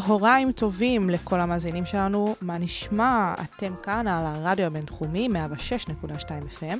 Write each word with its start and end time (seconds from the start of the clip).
צהריים 0.00 0.52
טובים 0.52 1.10
לכל 1.10 1.40
המאזינים 1.40 1.84
שלנו, 1.84 2.34
מה 2.40 2.58
נשמע? 2.58 3.34
אתם 3.42 3.72
כאן 3.82 4.06
על 4.06 4.26
הרדיו 4.26 4.66
הבינתחומי 4.66 5.28
106.2 6.02 6.08
FM. 6.60 6.78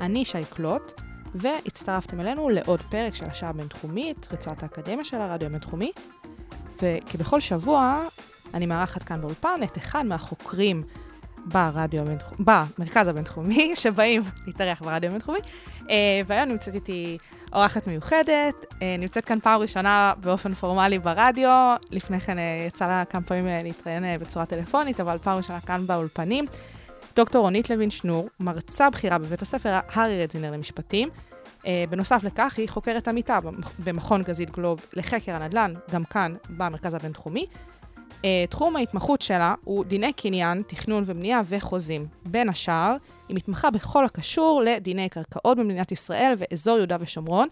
אני 0.00 0.24
שי 0.24 0.44
קלוט, 0.50 1.00
והצטרפתם 1.34 2.20
אלינו 2.20 2.48
לעוד 2.48 2.80
פרק 2.80 3.14
של 3.14 3.24
השעה 3.24 3.50
הבינתחומית, 3.50 4.28
רצועת 4.32 4.62
האקדמיה 4.62 5.04
של 5.04 5.16
הרדיו 5.16 5.46
הבינתחומי. 5.46 5.92
וכבכל 6.82 7.40
שבוע, 7.40 8.02
אני 8.54 8.66
מארחת 8.66 9.02
כאן 9.02 9.20
באולפן 9.20 9.60
את 9.64 9.78
אחד 9.78 10.06
מהחוקרים 10.06 10.82
ברדיו 11.46 12.02
הבינתחומי, 12.02 12.44
במרכז 12.44 13.08
הבינתחומי, 13.08 13.72
שבאים 13.82 14.22
להתארח 14.46 14.82
ברדיו 14.82 15.08
הבינתחומי. 15.08 15.38
Uh, 15.80 15.88
והיום 16.26 16.48
נמצאת 16.48 16.74
איתי 16.74 17.18
אורחת 17.52 17.86
מיוחדת, 17.86 18.54
uh, 18.70 18.76
נמצאת 18.98 19.24
כאן 19.24 19.40
פעם 19.40 19.60
ראשונה 19.60 20.12
באופן 20.20 20.54
פורמלי 20.54 20.98
ברדיו, 20.98 21.74
לפני 21.90 22.20
כן 22.20 22.38
uh, 22.38 22.40
יצא 22.68 22.86
לה 22.86 23.04
כמה 23.04 23.22
פעמים 23.22 23.44
uh, 23.44 23.64
להתראיין 23.64 24.18
בצורה 24.20 24.46
טלפונית, 24.46 25.00
אבל 25.00 25.18
פעם 25.18 25.36
ראשונה 25.36 25.60
כאן 25.60 25.86
באולפנים. 25.86 26.44
דוקטור 27.16 27.42
רונית 27.42 27.70
לוין 27.70 27.90
שנור, 27.90 28.28
מרצה 28.40 28.90
בכירה 28.90 29.18
בבית 29.18 29.42
הספר 29.42 29.78
הארי 29.88 30.22
רדזינר 30.22 30.50
למשפטים. 30.50 31.08
בנוסף 31.90 32.20
לכך, 32.22 32.54
היא 32.56 32.68
חוקרת 32.68 33.08
עמיתה 33.08 33.38
במכון 33.78 34.22
גזית 34.22 34.50
גלוב 34.50 34.86
לחקר 34.92 35.34
הנדל"ן, 35.34 35.74
גם 35.92 36.04
כאן 36.04 36.34
במרכז 36.50 36.94
הבינתחומי. 36.94 37.46
Uh, 38.26 38.50
תחום 38.50 38.76
ההתמחות 38.76 39.22
שלה 39.22 39.54
הוא 39.64 39.84
דיני 39.84 40.12
קניין, 40.12 40.62
תכנון 40.66 41.02
ובנייה 41.06 41.40
וחוזים. 41.44 42.06
בין 42.24 42.48
השאר, 42.48 42.96
היא 43.28 43.36
מתמחה 43.36 43.70
בכל 43.70 44.04
הקשור 44.04 44.62
לדיני 44.64 45.08
קרקעות 45.08 45.58
במדינת 45.58 45.92
ישראל 45.92 46.34
ואזור 46.38 46.76
יהודה 46.76 46.96
ושומרון. 47.00 47.48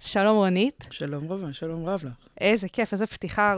שלום 0.00 0.36
רונית. 0.36 0.86
שלום 0.90 1.32
רב, 1.32 1.52
שלום 1.52 1.86
רב 1.86 2.02
לך. 2.04 2.28
איזה 2.40 2.68
כיף, 2.68 2.92
איזה 2.92 3.06
פתיחה 3.06 3.54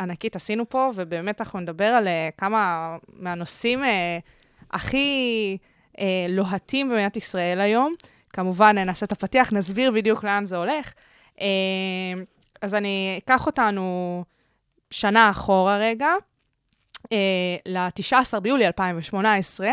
ענקית 0.00 0.36
עשינו 0.36 0.68
פה, 0.68 0.90
ובאמת 0.94 1.40
אנחנו 1.40 1.60
נדבר 1.60 1.84
על 1.84 2.06
uh, 2.06 2.10
כמה 2.36 2.96
מהנושאים 3.12 3.84
uh, 3.84 3.86
הכי 4.70 5.58
uh, 5.92 6.00
לוהטים 6.28 6.88
במדינת 6.88 7.16
ישראל 7.16 7.60
היום. 7.60 7.94
כמובן, 8.28 8.78
נעשה 8.78 9.06
את 9.06 9.12
הפתיח, 9.12 9.52
נסביר 9.52 9.90
בדיוק 9.90 10.24
לאן 10.24 10.44
זה 10.44 10.56
הולך. 10.56 10.92
Uh, 11.36 11.40
אז 12.62 12.74
אני 12.74 13.20
אקח 13.24 13.46
אותנו 13.46 14.24
שנה 14.92 15.30
אחורה 15.30 15.78
רגע, 15.78 16.08
uh, 17.04 17.08
ל-19 17.66 18.40
ביולי 18.40 18.66
2018. 18.66 19.70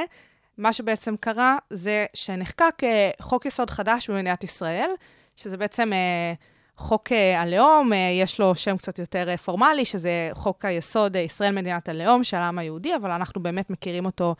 מה 0.58 0.74
שבעצם 0.74 1.16
קרה 1.20 1.58
זה 1.70 2.06
שנחקק 2.14 2.76
uh, 2.80 3.24
חוק 3.24 3.46
יסוד 3.46 3.70
חדש 3.70 4.10
במדינת 4.10 4.44
ישראל, 4.44 4.90
שזה 5.36 5.58
בעצם 5.58 5.92
uh, 5.94 6.38
חוק 6.78 7.12
הלאום, 7.38 7.92
יש 8.22 8.40
לו 8.40 8.56
שם 8.56 8.78
קצת 8.78 9.00
יותר 9.00 9.38
פורמלי, 9.38 9.86
שזה 9.86 10.30
חוק 10.34 10.66
היסוד 10.66 11.16
ישראל 11.16 11.52
מדינת 11.52 11.90
הלאום 11.90 12.24
של 12.24 12.38
העם 12.38 12.60
היהודי, 12.60 12.96
אבל 12.96 13.12
אנחנו 13.12 13.44
באמת 13.44 13.70
מכירים 13.70 14.06
אותו 14.06 14.36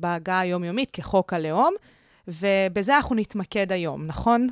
בהגה 0.00 0.40
היומיומית 0.40 0.90
כחוק 0.92 1.32
הלאום, 1.32 1.74
ובזה 2.28 2.96
אנחנו 2.96 3.14
נתמקד 3.14 3.72
היום, 3.72 4.06
נכון? 4.06 4.46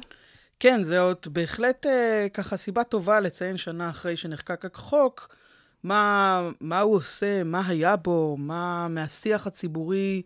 כן, 0.60 0.82
זה 0.82 1.00
עוד 1.00 1.26
בהחלט 1.32 1.86
ככה 2.34 2.56
סיבה 2.56 2.84
טובה 2.84 3.20
לציין 3.20 3.56
שנה 3.56 3.90
אחרי 3.90 4.16
שנחקק 4.16 4.64
החוק, 4.64 5.34
מה, 5.84 6.50
מה 6.60 6.80
הוא 6.80 6.94
עושה, 6.96 7.44
מה 7.44 7.62
היה 7.66 7.96
בו, 7.96 8.36
מה 8.38 8.88
מהשיח 8.88 9.46
הציבורי 9.46 10.22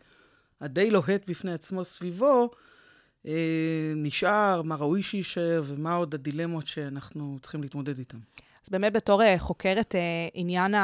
הדי 0.60 0.90
לוהט 0.90 1.30
בפני 1.30 1.52
עצמו 1.52 1.84
סביבו, 1.84 2.50
אה, 3.26 3.92
נשאר, 3.96 4.62
מה 4.62 4.74
ראוי 4.74 5.02
שיישאר 5.02 5.62
ומה 5.64 5.94
עוד 5.94 6.14
הדילמות 6.14 6.66
שאנחנו 6.66 7.36
צריכים 7.40 7.62
להתמודד 7.62 7.98
איתן. 7.98 8.18
אז 8.64 8.68
באמת 8.70 8.92
בתור 8.92 9.22
uh, 9.22 9.24
חוקרת 9.38 9.94
uh, 9.94 10.30
עניין 10.34 10.74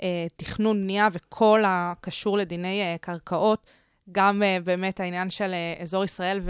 התכנון, 0.00 0.82
בנייה 0.82 1.08
וכל 1.12 1.62
הקשור 1.66 2.38
לדיני 2.38 2.94
uh, 2.94 2.98
קרקעות, 2.98 3.66
גם 4.12 4.42
uh, 4.42 4.64
באמת 4.64 5.00
העניין 5.00 5.30
של 5.30 5.54
uh, 5.78 5.82
אזור 5.82 6.04
ישראל 6.04 6.40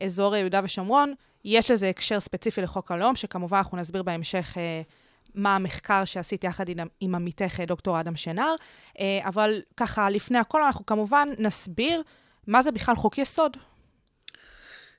ואזור 0.00 0.36
יהודה 0.36 0.60
ושומרון, 0.64 1.14
יש 1.44 1.70
לזה 1.70 1.88
הקשר 1.88 2.20
ספציפי 2.20 2.60
לחוק 2.60 2.90
הלאום, 2.90 3.16
שכמובן 3.16 3.56
אנחנו 3.56 3.78
נסביר 3.78 4.02
בהמשך 4.02 4.54
uh, 4.54 4.58
מה 5.34 5.54
המחקר 5.54 6.04
שעשית 6.04 6.44
יחד 6.44 6.64
עם, 7.00 7.14
עמיתך 7.14 7.60
דוקטור 7.66 8.00
אדם 8.00 8.16
שנר, 8.16 8.54
אבל 9.20 9.62
ככה, 9.76 10.10
לפני 10.10 10.38
הכל 10.38 10.62
אנחנו 10.62 10.86
כמובן 10.86 11.28
נסביר 11.38 12.02
מה 12.46 12.62
זה 12.62 12.70
בכלל 12.70 12.94
חוק 12.94 13.18
יסוד. 13.18 13.56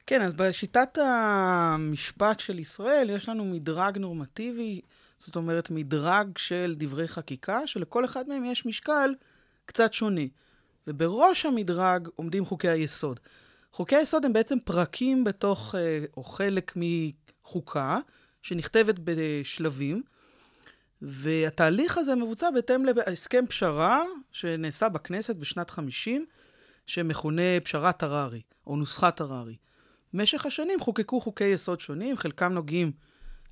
כן, 0.07 0.21
אז 0.21 0.33
בשיטת 0.33 0.97
המשפט 1.01 2.39
של 2.39 2.59
ישראל 2.59 3.09
יש 3.09 3.29
לנו 3.29 3.45
מדרג 3.45 3.97
נורמטיבי, 3.97 4.81
זאת 5.17 5.35
אומרת 5.35 5.71
מדרג 5.71 6.37
של 6.37 6.75
דברי 6.77 7.07
חקיקה, 7.07 7.67
שלכל 7.67 8.05
אחד 8.05 8.29
מהם 8.29 8.45
יש 8.45 8.65
משקל 8.65 9.13
קצת 9.65 9.93
שונה. 9.93 10.21
ובראש 10.87 11.45
המדרג 11.45 12.07
עומדים 12.15 12.45
חוקי 12.45 12.69
היסוד. 12.69 13.19
חוקי 13.71 13.95
היסוד 13.95 14.25
הם 14.25 14.33
בעצם 14.33 14.59
פרקים 14.59 15.23
בתוך, 15.23 15.75
או 16.17 16.23
חלק 16.23 16.73
מחוקה, 16.75 17.99
שנכתבת 18.41 18.95
בשלבים, 19.03 20.03
והתהליך 21.07 21.97
הזה 21.97 22.15
מבוצע 22.15 22.51
בהתאם 22.51 22.85
להסכם 22.85 23.45
פשרה 23.47 24.03
שנעשה 24.31 24.89
בכנסת 24.89 25.35
בשנת 25.35 25.69
50, 25.69 26.25
שמכונה 26.85 27.41
פשרת 27.63 28.03
הררי, 28.03 28.41
או 28.67 28.75
נוסחת 28.75 29.21
הררי. 29.21 29.55
במשך 30.13 30.45
השנים 30.45 30.79
חוקקו 30.79 31.21
חוקי 31.21 31.43
יסוד 31.45 31.79
שונים, 31.79 32.17
חלקם 32.17 32.53
נוגעים 32.53 32.91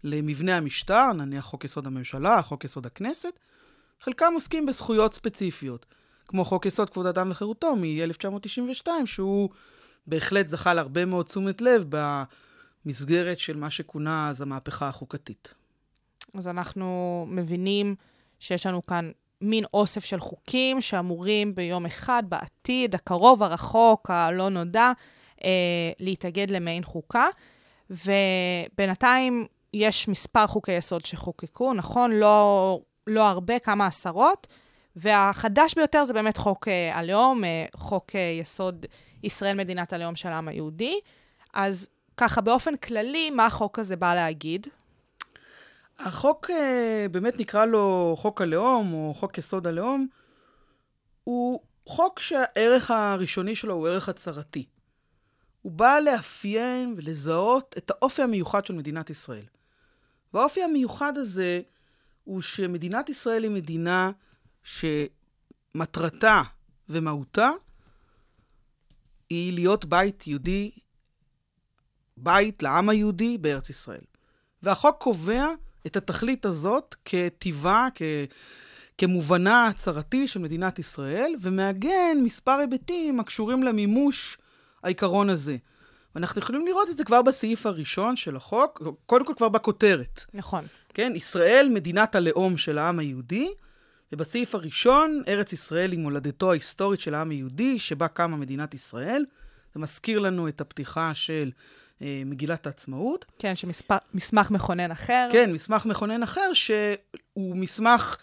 למבנה 0.04 0.58
המשטר, 0.58 1.14
נניח 1.14 1.46
חוק 1.46 1.64
יסוד 1.64 1.88
הממשלה, 1.88 2.42
חוק 2.42 2.64
יסוד 2.64 2.86
הכנסת, 2.86 3.40
חלקם 4.02 4.32
עוסקים 4.34 4.66
בזכויות 4.66 5.14
ספציפיות, 5.14 5.86
כמו 6.28 6.46
חוק 6.46 6.66
יסוד 6.66 6.90
כבוד 6.90 7.06
אדם 7.06 7.32
וחירותו 7.32 7.76
מ-1992, 7.76 8.88
שהוא 9.06 9.50
בהחלט 10.08 10.48
זכה 10.48 10.74
להרבה 10.74 11.06
מאוד 11.06 11.26
תשומת 11.26 11.62
לב 11.62 11.86
במסגרת 12.86 13.40
של 13.40 13.58
מה 13.58 13.70
שכונה 13.70 14.30
אז 14.30 14.42
המהפכה 14.42 14.88
החוקתית. 14.88 15.54
אז 16.38 16.48
אנחנו 16.48 17.26
מבינים 17.30 17.96
שיש 18.40 18.66
לנו 18.66 18.86
כאן 18.86 19.12
מין 19.42 19.66
אוסף 19.74 20.06
של 20.06 20.20
חוקים 20.20 20.82
שאמורים 20.82 21.56
ביום 21.56 21.86
אחד, 21.86 22.24
בעתיד, 22.30 22.96
הקרוב, 22.96 23.44
הרחוק, 23.44 24.10
הלא 24.10 24.50
נודע, 24.50 24.92
אה, 25.44 25.50
להתאגד 26.00 26.50
למעין 26.50 26.84
חוקה. 26.84 27.28
ובינתיים 27.90 29.46
יש 29.74 30.08
מספר 30.08 30.48
חוקי 30.48 30.72
יסוד 30.72 31.06
שחוקקו, 31.06 31.74
נכון? 31.74 32.12
לא, 32.12 32.80
לא 33.08 33.28
הרבה, 33.28 33.60
כמה 33.60 33.88
עשרות. 33.88 34.48
והחדש 34.96 35.74
ביותר 35.76 36.06
זה 36.06 36.14
באמת 36.14 36.38
חוק 36.38 36.68
אה, 36.68 36.98
הלאום, 36.98 37.44
אה, 37.44 37.66
חוק 37.76 38.16
אה, 38.16 38.38
יסוד 38.42 38.86
ישראל 39.24 39.58
מדינת 39.58 39.94
הלאום 39.94 40.16
של 40.16 40.30
העם 40.30 40.48
היהודי. 40.48 41.00
אז 41.54 41.90
ככה, 42.18 42.42
באופן 42.42 42.78
כללי, 42.78 43.30
מה 43.30 43.46
החוק 43.46 43.80
הזה 43.80 43.96
בא 43.96 44.16
להגיד? 44.16 44.68
החוק, 46.00 46.50
אה, 46.50 47.06
באמת 47.12 47.40
נקרא 47.40 47.66
לו 47.66 48.16
חוק 48.18 48.42
הלאום, 48.42 48.94
או 48.94 49.14
חוק 49.14 49.38
יסוד 49.38 49.68
הלאום, 49.68 50.08
הוא 51.24 51.60
חוק 51.86 52.20
שהערך 52.20 52.92
הראשוני 52.92 53.56
שלו 53.56 53.74
הוא 53.74 53.88
ערך 53.88 54.10
הצהרתי. 54.10 54.66
הוא 55.62 55.72
בא 55.72 56.00
לאפיין 56.00 56.94
ולזהות 56.98 57.76
את 57.78 57.92
האופי 57.92 58.22
המיוחד 58.22 58.66
של 58.66 58.74
מדינת 58.74 59.10
ישראל. 59.10 59.46
והאופי 60.34 60.64
המיוחד 60.64 61.18
הזה 61.18 61.62
הוא 62.24 62.42
שמדינת 62.42 63.10
ישראל 63.10 63.44
היא 63.44 63.52
מדינה 63.52 64.12
שמטרתה 64.64 66.42
ומהותה 66.90 67.50
היא 69.30 69.54
להיות 69.54 69.86
בית 69.86 70.28
יהודי, 70.28 70.72
בית 72.18 72.64
לעם 72.64 72.90
היהודי 72.90 73.38
בארץ 73.38 73.70
ישראל. 73.70 74.04
והחוק 74.64 74.98
קובע 75.02 75.48
את 75.88 75.98
התכלית 75.98 76.46
הזאת 76.46 76.96
כטיבה, 77.06 77.88
כ... 77.96 78.02
כמובנה 78.98 79.68
הצהרתי 79.68 80.28
של 80.28 80.40
מדינת 80.40 80.80
ישראל, 80.80 81.34
ומעגן 81.42 82.18
מספר 82.24 82.52
היבטים 82.52 83.20
הקשורים 83.20 83.64
למימוש 83.64 84.38
העיקרון 84.84 85.30
הזה. 85.30 85.58
ואנחנו 86.16 86.42
יכולים 86.42 86.66
לראות 86.66 86.90
את 86.90 86.98
זה 86.98 87.04
כבר 87.04 87.22
בסעיף 87.22 87.66
הראשון 87.66 88.16
של 88.16 88.36
החוק, 88.36 88.84
קודם 89.06 89.26
כל 89.26 89.34
כבר 89.38 89.50
בכותרת. 89.50 90.26
נכון. 90.34 90.66
כן, 90.94 91.14
ישראל, 91.16 91.70
מדינת 91.74 92.16
הלאום 92.16 92.58
של 92.58 92.78
העם 92.78 93.00
היהודי, 93.00 93.54
ובסעיף 94.12 94.56
הראשון, 94.56 95.24
ארץ 95.28 95.54
ישראל 95.54 95.92
היא 95.92 96.00
מולדתו 96.00 96.52
ההיסטורית 96.52 97.00
של 97.00 97.14
העם 97.14 97.30
היהודי, 97.30 97.80
שבה 97.80 98.08
קמה 98.08 98.38
מדינת 98.38 98.74
ישראל. 98.74 99.26
זה 99.74 99.80
מזכיר 99.80 100.20
לנו 100.20 100.48
את 100.48 100.62
הפתיחה 100.62 101.12
של 101.14 101.52
מגילת 102.02 102.68
העצמאות. 102.68 103.26
כן, 103.40 103.54
שמסמך 103.56 104.52
מכונן 104.52 104.92
אחר. 104.92 105.28
כן, 105.32 105.52
מסמך 105.52 105.86
מכונן 105.86 106.24
אחר, 106.24 106.54
שהוא 106.54 106.78
מסמך 107.56 108.18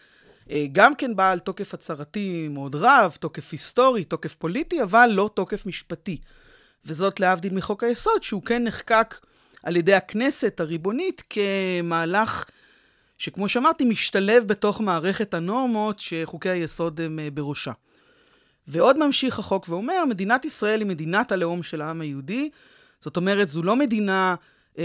אה, 0.50 0.67
גם 0.72 0.94
כן 0.94 1.17
בעל 1.17 1.38
תוקף 1.38 1.75
הצהרתי 1.75 2.49
מאוד 2.49 2.75
רב, 2.75 3.17
תוקף 3.20 3.52
היסטורי, 3.52 4.05
תוקף 4.05 4.34
פוליטי, 4.34 4.82
אבל 4.82 5.06
לא 5.12 5.31
תוקף 5.34 5.67
משפטי. 5.67 6.19
וזאת 6.84 7.20
להבדיל 7.20 7.55
מחוק 7.55 7.84
היסוד, 7.84 8.22
שהוא 8.22 8.43
כן 8.43 8.64
נחקק 8.64 9.19
על 9.62 9.76
ידי 9.76 9.94
הכנסת 9.94 10.61
הריבונית 10.61 11.22
כמהלך 11.31 12.44
שכמו 13.19 13.49
שאמרתי, 13.49 13.84
משתלב 13.84 14.44
בתוך 14.46 14.81
מערכת 14.81 15.34
הנורמות 15.34 15.99
שחוקי 15.99 16.49
היסוד 16.49 17.00
הם 17.00 17.19
אה, 17.19 17.28
בראשה. 17.31 17.72
ועוד 18.69 18.99
ממשיך 18.99 19.38
החוק 19.38 19.69
ואומר, 19.69 20.05
מדינת 20.05 20.44
ישראל 20.44 20.81
היא 20.81 20.88
מדינת 20.88 21.32
הלאום 21.32 21.62
של 21.62 21.82
העם 21.82 22.00
היהודי. 22.00 22.50
זאת 23.00 23.17
אומרת, 23.17 23.49
זו 23.49 23.62
לא 23.62 23.76
מדינה 23.76 24.35
אה, 24.79 24.85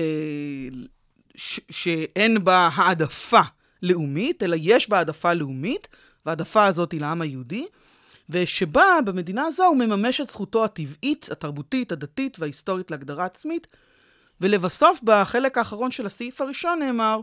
ש- 1.36 1.60
שאין 1.70 2.44
בה 2.44 2.70
העדפה 2.74 3.42
לאומית, 3.84 4.44
אלא 4.44 4.56
יש 4.60 4.90
בה 4.90 4.98
העדפה 4.98 5.34
לאומית, 5.34 5.88
והעדפה 6.26 6.66
הזאת 6.66 6.92
היא 6.92 7.02
לעם 7.02 7.22
היהודי, 7.22 7.66
ושבה, 8.30 8.86
במדינה 9.06 9.46
הזו, 9.46 9.66
הוא 9.66 9.78
מממש 9.78 10.22
את 10.22 10.28
זכותו 10.28 10.66
הטבעית, 10.66 11.30
התרבותית, 11.32 11.92
הדתית 11.92 12.40
וההיסטורית 12.40 12.92
להגדרה 12.92 13.26
עצמית. 13.26 13.68
ולבסוף, 14.42 15.00
בחלק 15.04 15.58
האחרון 15.58 15.92
של 15.92 16.06
הסעיף 16.06 16.42
הראשון 16.42 16.80
נאמר, 16.80 17.20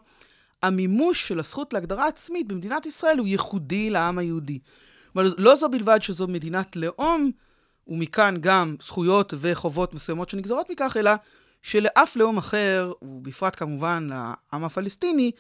המימוש 0.63 1.29
של 1.29 1.41
הזכות 1.41 1.73
להגדרה 1.73 2.07
עצמית 2.07 2.49
במדינת 2.49 2.87
ישראל 2.87 3.19
הוא 3.19 3.27
ייחודי 3.27 3.91
לעם 3.91 4.19
היהודי. 4.19 4.59
אבל 5.15 5.35
לא 5.39 5.57
זו 5.57 5.69
בלבד 5.69 6.03
שזו 6.03 6.29
מדינת 6.29 6.77
לאום, 6.77 7.31
ומכאן 7.89 8.35
גם 8.41 8.77
זכויות 8.83 9.35
וחובות 9.37 9.95
מסוימות 9.95 10.31
שנגזרות 10.31 10.71
מכך, 10.71 10.97
אלא 10.97 11.11
שלאף 11.63 12.17
לאום 12.17 12.39
אחר, 12.39 12.93
ובפרט 13.03 13.57
כמובן 13.57 14.09
לעם 14.11 14.65
הפלסטיני, 14.65 15.31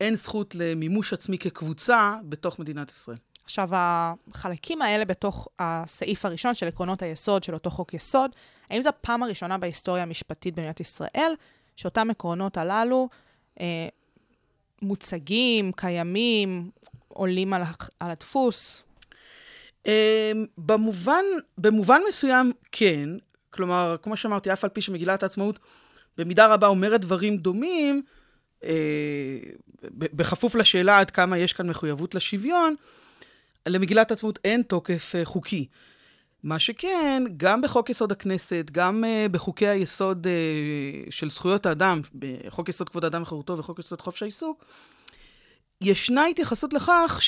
אין 0.00 0.14
זכות 0.14 0.54
למימוש 0.54 1.12
עצמי 1.12 1.38
כקבוצה 1.38 2.14
בתוך 2.22 2.58
מדינת 2.58 2.90
ישראל. 2.90 3.16
עכשיו, 3.44 3.68
החלקים 3.72 4.82
האלה 4.82 5.04
בתוך 5.04 5.48
הסעיף 5.58 6.24
הראשון 6.24 6.54
של 6.54 6.68
עקרונות 6.68 7.02
היסוד 7.02 7.44
של 7.44 7.54
אותו 7.54 7.70
חוק 7.70 7.94
יסוד, 7.94 8.30
האם 8.70 8.82
זו 8.82 8.88
הפעם 8.88 9.22
הראשונה 9.22 9.58
בהיסטוריה 9.58 10.02
המשפטית 10.02 10.54
במדינת 10.54 10.80
ישראל, 10.80 11.32
שאותם 11.76 12.10
עקרונות 12.10 12.56
הללו 12.56 13.08
אה, 13.60 13.88
מוצגים, 14.82 15.72
קיימים, 15.72 16.70
עולים 17.08 17.52
על, 17.52 17.62
על 18.00 18.10
הדפוס? 18.10 18.82
אה, 19.86 20.32
במובן, 20.58 21.24
במובן 21.58 22.00
מסוים 22.08 22.52
כן, 22.72 23.08
כלומר, 23.50 23.96
כמו 24.02 24.16
שאמרתי, 24.16 24.52
אף 24.52 24.64
על 24.64 24.70
פי 24.70 24.80
שמגילת 24.80 25.22
העצמאות 25.22 25.58
במידה 26.18 26.46
רבה 26.46 26.66
אומרת 26.66 27.00
דברים 27.00 27.36
דומים, 27.36 28.02
אה, 28.64 28.70
בכפוף 29.92 30.54
לשאלה 30.54 30.98
עד 30.98 31.10
כמה 31.10 31.38
יש 31.38 31.52
כאן 31.52 31.70
מחויבות 31.70 32.14
לשוויון, 32.14 32.74
למגילת 33.66 34.10
העצמאות 34.10 34.38
אין 34.44 34.62
תוקף 34.62 35.12
אה, 35.14 35.24
חוקי. 35.24 35.66
מה 36.42 36.58
שכן, 36.58 37.22
גם 37.36 37.60
בחוק 37.60 37.90
יסוד 37.90 38.12
הכנסת, 38.12 38.70
גם 38.72 39.04
uh, 39.04 39.28
בחוקי 39.32 39.66
היסוד 39.66 40.26
uh, 40.26 41.10
של 41.10 41.30
זכויות 41.30 41.66
האדם, 41.66 42.00
בחוק 42.14 42.68
יסוד 42.68 42.88
כבוד 42.88 43.04
האדם 43.04 43.22
וחירותו 43.22 43.58
וחוק 43.58 43.78
יסוד 43.78 44.00
חופש 44.00 44.22
העיסוק, 44.22 44.64
ישנה 45.80 46.26
התייחסות 46.26 46.72
לכך 46.72 47.18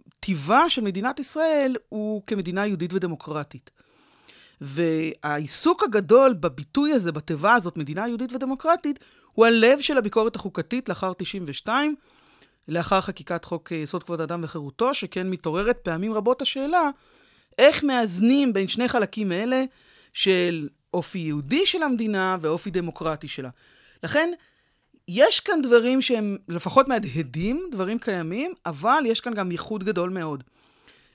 שטיבה 0.00 0.70
של 0.70 0.82
מדינת 0.82 1.18
ישראל 1.18 1.76
הוא 1.88 2.22
כמדינה 2.26 2.66
יהודית 2.66 2.92
ודמוקרטית. 2.92 3.70
והעיסוק 4.60 5.82
הגדול 5.82 6.32
בביטוי 6.32 6.92
הזה, 6.92 7.12
בתיבה 7.12 7.54
הזאת, 7.54 7.76
מדינה 7.76 8.08
יהודית 8.08 8.32
ודמוקרטית, 8.32 8.98
הוא 9.32 9.46
הלב 9.46 9.80
של 9.80 9.98
הביקורת 9.98 10.36
החוקתית 10.36 10.88
לאחר 10.88 11.12
92, 11.12 11.94
לאחר 12.68 13.00
חקיקת 13.00 13.44
חוק 13.44 13.72
יסוד 13.72 14.02
כבוד 14.02 14.20
האדם 14.20 14.40
וחירותו, 14.44 14.94
שכן 14.94 15.30
מתעוררת 15.30 15.78
פעמים 15.82 16.12
רבות 16.12 16.42
השאלה 16.42 16.90
איך 17.58 17.84
מאזנים 17.84 18.52
בין 18.52 18.68
שני 18.68 18.88
חלקים 18.88 19.32
אלה 19.32 19.64
של 20.12 20.68
אופי 20.94 21.18
יהודי 21.18 21.66
של 21.66 21.82
המדינה 21.82 22.36
ואופי 22.40 22.70
דמוקרטי 22.70 23.28
שלה. 23.28 23.50
לכן, 24.02 24.32
יש 25.08 25.40
כאן 25.40 25.62
דברים 25.62 26.02
שהם 26.02 26.36
לפחות 26.48 26.88
מהדהדים, 26.88 27.68
דברים 27.72 27.98
קיימים, 27.98 28.52
אבל 28.66 29.02
יש 29.06 29.20
כאן 29.20 29.34
גם 29.34 29.52
ייחוד 29.52 29.84
גדול 29.84 30.10
מאוד. 30.10 30.44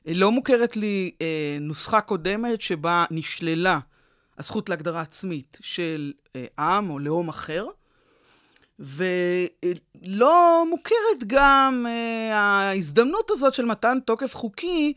לא 0.06 0.32
מוכרת 0.32 0.78
לי 0.78 1.12
אה, 1.22 1.58
נוסחה 1.62 2.02
קודמת 2.02 2.62
שבה 2.62 3.06
נשללה 3.12 3.80
הזכות 4.38 4.70
להגדרה 4.70 5.02
עצמית 5.02 5.58
של 5.62 6.14
אה, 6.36 6.46
עם 6.60 6.90
או 6.90 7.00
לאום 7.00 7.30
אחר, 7.30 7.66
ולא 8.80 10.66
מוכרת 10.70 11.24
גם 11.28 11.86
אה, 11.90 12.38
ההזדמנות 12.38 13.32
הזאת 13.32 13.54
של 13.54 13.66
מתן 13.66 13.98
תוקף 14.06 14.36
חוקי 14.36 14.94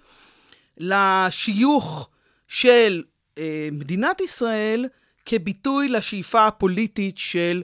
לשיוך 0.78 2.10
של 2.48 3.02
אה, 3.38 3.69
מדינת 3.72 4.20
ישראל 4.20 4.88
כביטוי 5.26 5.88
לשאיפה 5.88 6.46
הפוליטית 6.46 7.19
של 7.19 7.62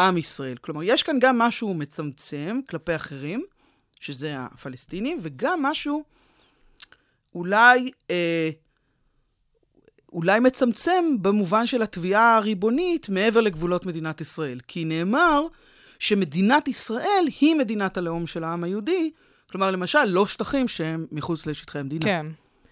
עם 0.00 0.18
ישראל. 0.18 0.56
כלומר, 0.56 0.82
יש 0.82 1.02
כאן 1.02 1.18
גם 1.20 1.38
משהו 1.38 1.74
מצמצם 1.74 2.60
כלפי 2.68 2.96
אחרים, 2.96 3.44
שזה 4.00 4.34
הפלסטינים, 4.38 5.18
וגם 5.22 5.62
משהו 5.62 6.04
אולי, 7.34 7.90
אה, 8.10 8.50
אולי 10.12 10.40
מצמצם 10.40 11.04
במובן 11.20 11.66
של 11.66 11.82
התביעה 11.82 12.36
הריבונית 12.36 13.08
מעבר 13.08 13.40
לגבולות 13.40 13.86
מדינת 13.86 14.20
ישראל. 14.20 14.60
כי 14.68 14.84
נאמר 14.84 15.46
שמדינת 15.98 16.68
ישראל 16.68 17.24
היא 17.40 17.54
מדינת 17.54 17.96
הלאום 17.96 18.26
של 18.26 18.44
העם 18.44 18.64
היהודי, 18.64 19.10
כלומר, 19.50 19.70
למשל, 19.70 20.04
לא 20.04 20.26
שטחים 20.26 20.68
שהם 20.68 21.06
מחוץ 21.12 21.46
לשטחי 21.46 21.78
המדינה. 21.78 22.04
כן. 22.04 22.26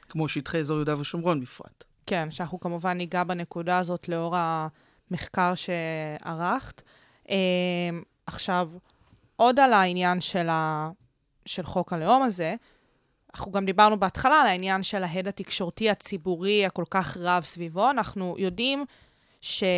כמו 0.09 0.29
שטחי 0.29 0.59
אזור 0.59 0.77
יהודה 0.77 1.01
ושומרון 1.01 1.41
בפרט. 1.41 1.85
כן, 2.07 2.31
שאנחנו 2.31 2.61
כמובן 2.61 2.97
ניגע 2.97 3.25
בנקודה 3.25 3.79
הזאת 3.79 4.09
לאור 4.09 4.37
המחקר 4.37 5.53
שערכת. 5.55 6.83
אה, 7.31 7.37
עכשיו, 8.27 8.69
עוד 9.37 9.61
על 9.61 9.73
העניין 9.73 10.21
של, 10.21 10.49
ה... 10.49 10.91
של 11.47 11.63
חוק 11.63 11.93
הלאום 11.93 12.23
הזה, 12.23 12.55
אנחנו 13.35 13.53
גם 13.53 13.65
דיברנו 13.65 14.01
בהתחלה 14.01 14.41
על 14.41 14.47
העניין 14.47 14.83
של 14.83 15.05
ההד 15.05 15.29
התקשורתי 15.29 15.91
הציבורי 15.91 16.67
הכל 16.67 16.85
כך 16.91 17.17
רב 17.21 17.45
סביבו. 17.45 17.91
אנחנו 17.91 18.35
יודעים 18.39 18.85
שיש 19.41 19.75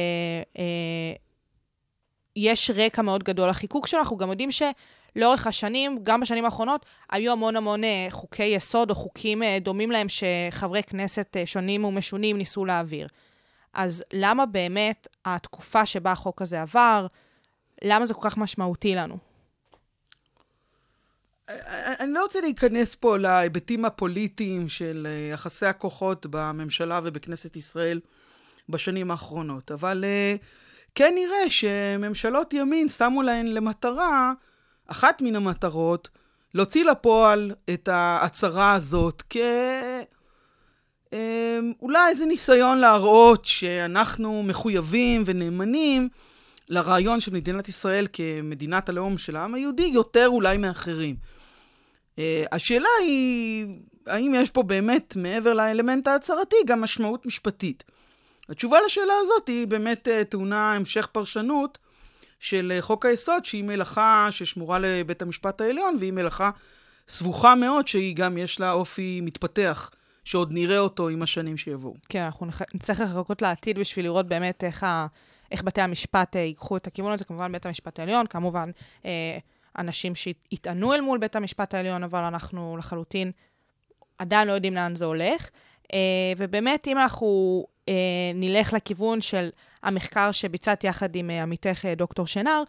אה, 2.70 2.86
רקע 2.86 3.02
מאוד 3.02 3.22
גדול 3.22 3.48
לחיקוק 3.48 3.86
שלו, 3.86 4.00
אנחנו 4.00 4.16
גם 4.16 4.30
יודעים 4.30 4.50
ש... 4.50 4.62
לאורך 5.16 5.46
השנים, 5.46 5.98
גם 6.02 6.20
בשנים 6.20 6.44
האחרונות, 6.44 6.86
היו 7.10 7.32
המון 7.32 7.56
המון 7.56 7.84
אה, 7.84 8.06
חוקי 8.10 8.44
יסוד 8.44 8.90
או 8.90 8.94
חוקים 8.94 9.42
אה, 9.42 9.58
דומים 9.60 9.90
להם 9.90 10.06
שחברי 10.08 10.82
כנסת 10.82 11.36
שונים 11.44 11.84
ומשונים 11.84 12.38
ניסו 12.38 12.64
להעביר. 12.64 13.08
אז 13.72 14.04
למה 14.12 14.46
באמת 14.46 15.08
התקופה 15.24 15.86
שבה 15.86 16.12
החוק 16.12 16.42
הזה 16.42 16.62
עבר, 16.62 17.06
למה 17.84 18.06
זה 18.06 18.14
כל 18.14 18.30
כך 18.30 18.36
משמעותי 18.36 18.94
לנו? 18.94 19.18
אני 22.00 22.12
לא 22.12 22.22
רוצה 22.22 22.40
להיכנס 22.40 22.94
פה 22.94 23.16
להיבטים 23.16 23.84
הפוליטיים 23.84 24.68
של 24.68 25.06
יחסי 25.32 25.66
הכוחות 25.66 26.26
בממשלה 26.30 27.00
ובכנסת 27.04 27.56
ישראל 27.56 28.00
בשנים 28.68 29.10
האחרונות, 29.10 29.70
אבל 29.70 30.04
כן 30.94 31.12
נראה 31.14 31.50
שממשלות 31.50 32.54
ימין 32.54 32.88
שמו 32.88 33.22
להן 33.22 33.46
למטרה 33.46 34.32
אחת 34.86 35.22
מן 35.22 35.36
המטרות, 35.36 36.08
להוציא 36.54 36.84
לפועל 36.84 37.52
את 37.74 37.88
ההצהרה 37.88 38.72
הזאת 38.72 39.22
כ... 39.30 39.36
אמ, 41.12 41.72
אולי 41.82 42.08
איזה 42.08 42.26
ניסיון 42.26 42.78
להראות 42.78 43.44
שאנחנו 43.44 44.42
מחויבים 44.42 45.22
ונאמנים 45.26 46.08
לרעיון 46.72 47.20
של 47.20 47.32
מדינת 47.34 47.68
ישראל 47.68 48.06
כמדינת 48.12 48.88
הלאום 48.88 49.18
של 49.18 49.36
העם 49.36 49.54
היהודי, 49.54 49.90
יותר 49.94 50.28
אולי 50.28 50.56
מאחרים. 50.56 51.16
אה, 52.18 52.44
השאלה 52.52 52.88
היא, 53.00 53.66
האם 54.06 54.34
יש 54.34 54.50
פה 54.50 54.62
באמת, 54.62 55.16
מעבר 55.16 55.52
לאלמנט 55.52 56.06
ההצהרתי, 56.06 56.56
גם 56.66 56.80
משמעות 56.80 57.26
משפטית? 57.26 57.84
התשובה 58.48 58.78
לשאלה 58.86 59.12
הזאת 59.20 59.48
היא 59.48 59.66
באמת 59.66 60.08
אה, 60.08 60.24
טעונה 60.24 60.72
המשך 60.72 61.06
פרשנות 61.06 61.78
של 62.40 62.72
אה, 62.74 62.82
חוק 62.82 63.06
היסוד, 63.06 63.44
שהיא 63.44 63.64
מלאכה 63.64 64.28
ששמורה 64.30 64.78
לבית 64.78 65.22
המשפט 65.22 65.60
העליון, 65.60 65.96
והיא 66.00 66.12
מלאכה 66.12 66.50
סבוכה 67.08 67.54
מאוד, 67.54 67.88
שהיא 67.88 68.16
גם 68.16 68.38
יש 68.38 68.60
לה 68.60 68.72
אופי 68.72 69.20
מתפתח, 69.20 69.90
שעוד 70.24 70.52
נראה 70.52 70.78
אותו 70.78 71.08
עם 71.08 71.22
השנים 71.22 71.56
שיבואו. 71.56 71.94
כן, 72.08 72.22
אנחנו 72.22 72.46
נצטרך 72.74 73.00
לחכות 73.00 73.42
לעתיד 73.42 73.78
בשביל 73.78 74.04
לראות 74.04 74.26
באמת 74.26 74.64
איך, 74.64 74.82
ה... 74.82 75.06
איך 75.52 75.62
בתי 75.62 75.80
המשפט 75.80 76.36
אה, 76.36 76.40
ייקחו 76.40 76.76
את 76.76 76.86
הכיוון 76.86 77.12
הזה, 77.12 77.24
כמובן 77.24 77.52
בית 77.52 77.66
המשפט 77.66 77.98
העליון, 77.98 78.26
כמובן 78.26 78.70
אה, 79.04 79.38
אנשים 79.78 80.14
שיטענו 80.14 80.94
אל 80.94 81.00
מול 81.00 81.18
בית 81.18 81.36
המשפט 81.36 81.74
העליון, 81.74 82.04
אבל 82.04 82.20
אנחנו 82.20 82.76
לחלוטין 82.76 83.32
עדיין 84.18 84.48
לא 84.48 84.52
יודעים 84.52 84.74
לאן 84.74 84.96
זה 84.96 85.04
הולך. 85.04 85.50
אה, 85.92 85.98
ובאמת, 86.36 86.88
אם 86.88 86.98
אנחנו 86.98 87.64
נלך 88.34 88.72
לכיוון 88.72 89.20
של 89.20 89.48
המחקר 89.82 90.32
שביצעתי 90.32 90.86
יחד 90.86 91.16
עם 91.16 91.30
עמיתך 91.30 91.84
דוקטור 91.96 92.26
שנר, 92.26 92.62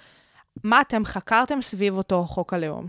מה 0.63 0.81
אתם 0.81 1.05
חקרתם 1.05 1.61
סביב 1.61 1.97
אותו 1.97 2.25
חוק 2.25 2.53
הלאום? 2.53 2.87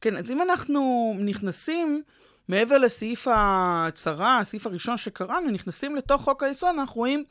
כן, 0.00 0.16
אז 0.16 0.30
אם 0.30 0.42
אנחנו 0.42 1.12
נכנסים 1.18 2.02
מעבר 2.48 2.78
לסעיף 2.78 3.28
ההצהרה, 3.28 4.38
הסעיף 4.38 4.66
הראשון 4.66 4.96
שקראנו, 4.96 5.50
נכנסים 5.50 5.96
לתוך 5.96 6.22
חוק 6.22 6.42
היסוד, 6.42 6.74
אנחנו 6.78 6.98
רואים 6.98 7.24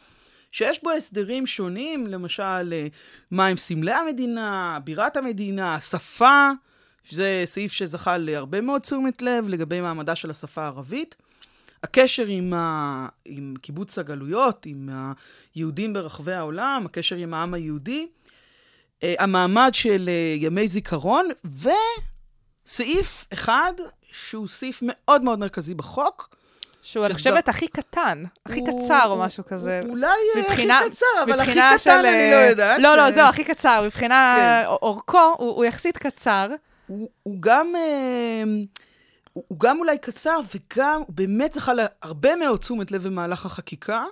שיש 0.51 0.83
בו 0.83 0.91
הסדרים 0.91 1.47
שונים, 1.47 2.07
למשל, 2.07 2.73
אה, 2.73 2.87
מה 3.31 3.45
עם 3.45 3.57
סמלי 3.57 3.91
המדינה, 3.91 4.79
בירת 4.83 5.17
המדינה, 5.17 5.75
השפה, 5.75 6.49
שזה 7.03 7.43
סעיף 7.45 7.71
שזכה 7.71 8.17
להרבה 8.17 8.61
מאוד 8.61 8.81
תשומת 8.81 9.21
לב 9.21 9.49
לגבי 9.49 9.81
מעמדה 9.81 10.15
של 10.15 10.31
השפה 10.31 10.61
הערבית. 10.61 11.15
הקשר 11.83 12.25
עם, 12.25 12.53
ה... 12.53 13.07
עם 13.25 13.53
קיבוץ 13.61 13.97
הגלויות, 13.97 14.65
עם 14.65 14.89
היהודים 15.55 15.93
ברחבי 15.93 16.33
העולם, 16.33 16.83
הקשר 16.85 17.15
עם 17.15 17.33
העם 17.33 17.53
היהודי, 17.53 18.07
אה, 19.03 19.15
המעמד 19.19 19.69
של 19.73 20.09
אה, 20.09 20.35
ימי 20.37 20.67
זיכרון, 20.67 21.27
וסעיף 22.65 23.25
אחד 23.33 23.73
שהוא 24.11 24.47
סעיף 24.47 24.79
מאוד 24.83 25.23
מאוד 25.23 25.39
מרכזי 25.39 25.73
בחוק. 25.73 26.35
שהוא, 26.81 27.05
אני 27.05 27.13
חושבת, 27.13 27.49
הכי 27.49 27.67
קטן, 27.67 28.23
הכי 28.45 28.61
קצר 28.63 29.05
או 29.05 29.17
משהו 29.17 29.45
כזה. 29.45 29.81
אולי 29.89 30.07
הכי 30.47 30.67
קצר, 30.89 31.05
אבל 31.23 31.39
הכי 31.39 31.59
קטן 31.77 32.05
אני 32.05 32.31
לא 32.31 32.35
יודעת. 32.35 32.79
לא, 32.81 32.97
לא, 32.97 33.11
זהו, 33.11 33.27
הכי 33.27 33.43
קצר. 33.43 33.81
מבחינה 33.85 34.37
כן. 34.37 34.67
אורכו, 34.67 35.35
הוא 35.37 35.65
יחסית 35.65 35.97
קצר. 35.97 36.47
הוא, 36.87 37.09
גם... 37.39 37.73
הוא 39.33 39.43
הוא 39.47 39.59
גם 39.59 39.79
אולי 39.79 39.97
קצר, 39.97 40.39
וגם 40.55 41.01
הוא 41.07 41.15
באמת 41.15 41.53
זכה 41.53 41.73
להרבה 41.73 42.35
מאוד 42.35 42.59
תשומת 42.59 42.91
לב 42.91 43.03
במהלך 43.03 43.45
החקיקה, 43.45 44.05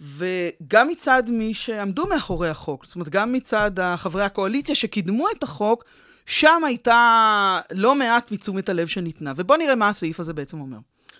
וגם 0.00 0.88
מצד 0.88 1.22
מי 1.28 1.54
שעמדו 1.54 2.06
מאחורי 2.06 2.48
החוק, 2.48 2.84
זאת 2.84 2.94
אומרת, 2.94 3.08
גם 3.08 3.32
מצד 3.32 3.70
חברי 3.96 4.24
הקואליציה 4.24 4.74
שקידמו 4.74 5.26
את 5.36 5.42
החוק, 5.42 5.84
שם 6.26 6.64
הייתה 6.66 7.60
לא 7.72 7.94
מעט 7.94 8.32
מתשומת 8.32 8.68
הלב 8.68 8.86
שניתנה. 8.86 9.32
ובואו 9.36 9.58
נראה 9.58 9.74
מה 9.74 9.88
הסעיף 9.88 10.20
הזה 10.20 10.32
בעצם 10.32 10.60
אומר. 10.60 10.78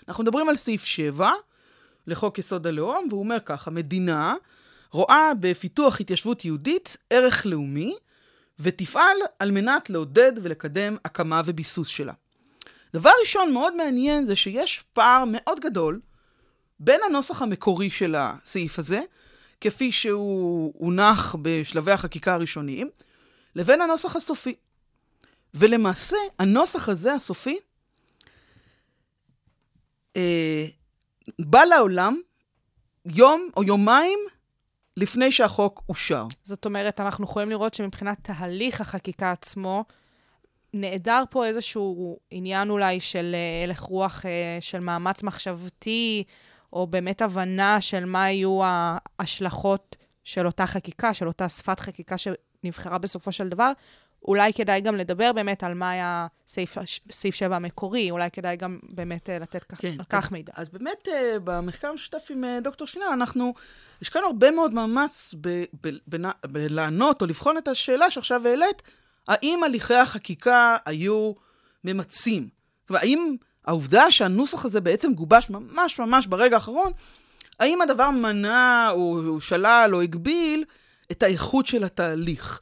אנחנו 0.09 0.25
מדברים 0.25 0.49
על 0.49 0.57
סעיף 0.57 0.85
7 0.85 1.31
לחוק 2.07 2.39
יסוד 2.39 2.67
הלאום, 2.67 3.07
והוא 3.11 3.21
אומר 3.21 3.39
כך, 3.45 3.69
המדינה 3.69 4.35
רואה 4.91 5.33
בפיתוח 5.41 6.01
התיישבות 6.01 6.45
יהודית 6.45 6.97
ערך 7.11 7.47
לאומי, 7.47 7.97
ותפעל 8.59 9.17
על 9.39 9.51
מנת 9.51 9.91
לעודד 9.91 10.33
ולקדם 10.43 10.97
הקמה 11.05 11.43
וביסוס 11.45 11.89
שלה. 11.89 12.13
דבר 12.95 13.11
ראשון 13.21 13.53
מאוד 13.53 13.77
מעניין 13.77 14.27
זה 14.27 14.37
שיש 14.37 14.85
פער 14.93 15.25
מאוד 15.27 15.61
גדול 15.61 16.01
בין 16.81 17.01
הנוסח 17.07 17.43
המקורי 17.43 17.91
של 17.91 18.15
הסעיף 18.19 18.79
הזה, 18.79 19.01
כפי 19.61 19.93
שהוא 19.93 20.73
הונח 20.77 21.37
בשלבי 21.43 21.93
החקיקה 21.93 22.35
הראשוניים, 22.35 22.91
לבין 23.57 23.81
הנוסח 23.81 24.17
הסופי. 24.17 24.55
ולמעשה, 25.55 26.17
הנוסח 26.39 26.89
הזה, 26.89 27.15
הסופי, 27.15 27.59
אה, 30.17 30.67
בא 31.39 31.65
לעולם 31.65 32.21
יום 33.05 33.49
או 33.57 33.65
יומיים 33.65 34.19
לפני 34.97 35.33
שהחוק 35.33 35.83
אושר. 35.89 36.27
זאת 36.45 36.65
אומרת, 36.65 37.01
אנחנו 37.01 37.25
יכולים 37.25 37.51
לראות 37.51 37.75
שמבחינת 37.75 38.19
תהליך 38.23 38.81
החקיקה 38.81 39.33
עצמו, 39.33 39.85
נעדר 40.75 41.23
פה 41.31 41.47
איזשהו 41.47 42.19
עניין 42.31 42.71
אולי 42.71 43.01
של 43.01 43.35
אה, 43.35 43.65
הלך 43.65 43.81
רוח, 43.81 44.27
אה, 44.27 44.59
של 44.61 44.81
מאמץ 44.81 45.23
מחשבתי, 45.23 46.25
או 46.73 46.87
באמת 46.87 47.23
הבנה 47.23 47.81
של 47.81 48.05
מה 48.05 48.31
יהיו 48.31 48.61
ההשלכות 48.65 49.97
של 50.25 50.47
אותה 50.47 50.67
חקיקה, 50.67 51.15
של 51.15 51.27
אותה 51.27 51.49
שפת 51.49 51.81
חקיקה 51.81 52.17
שנבחרה 52.19 52.99
בסופו 52.99 53.33
של 53.33 53.49
דבר. 53.49 53.73
אולי 54.29 54.53
כדאי 54.53 54.81
גם 54.81 54.95
לדבר 54.95 55.33
באמת 55.33 55.65
על 55.65 55.75
מה 55.75 55.91
היה 55.91 56.27
סעיף, 56.47 56.77
סעיף 57.11 57.35
7 57.35 57.57
המקורי, 57.57 58.11
אולי 58.11 58.31
כדאי 58.31 58.57
גם 58.57 58.79
באמת 58.83 59.31
אה, 59.31 59.39
לתת 59.39 59.65
כך, 59.65 59.81
כן, 59.81 59.97
כך 60.09 60.25
אז, 60.25 60.33
מידע. 60.33 60.53
אז 60.57 60.69
באמת, 60.69 61.09
אה, 61.09 61.37
במחקר 61.45 61.89
המשותף 61.89 62.27
עם 62.31 62.45
אה, 62.45 62.61
דוקטור 62.61 62.87
שינר, 62.87 63.07
אנחנו 63.13 63.55
השקענו 64.03 64.27
הרבה 64.27 64.51
מאוד 64.51 64.75
מאמץ 64.75 65.35
בלענות 66.45 67.23
או 67.23 67.27
לבחון 67.27 67.59
את 67.59 67.69
השאלה 67.69 68.11
שעכשיו 68.11 68.49
העלית, 68.49 68.83
האם 69.29 69.65
הליכי 69.65 69.95
החקיקה 69.95 70.77
היו 70.85 71.33
ממצים? 71.85 72.49
כלומר, 72.89 73.01
האם 73.01 73.37
העובדה 73.65 74.13
שהנוסח 74.13 74.65
הזה 74.65 74.81
בעצם 74.81 75.15
גובש 75.15 75.51
ממש 75.51 75.99
ממש 75.99 76.27
ברגע 76.27 76.57
האחרון, 76.57 76.93
האם 77.61 77.83
הדבר 77.83 78.11
מנע 78.11 78.89
או, 78.91 79.21
או 79.29 79.41
שלל 79.41 79.91
או 79.93 80.01
הגביל 80.01 80.65
את 81.11 81.23
האיכות 81.23 81.67
של 81.67 81.85
התהליך? 81.85 82.61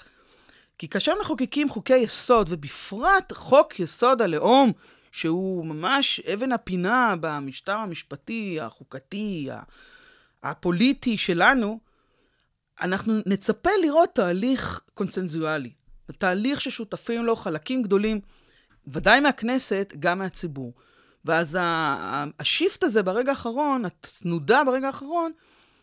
כי 0.81 0.89
כאשר 0.89 1.13
מחוקקים 1.21 1.69
חוקי 1.69 1.97
יסוד, 1.97 2.47
ובפרט 2.51 3.33
חוק 3.33 3.81
יסוד 3.81 4.23
הלאום, 4.23 4.73
שהוא 5.13 5.67
ממש 5.67 6.21
אבן 6.21 6.53
הפינה 6.53 7.15
במשטר 7.21 7.73
המשפטי, 7.73 8.61
החוקתי, 8.61 9.49
הפוליטי 10.43 11.17
שלנו, 11.17 11.81
אנחנו 12.81 13.15
נצפה 13.27 13.71
לראות 13.83 14.11
תהליך 14.15 14.81
קונצנזואלי. 14.95 15.71
תהליך 16.19 16.61
ששותפים 16.61 17.25
לו 17.25 17.37
חלקים 17.37 17.83
גדולים, 17.83 18.21
ודאי 18.87 19.21
מהכנסת, 19.21 19.93
גם 19.99 20.19
מהציבור. 20.19 20.73
ואז 21.25 21.59
השיפט 22.41 22.85
הזה 22.85 23.03
ברגע 23.03 23.31
האחרון, 23.31 23.85
התנודה 23.85 24.63
ברגע 24.67 24.87
האחרון, 24.87 25.33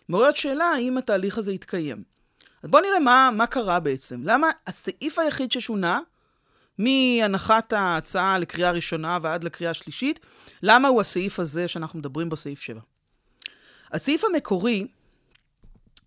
מעוררת 0.10 0.38
שאלה 0.38 0.66
האם 0.66 0.98
התהליך 0.98 1.38
הזה 1.38 1.54
יתקיים. 1.54 2.17
אז 2.64 2.70
בואו 2.70 2.84
נראה 2.84 3.00
מה, 3.00 3.30
מה 3.34 3.48
קרה 3.48 3.80
בעצם. 3.80 4.22
למה 4.24 4.48
הסעיף 4.68 5.20
היחיד 5.20 5.52
ששונה, 5.52 6.00
מהנחת 6.78 7.74
ההצעה 7.74 8.40
לקריאה 8.40 8.72
ראשונה 8.72 9.18
ועד 9.22 9.44
לקריאה 9.44 9.74
שלישית, 9.74 10.20
למה 10.64 10.88
הוא 10.88 11.02
הסעיף 11.02 11.40
הזה 11.40 11.68
שאנחנו 11.68 12.00
מדברים 12.00 12.30
בו, 12.30 12.36
סעיף 12.36 12.62
7? 12.62 12.80
הסעיף 13.92 14.24
המקורי 14.24 14.88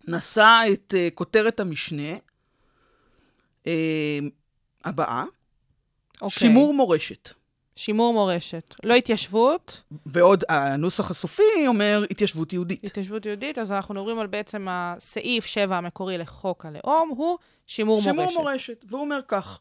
נשא 0.07 0.59
את 0.73 0.93
uh, 0.93 1.15
כותרת 1.15 1.59
המשנה 1.59 2.17
uh, 3.63 3.67
הבאה, 4.83 5.23
okay. 5.23 6.21
אוקיי. 6.21 6.39
שימור 6.39 6.73
מורשת. 6.73 7.33
שימור 7.81 8.13
מורשת. 8.13 8.75
לא 8.83 8.93
התיישבות, 8.93 9.81
ועוד 10.05 10.43
הנוסח 10.49 11.11
הסופי 11.11 11.67
אומר 11.67 12.03
התיישבות 12.11 12.53
יהודית. 12.53 12.83
התיישבות 12.83 13.25
יהודית, 13.25 13.57
אז 13.57 13.71
אנחנו 13.71 13.93
מדברים 13.93 14.19
על 14.19 14.27
בעצם 14.27 14.67
הסעיף 14.69 15.45
7 15.45 15.77
המקורי 15.77 16.17
לחוק 16.17 16.65
הלאום, 16.65 17.09
הוא 17.09 17.37
שימור, 17.67 18.01
שימור 18.01 18.23
מורשת. 18.23 18.39
מורשת. 18.39 18.85
והוא 18.89 19.01
אומר 19.01 19.19
כך, 19.27 19.59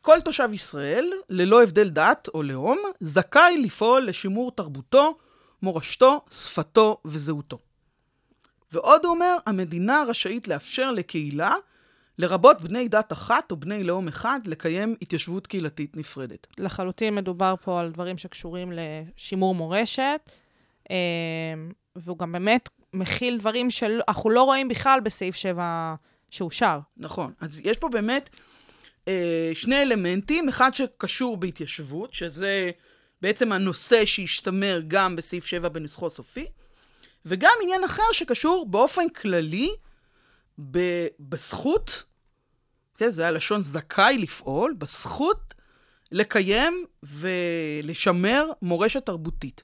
כל 0.00 0.20
תושב 0.20 0.48
ישראל, 0.52 1.12
ללא 1.28 1.62
הבדל 1.62 1.90
דת 1.90 2.28
או 2.34 2.42
לאום, 2.42 2.78
זכאי 3.00 3.62
לפעול 3.64 4.06
לשימור 4.06 4.52
תרבותו, 4.52 5.18
מורשתו, 5.62 6.20
שפתו 6.30 6.96
וזהותו. 7.04 7.58
ועוד 8.72 9.04
הוא 9.04 9.14
אומר, 9.14 9.36
המדינה 9.46 10.02
רשאית 10.08 10.48
לאפשר 10.48 10.92
לקהילה, 10.92 11.54
לרבות 12.20 12.60
בני 12.60 12.88
דת 12.88 13.12
אחת 13.12 13.50
או 13.50 13.56
בני 13.56 13.84
לאום 13.84 14.08
אחד, 14.08 14.40
לקיים 14.46 14.96
התיישבות 15.02 15.46
קהילתית 15.46 15.96
נפרדת. 15.96 16.46
לחלוטין 16.58 17.14
מדובר 17.14 17.54
פה 17.64 17.80
על 17.80 17.90
דברים 17.90 18.18
שקשורים 18.18 18.72
לשימור 18.72 19.54
מורשת, 19.54 20.20
אה, 20.90 20.96
והוא 21.96 22.18
גם 22.18 22.32
באמת 22.32 22.68
מכיל 22.92 23.38
דברים 23.38 23.70
שאנחנו 23.70 24.30
לא 24.30 24.42
רואים 24.42 24.68
בכלל 24.68 25.00
בסעיף 25.00 25.36
7 25.36 25.94
שאושר. 26.30 26.78
נכון. 26.96 27.32
אז 27.40 27.60
יש 27.64 27.78
פה 27.78 27.88
באמת 27.88 28.30
אה, 29.08 29.50
שני 29.54 29.82
אלמנטים, 29.82 30.48
אחד 30.48 30.74
שקשור 30.74 31.36
בהתיישבות, 31.36 32.14
שזה 32.14 32.70
בעצם 33.22 33.52
הנושא 33.52 34.04
שהשתמר 34.04 34.80
גם 34.88 35.16
בסעיף 35.16 35.46
7 35.46 35.68
בנוסחו 35.68 36.06
הסופי, 36.06 36.46
וגם 37.26 37.52
עניין 37.62 37.84
אחר 37.84 38.02
שקשור 38.12 38.66
באופן 38.70 39.08
כללי 39.08 39.70
ב- 40.70 41.06
בזכות, 41.20 42.09
כן, 43.00 43.10
זה 43.10 43.28
הלשון 43.28 43.62
זכאי 43.62 44.18
לפעול, 44.18 44.74
בזכות 44.78 45.54
לקיים 46.12 46.84
ולשמר 47.02 48.46
מורשת 48.62 49.06
תרבותית. 49.06 49.62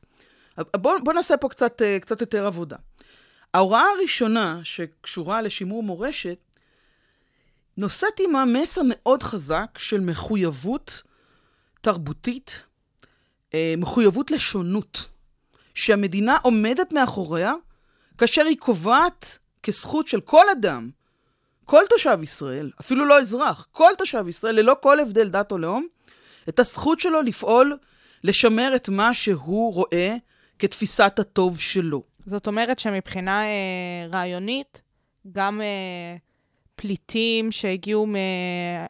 בואו 0.76 1.04
בוא 1.04 1.12
נעשה 1.12 1.36
פה 1.36 1.48
קצת, 1.48 1.82
אה, 1.82 2.00
קצת 2.00 2.20
יותר 2.20 2.46
עבודה. 2.46 2.76
ההוראה 3.54 3.84
הראשונה 3.98 4.60
שקשורה 4.62 5.42
לשימור 5.42 5.82
מורשת 5.82 6.38
נושאת 7.76 8.18
עימה 8.18 8.44
מסר 8.44 8.80
מאוד 8.84 9.22
חזק 9.22 9.78
של 9.78 10.00
מחויבות 10.00 11.02
תרבותית, 11.80 12.64
אה, 13.54 13.74
מחויבות 13.78 14.30
לשונות, 14.30 15.08
שהמדינה 15.74 16.36
עומדת 16.42 16.92
מאחוריה 16.92 17.54
כאשר 18.18 18.44
היא 18.44 18.56
קובעת 18.58 19.38
כזכות 19.62 20.08
של 20.08 20.20
כל 20.20 20.44
אדם, 20.52 20.90
כל 21.66 21.82
תושב 21.88 22.18
ישראל, 22.22 22.70
אפילו 22.80 23.04
לא 23.04 23.18
אזרח, 23.18 23.68
כל 23.72 23.90
תושב 23.98 24.28
ישראל, 24.28 24.54
ללא 24.54 24.76
כל 24.82 25.00
הבדל 25.00 25.28
דת 25.28 25.52
או 25.52 25.58
לאום, 25.58 25.86
את 26.48 26.58
הזכות 26.58 27.00
שלו 27.00 27.22
לפעול, 27.22 27.76
לשמר 28.24 28.72
את 28.76 28.88
מה 28.88 29.14
שהוא 29.14 29.74
רואה 29.74 30.16
כתפיסת 30.58 31.18
הטוב 31.18 31.60
שלו. 31.60 32.02
זאת 32.26 32.46
אומרת 32.46 32.78
שמבחינה 32.78 33.42
אה, 33.42 34.06
רעיונית, 34.12 34.82
גם 35.32 35.60
אה, 35.60 36.16
פליטים 36.76 37.52
שהגיעו 37.52 38.06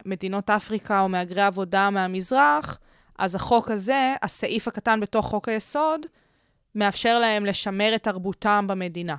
ממדינות 0.05 0.49
אפריקה 0.49 1.01
או 1.01 1.09
מהגרי 1.09 1.41
עבודה 1.41 1.89
מהמזרח, 1.89 2.79
אז 3.17 3.35
החוק 3.35 3.71
הזה, 3.71 4.13
הסעיף 4.21 4.67
הקטן 4.67 4.99
בתוך 4.99 5.25
חוק 5.25 5.49
היסוד, 5.49 6.05
מאפשר 6.75 7.19
להם 7.19 7.45
לשמר 7.45 7.95
את 7.95 8.03
תרבותם 8.03 8.65
במדינה. 8.67 9.15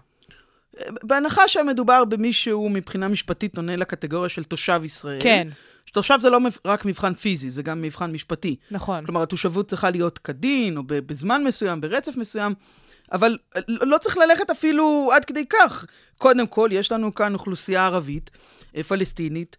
בהנחה 1.03 1.49
שמדובר 1.49 2.05
במישהו 2.05 2.69
מבחינה 2.69 3.09
משפטית 3.09 3.57
עונה 3.57 3.77
לקטגוריה 3.77 4.29
של 4.29 4.45
תושב 4.45 4.81
ישראל. 4.85 5.19
כן. 5.23 5.49
תושב 5.93 6.19
זה 6.21 6.31
לא 6.31 6.39
רק 6.65 6.85
מבחן 6.85 7.15
פיזי, 7.15 7.51
זה 7.51 7.63
גם 7.63 7.83
מבחן 7.83 8.13
משפטי. 8.13 8.57
נכון. 8.71 9.05
כלומר, 9.05 9.23
התושבות 9.23 9.69
צריכה 9.69 9.91
להיות 9.91 10.19
כדין, 10.19 10.77
או 10.77 10.83
בזמן 10.87 11.45
מסוים, 11.45 11.81
ברצף 11.81 12.17
מסוים, 12.17 12.55
אבל 13.13 13.39
לא 13.69 13.87
לא 13.87 13.99
צריך 13.99 14.17
ללכת 14.17 14.51
אפילו 14.51 15.11
עד 15.15 15.25
כדי 15.25 15.45
כך. 15.51 15.87
קודם 16.19 16.47
כל, 16.47 16.69
יש 16.73 16.93
לנו 16.93 17.15
כאן 17.15 17.35
אוכלוסייה 17.35 17.87
ערבית, 17.87 18.31
אה, 18.77 18.83
פלסטינית, 18.83 19.57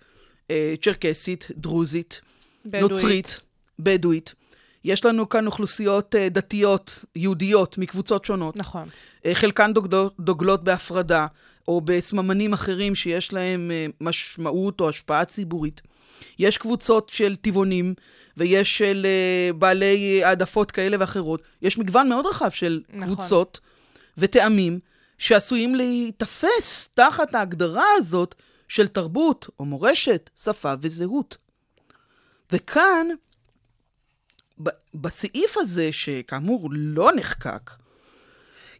אה, 0.51 0.73
צ'רקסית, 0.81 1.47
דרוזית, 1.51 2.21
בדואית. 2.65 2.81
נוצרית, 2.81 3.41
בדואית. 3.79 4.35
יש 4.83 5.05
לנו 5.05 5.29
כאן 5.29 5.45
אוכלוסיות 5.45 6.15
אה, 6.15 6.29
דתיות, 6.29 7.05
יהודיות, 7.15 7.77
מקבוצות 7.77 8.25
שונות. 8.25 8.57
נכון. 8.57 8.89
אה, 9.25 9.35
חלקן 9.35 9.73
דוגלות, 9.73 10.15
דוגלות 10.19 10.63
בהפרדה, 10.63 11.27
או 11.67 11.81
בסממנים 11.81 12.53
אחרים 12.53 12.95
שיש 12.95 13.33
להם 13.33 13.71
אה, 13.71 13.85
משמעות 14.01 14.81
או 14.81 14.89
השפעה 14.89 15.25
ציבורית. 15.25 15.81
יש 16.39 16.57
קבוצות 16.57 17.09
של 17.09 17.35
טבעונים, 17.35 17.93
ויש 18.37 18.77
של 18.77 19.07
בעלי 19.57 20.23
העדפות 20.23 20.71
כאלה 20.71 20.97
ואחרות. 20.99 21.41
יש 21.61 21.77
מגוון 21.77 22.09
מאוד 22.09 22.25
רחב 22.25 22.49
של 22.49 22.81
נכון. 22.89 23.03
קבוצות 23.03 23.59
וטעמים 24.17 24.79
שעשויים 25.17 25.75
להיתפס 25.75 26.89
תחת 26.93 27.35
ההגדרה 27.35 27.85
הזאת 27.97 28.35
של 28.67 28.87
תרבות 28.87 29.49
או 29.59 29.65
מורשת, 29.65 30.29
שפה 30.43 30.73
וזהות. 30.81 31.37
וכאן, 32.51 33.07
בסעיף 34.93 35.57
הזה, 35.57 35.91
שכאמור 35.91 36.69
לא 36.71 37.11
נחקק, 37.15 37.71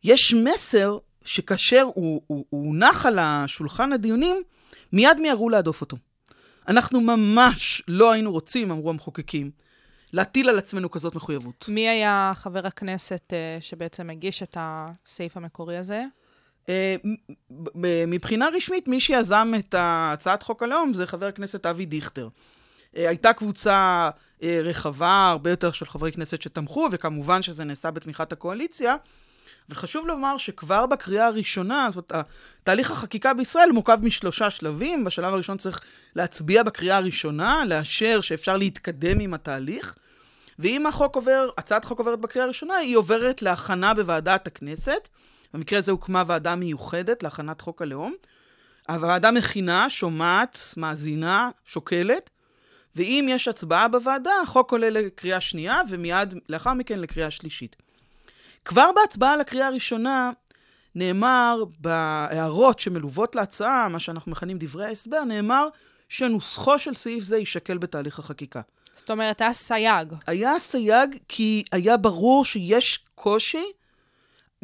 יש 0.04 0.34
מסר 0.34 0.98
שכאשר 1.26 1.82
הוא, 1.94 2.22
הוא, 2.28 2.46
הוא 2.50 2.66
הונח 2.66 3.06
על 3.06 3.20
השולחן 3.20 3.94
הדיונים, 3.94 4.36
מיד 4.94 5.20
מיהרו 5.20 5.50
להדוף 5.50 5.82
אותו. 5.82 5.98
אנחנו 6.68 7.02
ממש 7.02 7.82
לא 7.88 8.12
היינו 8.12 8.32
רוצים, 8.32 8.72
אמרו 8.72 8.90
המחוקקים, 8.90 9.52
להטיל 10.14 10.50
על 10.50 10.58
עצמנו 10.58 10.92
כזאת 10.92 11.16
מחויבות. 11.16 11.66
מי 11.70 11.90
היה 11.90 12.32
חבר 12.36 12.68
הכנסת 12.68 13.34
אה, 13.34 13.58
שבעצם 13.62 14.10
הגיש 14.10 14.44
את 14.44 14.58
הסעיף 14.60 15.38
המקורי 15.38 15.78
הזה? 15.78 16.04
ב- 17.82 18.06
מבחינה 18.08 18.48
רשמית, 18.56 18.88
מי 18.88 19.00
שיזם 19.00 19.52
את 19.60 19.76
הצעת 19.78 20.44
חוק 20.44 20.64
הלאום 20.64 20.94
זה 20.94 21.08
חבר 21.08 21.26
הכנסת 21.26 21.66
אבי 21.66 21.86
דיכטר. 21.86 22.28
אה, 22.98 23.10
הייתה 23.10 23.34
קבוצה 23.34 24.10
רחבה, 24.44 25.30
הרבה 25.30 25.50
יותר 25.50 25.72
של 25.72 25.86
חברי 25.86 26.12
כנסת 26.12 26.42
שתמכו, 26.42 26.88
וכמובן 26.92 27.42
שזה 27.42 27.64
נעשה 27.64 27.92
בתמיכת 27.92 28.32
הקואליציה. 28.32 28.96
וחשוב 29.70 30.08
לומר 30.08 30.38
שכבר 30.38 30.86
בקריאה 30.86 31.28
הראשונה, 31.28 31.90
זאת 31.92 32.12
אומרת, 32.12 32.26
תהליך 32.64 32.92
החקיקה 32.92 33.34
בישראל 33.34 33.72
מורכב 33.72 34.00
משלושה 34.02 34.50
שלבים. 34.50 35.06
בשלב 35.06 35.34
הראשון 35.34 35.58
צריך 35.58 35.82
להצביע 36.16 36.64
בקריאה 36.64 36.98
הראשונה, 36.98 37.64
לאשר 37.66 38.22
שאפשר 38.22 38.58
להתקדם 38.58 39.20
עם 39.20 39.34
התהליך. 39.34 39.96
ואם 40.60 40.86
החוק 40.86 41.16
עובר, 41.16 41.50
הצעת 41.58 41.84
החוק 41.84 42.00
עוברת 42.00 42.20
בקריאה 42.20 42.46
הראשונה, 42.46 42.76
היא 42.76 42.98
עוברת 42.98 43.42
להכנה 43.42 43.94
בוועדת 43.94 44.48
הכנסת. 44.48 45.10
במקרה 45.54 45.80
הזה 45.80 45.92
הוקמה 45.92 46.24
ועדה 46.28 46.56
מיוחדת 46.56 47.24
להכנת 47.24 47.62
חוק 47.62 47.82
הלאום. 47.82 48.14
הוועדה 48.90 49.32
מכינה, 49.32 49.90
שומעת, 49.90 50.60
מאזינה, 50.78 51.50
שוקלת, 51.66 52.30
ואם 52.96 53.28
יש 53.30 53.48
הצבעה 53.48 53.88
בוועדה, 53.88 54.32
החוק 54.44 54.72
עולה 54.72 54.90
לקריאה 54.90 55.42
שנייה, 55.42 55.82
ומיד 55.90 56.34
לאחר 56.50 56.74
מכן 56.74 57.00
לקריאה 57.00 57.32
שלישית. 57.32 57.76
כבר 58.66 58.90
בהצבעה 58.96 59.38
לקריאה 59.38 59.68
הראשונה 59.68 60.32
נאמר 60.96 61.64
בהערות 61.80 62.80
שמלוות 62.80 63.36
להצעה, 63.36 63.88
מה 63.90 64.00
שאנחנו 64.00 64.32
מכנים 64.32 64.58
דברי 64.60 64.86
ההסבר, 64.86 65.24
נאמר 65.24 65.68
שנוסחו 66.10 66.80
של 66.80 66.96
סעיף 66.96 67.24
זה 67.24 67.38
יישקל 67.38 67.78
בתהליך 67.78 68.20
החקיקה. 68.20 68.62
זאת 68.96 69.12
אומרת, 69.12 69.42
היה 69.42 69.54
סייג. 69.54 70.14
היה 70.28 70.60
סייג 70.60 71.18
כי 71.28 71.64
היה 71.72 71.98
ברור 71.98 72.46
שיש 72.46 73.00
קושי 73.16 73.64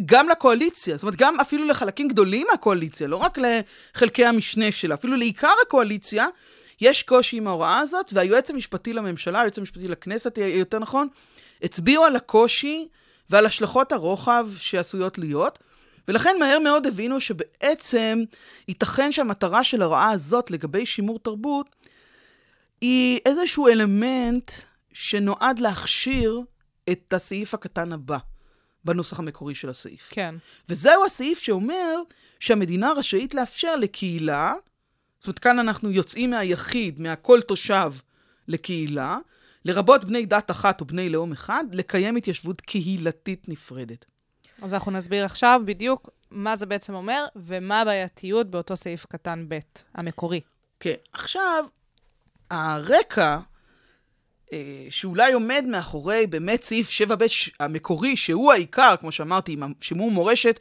גם 0.06 0.30
לקואליציה, 0.30 0.98
זאת 0.98 1.04
אומרת, 1.04 1.16
גם 1.16 1.40
אפילו 1.40 1.66
לחלקים 1.66 2.08
גדולים 2.08 2.48
מהקואליציה, 2.52 3.08
לא 3.08 3.18
רק 3.18 3.38
לחלקי 3.38 4.26
המשנה 4.26 4.72
שלה, 4.72 4.96
אפילו 4.96 5.16
לעיקר 5.16 5.54
הקואליציה, 5.68 6.28
יש 6.82 7.04
קושי 7.04 7.38
עם 7.38 7.48
ההוראה 7.48 7.80
הזאת, 7.80 8.12
והיועץ 8.14 8.50
המשפטי 8.50 8.94
לממשלה, 8.94 9.40
היועץ 9.40 9.58
המשפטי 9.58 9.88
לכנסת, 9.88 10.38
יותר 10.38 10.80
נכון, 10.80 11.08
הצביעו 11.62 12.04
על 12.04 12.16
הקושי 12.16 12.88
ועל 13.30 13.46
השלכות 13.46 13.92
הרוחב 13.92 14.50
שעשויות 14.60 15.18
להיות, 15.18 15.60
ולכן 16.08 16.36
מהר 16.40 16.60
מאוד 16.60 16.88
הבינו 16.88 17.20
שבעצם 17.20 18.24
ייתכן 18.68 19.12
שהמטרה 19.12 19.64
של 19.64 19.82
ההוראה 19.82 20.12
הזאת 20.12 20.52
לגבי 20.52 20.86
שימור 20.86 21.20
תרבות 21.20 21.76
היא 22.82 23.20
איזשהו 23.26 23.68
אלמנט 23.68 24.52
שנועד 24.94 25.60
להכשיר 25.60 26.42
את 26.92 27.14
הסעיף 27.14 27.54
הקטן 27.54 27.94
הבא 27.94 28.18
בנוסח 28.86 29.20
המקורי 29.20 29.56
של 29.56 29.70
הסעיף. 29.70 30.08
כן. 30.12 30.36
וזהו 30.70 31.06
הסעיף 31.06 31.40
שאומר 31.40 31.96
שהמדינה 32.40 32.92
רשאית 32.92 33.34
לאפשר 33.34 33.76
לקהילה, 33.76 34.54
זאת 35.26 35.28
אומרת, 35.28 35.40
כאן 35.40 35.60
אנחנו 35.60 35.92
יוצאים 35.92 36.30
מהיחיד, 36.30 37.02
מהכל 37.02 37.42
תושב 37.42 37.94
לקהילה, 38.48 39.18
לרבות 39.66 40.06
בני 40.06 40.26
דת 40.26 40.52
אחת 40.52 40.82
או 40.82 40.86
בני 40.86 41.10
לאום 41.10 41.32
אחד, 41.32 41.64
לקיים 41.72 42.16
התיישבות 42.16 42.62
קהילתית 42.62 43.50
נפרדת. 43.50 44.06
אז 44.62 44.74
אנחנו 44.74 44.92
נסביר 44.92 45.26
עכשיו 45.26 45.62
בדיוק 45.66 46.10
מה 46.32 46.56
זה 46.56 46.66
בעצם 46.66 46.94
אומר, 46.94 47.26
ומה 47.36 47.82
הבעייתיות 47.82 48.50
באותו 48.50 48.76
סעיף 48.76 49.06
קטן 49.06 49.46
ב', 49.48 49.60
המקורי. 49.96 50.42
כן, 50.80 50.96
עכשיו, 51.14 51.66
הרקע 52.50 53.38
אה, 54.54 54.88
שאולי 54.90 55.34
עומד 55.34 55.66
מאחורי 55.68 56.28
באמת 56.28 56.64
סעיף 56.64 56.90
7ב 56.90 57.28
ש- 57.28 57.52
המקורי, 57.60 58.18
שהוא 58.18 58.52
העיקר, 58.52 58.96
כמו 59.00 59.12
שאמרתי, 59.12 59.54
עם 59.54 59.74
שימור 59.82 60.12
מורשת, 60.12 60.60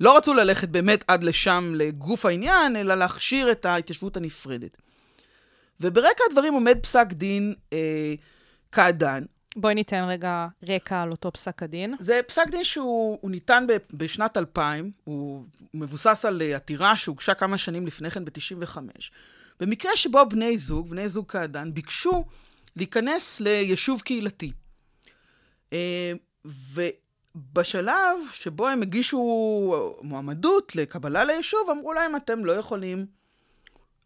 לא 0.00 0.16
רצו 0.16 0.34
ללכת 0.34 0.68
באמת 0.68 1.04
עד 1.08 1.24
לשם 1.24 1.72
לגוף 1.76 2.26
העניין, 2.26 2.76
אלא 2.76 2.94
להכשיר 2.94 3.50
את 3.50 3.66
ההתיישבות 3.66 4.16
הנפרדת. 4.16 4.76
וברקע 5.80 6.24
הדברים 6.30 6.54
עומד 6.54 6.78
פסק 6.82 7.06
דין 7.12 7.54
אה, 7.72 8.14
קעדאן. 8.70 9.24
בואי 9.56 9.74
ניתן 9.74 10.04
רגע 10.08 10.46
רקע 10.68 11.02
על 11.02 11.10
אותו 11.10 11.32
פסק 11.32 11.62
הדין. 11.62 11.94
זה 12.00 12.20
פסק 12.26 12.50
דין 12.50 12.64
שהוא 12.64 13.18
הוא 13.20 13.30
ניתן 13.30 13.66
ב, 13.68 13.76
בשנת 13.92 14.36
2000, 14.36 14.90
הוא 15.04 15.44
מבוסס 15.74 16.24
על 16.24 16.42
אה, 16.42 16.56
עתירה 16.56 16.96
שהוגשה 16.96 17.34
כמה 17.34 17.58
שנים 17.58 17.86
לפני 17.86 18.10
כן, 18.10 18.24
ב-95. 18.24 18.78
במקרה 19.60 19.96
שבו 19.96 20.26
בני 20.28 20.58
זוג, 20.58 20.90
בני 20.90 21.08
זוג 21.08 21.26
קעדאן, 21.26 21.74
ביקשו 21.74 22.24
להיכנס 22.76 23.40
ליישוב 23.40 24.00
קהילתי. 24.00 24.52
אה, 25.72 26.12
ובשלב 27.34 28.16
שבו 28.32 28.68
הם 28.68 28.82
הגישו 28.82 29.96
מועמדות 30.02 30.76
לקבלה 30.76 31.24
ליישוב, 31.24 31.70
אמרו 31.70 31.92
להם, 31.92 32.16
אתם 32.16 32.44
לא 32.44 32.52
יכולים, 32.52 33.06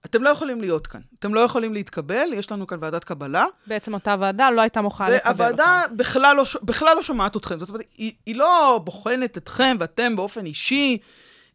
אתם 0.05 0.23
לא 0.23 0.31
יכולים 0.31 0.61
להיות 0.61 0.87
כאן. 0.87 1.01
אתם 1.19 1.35
לא 1.35 1.41
יכולים 1.41 1.75
להתקבל, 1.75 2.33
יש 2.33 2.53
לנו 2.53 2.67
כאן 2.67 2.79
ועדת 2.81 3.05
קבלה. 3.05 3.45
בעצם 3.67 3.95
אותה 3.95 4.17
ועדה 4.21 4.51
לא 4.51 4.61
הייתה 4.61 4.81
מוכנה 4.81 5.09
לקבל 5.09 5.31
אותם. 5.31 5.39
והוועדה 5.39 5.83
בכלל 5.97 6.37
לא, 6.37 6.45
בכלל 6.63 6.97
לא 6.97 7.03
שומעת 7.03 7.37
אתכם. 7.37 7.59
זאת 7.59 7.69
אומרת, 7.69 7.85
היא, 7.95 8.13
היא 8.27 8.37
לא 8.37 8.81
בוחנת 8.85 9.39
אתכם 9.39 9.77
ואתם 9.81 10.17
באופן 10.17 10.47
אישי, 10.47 10.99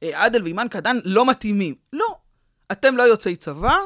אה, 0.03 0.25
עדל 0.25 0.43
ואימן 0.43 0.67
קעדאן, 0.67 0.97
לא 1.05 1.25
מתאימים. 1.25 1.75
לא. 1.93 2.15
אתם 2.71 2.97
לא 2.97 3.03
יוצאי 3.03 3.35
צבא, 3.35 3.77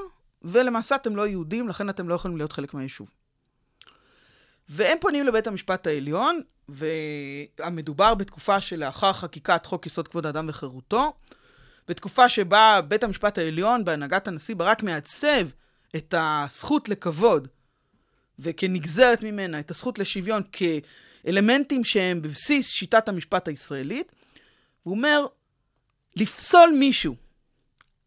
ולמעשה 0.42 0.96
אתם 0.96 1.16
לא 1.16 1.28
יהודים, 1.28 1.68
לכן 1.68 1.90
אתם 1.90 2.10
לא 2.10 2.14
יכולים 2.14 2.38
להיות 2.38 2.52
חלק 2.52 2.74
מהיישוב. 2.74 3.10
והם 4.70 4.98
פונים 5.02 5.26
לבית 5.26 5.48
המשפט 5.48 5.88
העליון, 5.88 6.42
והמדובר 6.70 8.14
בתקופה 8.14 8.62
שלאחר 8.62 9.14
חקיקת 9.14 9.66
חוק 9.66 9.86
יסוד 9.86 10.08
כבוד 10.08 10.26
האדם 10.26 10.46
וחירותו, 10.50 11.14
בתקופה 11.88 12.30
שבה 12.30 12.80
בית 12.88 13.04
המשפט 13.04 13.38
העליון, 13.38 13.86
בהנהגת 13.86 14.28
הנשיא 14.28 14.56
ברק, 14.56 14.84
מעצב 14.84 15.48
את 15.96 16.14
הזכות 16.18 16.90
לכבוד 16.90 17.48
וכנגזרת 18.40 19.24
ממנה 19.24 19.60
את 19.60 19.72
הזכות 19.72 20.00
לשוויון 20.00 20.42
כאלמנטים 20.52 21.84
שהם 21.84 22.22
בבסיס 22.22 22.70
שיטת 22.70 23.10
המשפט 23.10 23.48
הישראלית, 23.48 24.12
הוא 24.84 24.96
אומר, 24.96 25.26
לפסול 26.16 26.76
מישהו 26.80 27.16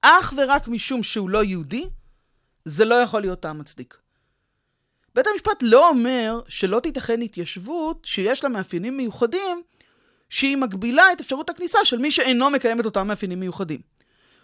אך 0.03 0.35
ורק 0.37 0.69
משום 0.69 1.03
שהוא 1.03 1.31
לא 1.31 1.45
יהודי, 1.45 1.89
זה 2.65 2.85
לא 2.85 2.95
יכול 2.95 3.21
להיות 3.21 3.41
טעם 3.41 3.59
מצדיק. 3.59 4.06
בית 5.17 5.27
המשפט 5.27 5.59
לא 5.63 5.89
אומר 5.89 6.41
שלא 6.49 6.81
תיתכן 6.81 7.23
התיישבות 7.23 8.05
שיש 8.05 8.45
לה 8.45 8.51
מאפיינים 8.51 8.97
מיוחדים, 8.97 9.63
שהיא 10.31 10.57
מגבילה 10.57 11.13
את 11.13 11.21
אפשרות 11.21 11.51
הכניסה 11.51 11.85
של 11.85 11.99
מי 11.99 12.11
שאינו 12.11 12.51
מקיים 12.51 12.81
את 12.81 12.85
אותם 12.85 13.07
מאפיינים 13.07 13.41
מיוחדים. 13.41 13.81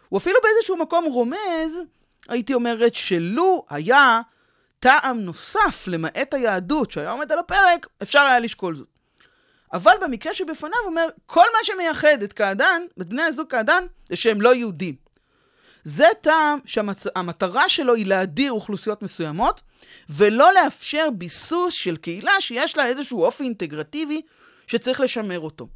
הוא 0.08 0.18
אפילו 0.18 0.38
באיזשהו 0.42 0.76
מקום 0.76 1.04
רומז, 1.04 1.80
הייתי 2.28 2.54
אומרת, 2.54 2.94
שלו 2.94 3.64
היה 3.70 4.20
טעם 4.78 5.18
נוסף 5.18 5.85
למעט 5.87 6.35
היהדות 6.35 6.90
שהיה 6.90 7.11
עומד 7.11 7.32
על 7.32 7.38
הפרק, 7.38 7.87
אפשר 8.02 8.20
היה 8.20 8.38
לשקול 8.38 8.74
זאת. 8.74 8.88
אבל 9.72 9.92
במקרה 10.02 10.35
שבפניו 10.35 10.80
אומר, 10.87 11.08
כל 11.26 11.46
מה 11.52 11.58
שמייחד 11.62 12.22
את 12.24 12.32
קעדן, 12.32 12.82
את 13.00 13.06
בני 13.06 13.22
הזוג 13.22 13.48
קעדן, 13.48 13.85
זה 14.08 14.16
שהם 14.16 14.40
לא 14.40 14.54
יהודים. 14.54 14.94
זה 15.85 16.07
טעם 16.21 16.59
שהמטרה 16.64 17.68
שלו 17.68 17.95
היא 17.95 18.07
להדיר 18.07 18.53
אוכלוסיות 18.53 19.03
מסוימות, 19.03 19.61
ולא 20.09 20.53
לאפשר 20.55 21.09
ביסוס 21.14 21.75
של 21.75 21.97
קהילה 21.97 22.40
שיש 22.40 22.77
לה 22.77 22.87
איזשהו 22.87 23.25
אופי 23.25 23.45
אינטגרטיבי 23.45 24.23
שצריך 24.66 25.01
לשמר 25.01 25.40
אותו. 25.40 25.68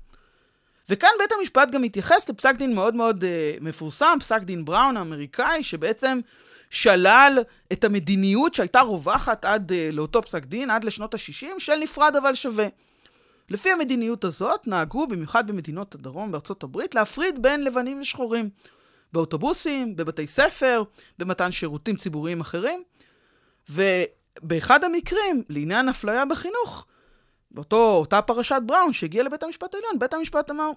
וכאן 0.88 1.10
בית 1.18 1.32
המשפט 1.38 1.70
גם 1.70 1.82
מתייחס 1.82 2.28
לפסק 2.28 2.56
דין 2.56 2.74
מאוד 2.74 2.94
מאוד 2.94 3.24
uh, 3.24 3.62
מפורסם, 3.64 4.16
פסק 4.20 4.42
דין 4.42 4.64
בראון 4.64 4.96
האמריקאי, 4.96 5.64
שבעצם 5.64 6.20
שלל 6.70 7.38
את 7.72 7.84
המדיניות 7.84 8.54
שהייתה 8.54 8.80
רווחת 8.80 9.44
עד 9.44 9.72
uh, 9.72 9.94
לאותו 9.94 10.22
פסק 10.22 10.44
דין, 10.44 10.70
עד 10.70 10.84
לשנות 10.84 11.14
ה-60, 11.14 11.46
של 11.58 11.74
נפרד 11.74 12.16
אבל 12.16 12.34
שווה. 12.34 12.66
לפי 13.48 13.72
המדיניות 13.72 14.24
הזאת 14.24 14.66
נהגו, 14.66 15.06
במיוחד 15.06 15.46
במדינות 15.46 15.94
הדרום 15.94 16.32
בארצות 16.32 16.62
הברית, 16.62 16.94
להפריד 16.94 17.42
בין 17.42 17.64
לבנים 17.64 18.00
לשחורים. 18.00 18.50
באוטובוסים, 19.12 19.96
בבתי 19.96 20.26
ספר, 20.26 20.82
במתן 21.18 21.52
שירותים 21.52 21.96
ציבוריים 21.96 22.40
אחרים. 22.40 22.82
ובאחד 23.70 24.84
המקרים, 24.84 25.42
לעניין 25.48 25.88
אפליה 25.88 26.24
בחינוך, 26.24 26.86
באותה 27.50 28.22
פרשת 28.22 28.60
בראון 28.66 28.92
שהגיעה 28.92 29.24
לבית 29.24 29.42
המשפט 29.42 29.74
העליון, 29.74 29.98
בית 29.98 30.14
המשפט 30.14 30.50
אמר, 30.50 30.70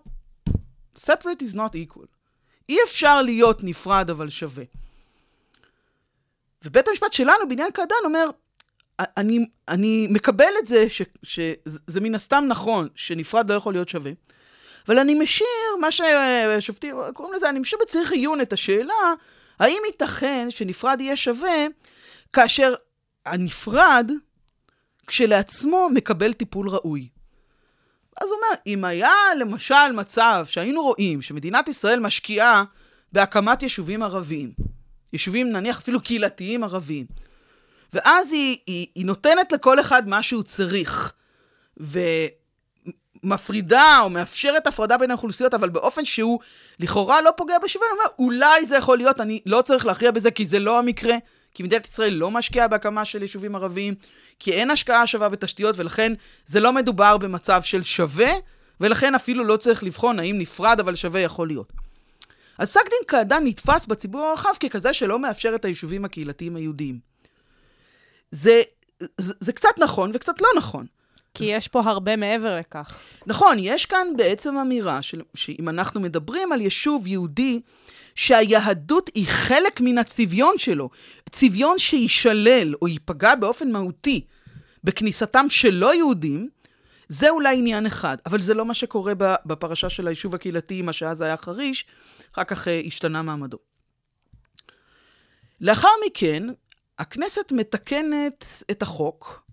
separate 0.98 1.42
is 1.42 1.56
not 1.56 1.74
equal. 1.74 2.06
אי 2.70 2.78
אפשר 2.86 3.22
להיות 3.22 3.64
נפרד 3.64 4.10
אבל 4.10 4.30
שווה. 4.30 4.64
ובית 6.64 6.88
המשפט 6.88 7.14
שלנו 7.14 7.50
בעניין 7.50 7.72
קעדן 7.72 7.96
אומר, 8.04 8.30
אני, 9.00 9.50
אני 9.68 10.08
מקבל 10.10 10.54
את 10.60 10.68
זה 10.68 10.88
שזה 11.24 12.02
מן 12.02 12.16
הסתם 12.16 12.46
נכון, 12.48 12.88
שנפרד 12.96 13.52
לא 13.52 13.56
יכול 13.56 13.74
להיות 13.74 13.90
שווה, 13.90 14.12
אבל 14.90 15.00
אני 15.00 15.14
משאיר, 15.14 15.48
מה 15.80 15.88
ששופטים 15.92 16.96
קוראים 17.14 17.34
לזה, 17.34 17.50
אני 17.50 17.60
משאיר 17.60 17.82
בצריך 17.82 18.12
עיון 18.12 18.42
את 18.42 18.54
השאלה, 18.54 19.14
האם 19.60 19.82
ייתכן 19.86 20.48
שנפרד 20.50 21.02
יהיה 21.02 21.16
שווה 21.16 21.66
כאשר 22.34 22.74
הנפרד 23.26 24.12
כשלעצמו 25.08 25.90
מקבל 25.94 26.34
טיפול 26.34 26.70
ראוי. 26.70 27.10
אז 28.22 28.30
הוא 28.30 28.36
אומר, 28.38 28.60
אם 28.68 28.86
היה 28.86 29.14
למשל 29.40 29.92
מצב 29.94 30.46
שהיינו 30.50 30.82
רואים 30.82 31.22
שמדינת 31.22 31.68
ישראל 31.68 32.00
משקיעה 32.00 32.64
בהקמת 33.12 33.64
יישובים 33.64 34.04
ערביים, 34.04 34.52
יישובים 35.14 35.52
נניח 35.52 35.80
אפילו 35.80 36.02
קהילתיים 36.02 36.64
ערביים, 36.64 37.06
ואז 37.94 38.32
היא, 38.32 38.58
היא, 38.68 38.88
היא 38.96 39.06
נותנת 39.06 39.52
לכל 39.52 39.80
אחד 39.80 40.08
מה 40.08 40.24
שהוא 40.24 40.44
צריך, 40.44 41.14
ומפרידה 43.24 44.00
או 44.02 44.10
מאפשרת 44.10 44.68
הפרדה 44.68 44.98
בין 44.98 45.12
האוכלוסיות, 45.12 45.54
אבל 45.54 45.70
באופן 45.70 46.06
שהוא 46.06 46.40
לכאורה 46.80 47.22
לא 47.22 47.32
פוגע 47.38 47.60
בשוויון, 47.64 47.92
הוא 47.92 48.00
אומר, 48.00 48.12
אולי 48.20 48.66
זה 48.66 48.78
יכול 48.78 48.98
להיות, 48.98 49.20
אני 49.20 49.42
לא 49.46 49.62
צריך 49.62 49.86
להכריע 49.86 50.12
בזה 50.12 50.32
כי 50.32 50.46
זה 50.46 50.60
לא 50.60 50.80
המקרה. 50.80 51.16
כי 51.54 51.64
מדינת 51.64 51.88
ישראל 51.88 52.14
לא 52.14 52.32
משקיעה 52.32 52.68
בהקמה 52.68 53.06
של 53.06 53.22
יישובים 53.22 53.56
ערביים, 53.56 53.96
כי 54.40 54.54
אין 54.54 54.72
השקעה 54.72 55.08
שווה 55.08 55.30
בתשתיות, 55.30 55.76
ולכן 55.80 56.14
זה 56.46 56.60
לא 56.60 56.74
מדובר 56.74 57.18
במצב 57.18 57.62
של 57.64 57.84
שווה, 57.84 58.32
ולכן 58.82 59.16
אפילו 59.16 59.44
לא 59.44 59.58
צריך 59.58 59.84
לבחון 59.84 60.20
האם 60.20 60.40
נפרד 60.40 60.80
אבל 60.80 60.96
שווה 60.96 61.20
יכול 61.20 61.48
להיות. 61.48 61.74
אז 62.58 62.70
פסק 62.70 62.90
דין 62.90 63.00
קעדאן 63.08 63.44
נתפס 63.46 63.86
בציבור 63.86 64.22
הרחב 64.22 64.54
ככזה 64.60 64.94
שלא 64.94 65.20
מאפשר 65.20 65.56
את 65.56 65.66
היישובים 65.66 66.06
הקהילתיים 66.06 66.56
היהודיים. 66.56 67.00
זה, 68.32 68.62
זה, 69.18 69.34
זה 69.40 69.54
קצת 69.54 69.70
נכון 69.78 70.12
וקצת 70.14 70.42
לא 70.42 70.48
נכון. 70.58 70.86
כי 71.34 71.46
יש 71.46 71.68
פה 71.68 71.82
הרבה 71.82 72.16
מעבר 72.16 72.60
לכך. 72.60 72.98
נכון, 73.26 73.58
יש 73.60 73.86
כאן 73.86 74.08
בעצם 74.18 74.58
אמירה 74.58 75.02
של, 75.02 75.22
שאם 75.36 75.70
אנחנו 75.70 76.00
מדברים 76.00 76.52
על 76.52 76.62
יישוב 76.62 77.08
יהודי, 77.08 77.62
שהיהדות 78.16 79.10
היא 79.16 79.28
חלק 79.28 79.82
מן 79.82 79.98
הצביון 79.98 80.58
שלו, 80.58 80.90
צביון 81.32 81.80
שיישלל 81.80 82.76
או 82.82 82.88
ייפגע 82.88 83.36
באופן 83.36 83.72
מהותי 83.72 84.26
בכניסתם 84.84 85.46
של 85.50 85.74
לא 85.74 85.96
יהודים, 85.96 86.50
זה 87.10 87.30
אולי 87.30 87.58
עניין 87.58 87.86
אחד, 87.86 88.18
אבל 88.26 88.40
זה 88.42 88.54
לא 88.54 88.66
מה 88.66 88.74
שקורה 88.74 89.14
בפרשה 89.46 89.90
של 89.90 90.08
היישוב 90.08 90.36
הקהילתי, 90.36 90.82
מה 90.82 90.94
שאז 90.94 91.22
היה 91.22 91.38
חריש, 91.38 91.86
אחר 92.34 92.44
כך 92.44 92.68
uh, 92.68 92.88
השתנה 92.88 93.22
מעמדו. 93.22 93.58
לאחר 95.62 95.90
מכן, 96.08 96.44
הכנסת 97.00 97.52
מתקנת 97.52 98.46
את 98.72 98.82
החוק, 98.82 99.49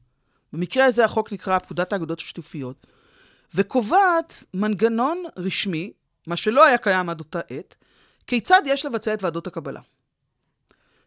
במקרה 0.53 0.85
הזה 0.85 1.05
החוק 1.05 1.33
נקרא 1.33 1.59
פקודת 1.59 1.93
האגודות 1.93 2.19
השיתופיות, 2.19 2.87
וקובעת 3.55 4.45
מנגנון 4.55 5.23
רשמי, 5.37 5.93
מה 6.27 6.37
שלא 6.37 6.65
היה 6.65 6.79
קיים 6.79 7.09
עד 7.09 7.21
אותה 7.21 7.41
עת, 7.51 7.75
כיצד 8.27 8.63
יש 8.67 8.87
לבצע 8.87 9.15
את 9.15 9.23
ועדות 9.23 9.47
הקבלה. 9.47 9.81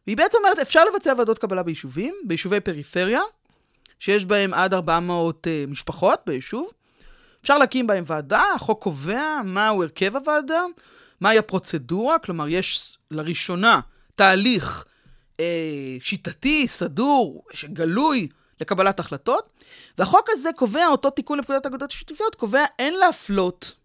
והיא 0.08 0.18
בעצם 0.18 0.38
אומרת, 0.38 0.60
אפשר 0.60 0.86
לבצע 0.86 1.14
ועדות 1.18 1.40
קבלה 1.40 1.64
ביישובים, 1.64 2.16
ביישובי 2.24 2.60
פריפריה, 2.60 3.22
שיש 4.00 4.26
בהם 4.26 4.54
עד 4.54 4.74
400 4.74 5.48
uh, 5.48 5.50
אה, 5.50 5.66
משפחות 5.68 6.20
ביישוב. 6.26 6.72
אפשר 7.42 7.58
להקים 7.58 7.88
בהם 7.88 8.04
ועדה, 8.08 8.44
החוק 8.56 8.84
קובע 8.84 9.42
מהו 9.46 9.84
הרכב 9.84 10.16
הוועדה, 10.16 10.64
מהי 11.22 11.38
הפרוצדורה, 11.38 12.20
כלומר, 12.20 12.48
יש 12.48 12.98
לראשונה 13.12 13.80
תהליך 14.16 14.86
אה, 15.40 15.98
שיטתי, 16.00 16.68
סדור, 16.68 17.44
גלוי 17.66 18.28
לקבלת 18.62 19.00
החלטות, 19.00 19.50
והחוק 19.98 20.28
הזה 20.30 20.50
קובע, 20.56 20.88
אותו 20.88 21.10
תיקון 21.10 21.40
לפקודת 21.40 21.66
האגודות 21.66 21.92
השיתופיות, 21.92 22.36
קובע 22.36 22.64
אין 22.80 22.94
להפלות 22.94 23.76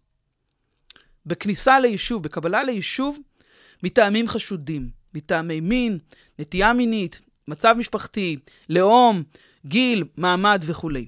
בכניסה 1.25 1.79
ליישוב, 1.79 2.23
בקבלה 2.23 2.63
ליישוב, 2.63 3.17
מטעמים 3.83 4.27
חשודים, 4.27 4.89
מטעמי 5.13 5.59
מין, 5.59 5.99
נטייה 6.39 6.73
מינית, 6.73 7.21
מצב 7.47 7.75
משפחתי, 7.77 8.37
לאום, 8.69 9.23
גיל, 9.65 10.03
מעמד 10.17 10.63
וכולי. 10.65 11.07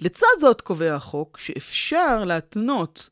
לצד 0.00 0.26
זאת 0.38 0.60
קובע 0.60 0.94
החוק 0.94 1.38
שאפשר 1.38 2.24
להתנות 2.24 3.10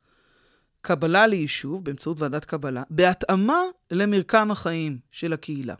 קבלה 0.80 1.26
ליישוב 1.26 1.84
באמצעות 1.84 2.20
ועדת 2.20 2.44
קבלה 2.44 2.82
בהתאמה 2.90 3.62
למרקם 3.90 4.50
החיים 4.50 4.98
של 5.10 5.32
הקהילה. 5.32 5.74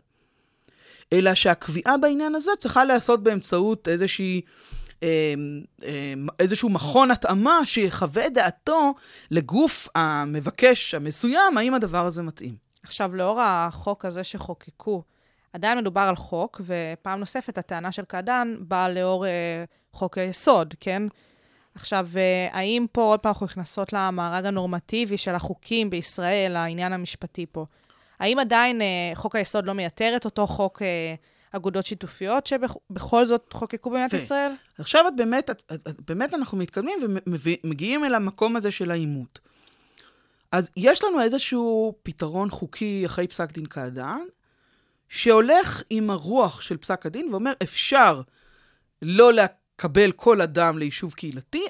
אלא 1.13 1.33
שהקביעה 1.33 1.97
בעניין 1.97 2.35
הזה 2.35 2.51
צריכה 2.59 2.85
להיעשות 2.85 3.23
באמצעות 3.23 3.87
איזושהי 3.87 4.41
אמ, 5.03 5.07
אמ, 5.83 6.27
איזשהו 6.39 6.69
מכון 6.69 7.11
התאמה 7.11 7.59
שיחווה 7.65 8.29
דעתו 8.29 8.93
לגוף 9.31 9.89
המבקש 9.95 10.93
המסוים, 10.93 11.57
האם 11.57 11.73
הדבר 11.73 12.05
הזה 12.05 12.21
מתאים. 12.23 12.55
עכשיו, 12.83 13.15
לאור 13.15 13.41
החוק 13.41 14.05
הזה 14.05 14.23
שחוקקו, 14.23 15.03
עדיין 15.53 15.77
מדובר 15.77 16.01
על 16.01 16.15
חוק, 16.15 16.61
ופעם 16.65 17.19
נוספת 17.19 17.57
הטענה 17.57 17.91
של 17.91 18.05
קעדאן 18.05 18.55
באה 18.59 18.89
לאור 18.89 19.25
אה, 19.25 19.63
חוק 19.91 20.17
היסוד, 20.17 20.73
כן? 20.79 21.03
עכשיו, 21.75 22.07
אה, 22.15 22.47
האם 22.51 22.85
פה 22.91 23.01
עוד 23.01 23.19
פעם 23.19 23.29
אנחנו 23.29 23.45
נכנסות 23.45 23.93
למארג 23.93 24.45
הנורמטיבי 24.45 25.17
של 25.17 25.35
החוקים 25.35 25.89
בישראל, 25.89 26.55
העניין 26.55 26.93
המשפטי 26.93 27.45
פה? 27.51 27.65
האם 28.19 28.39
עדיין 28.39 28.81
אה, 28.81 29.11
חוק 29.15 29.35
היסוד 29.35 29.65
לא 29.65 29.73
מייתר 29.73 30.13
את 30.15 30.25
אותו 30.25 30.47
חוק 30.47 30.81
אה, 30.81 31.15
אגודות 31.51 31.85
שיתופיות 31.85 32.47
שבכל 32.47 33.25
זאת 33.25 33.53
חוקקו 33.53 33.89
במדינת 33.89 34.13
ישראל? 34.13 34.51
עכשיו 34.77 35.07
את 35.07 35.15
באמת, 35.15 35.49
את, 35.49 35.61
את, 35.73 35.87
את, 35.87 36.01
באמת 36.11 36.33
אנחנו 36.33 36.57
מתקדמים 36.57 36.99
ומגיעים 37.27 38.05
אל 38.05 38.15
המקום 38.15 38.55
הזה 38.55 38.71
של 38.71 38.91
העימות. 38.91 39.39
אז 40.51 40.69
יש 40.77 41.03
לנו 41.03 41.21
איזשהו 41.21 41.95
פתרון 42.03 42.49
חוקי 42.49 43.05
אחרי 43.05 43.27
פסק 43.27 43.51
דין 43.51 43.65
קעדאן, 43.65 44.21
שהולך 45.09 45.83
עם 45.89 46.09
הרוח 46.09 46.61
של 46.61 46.77
פסק 46.77 47.05
הדין 47.05 47.29
ואומר, 47.31 47.53
אפשר 47.63 48.21
לא 49.01 49.33
לקבל 49.33 50.11
כל 50.11 50.41
אדם 50.41 50.77
ליישוב 50.77 51.13
קהילתי, 51.13 51.63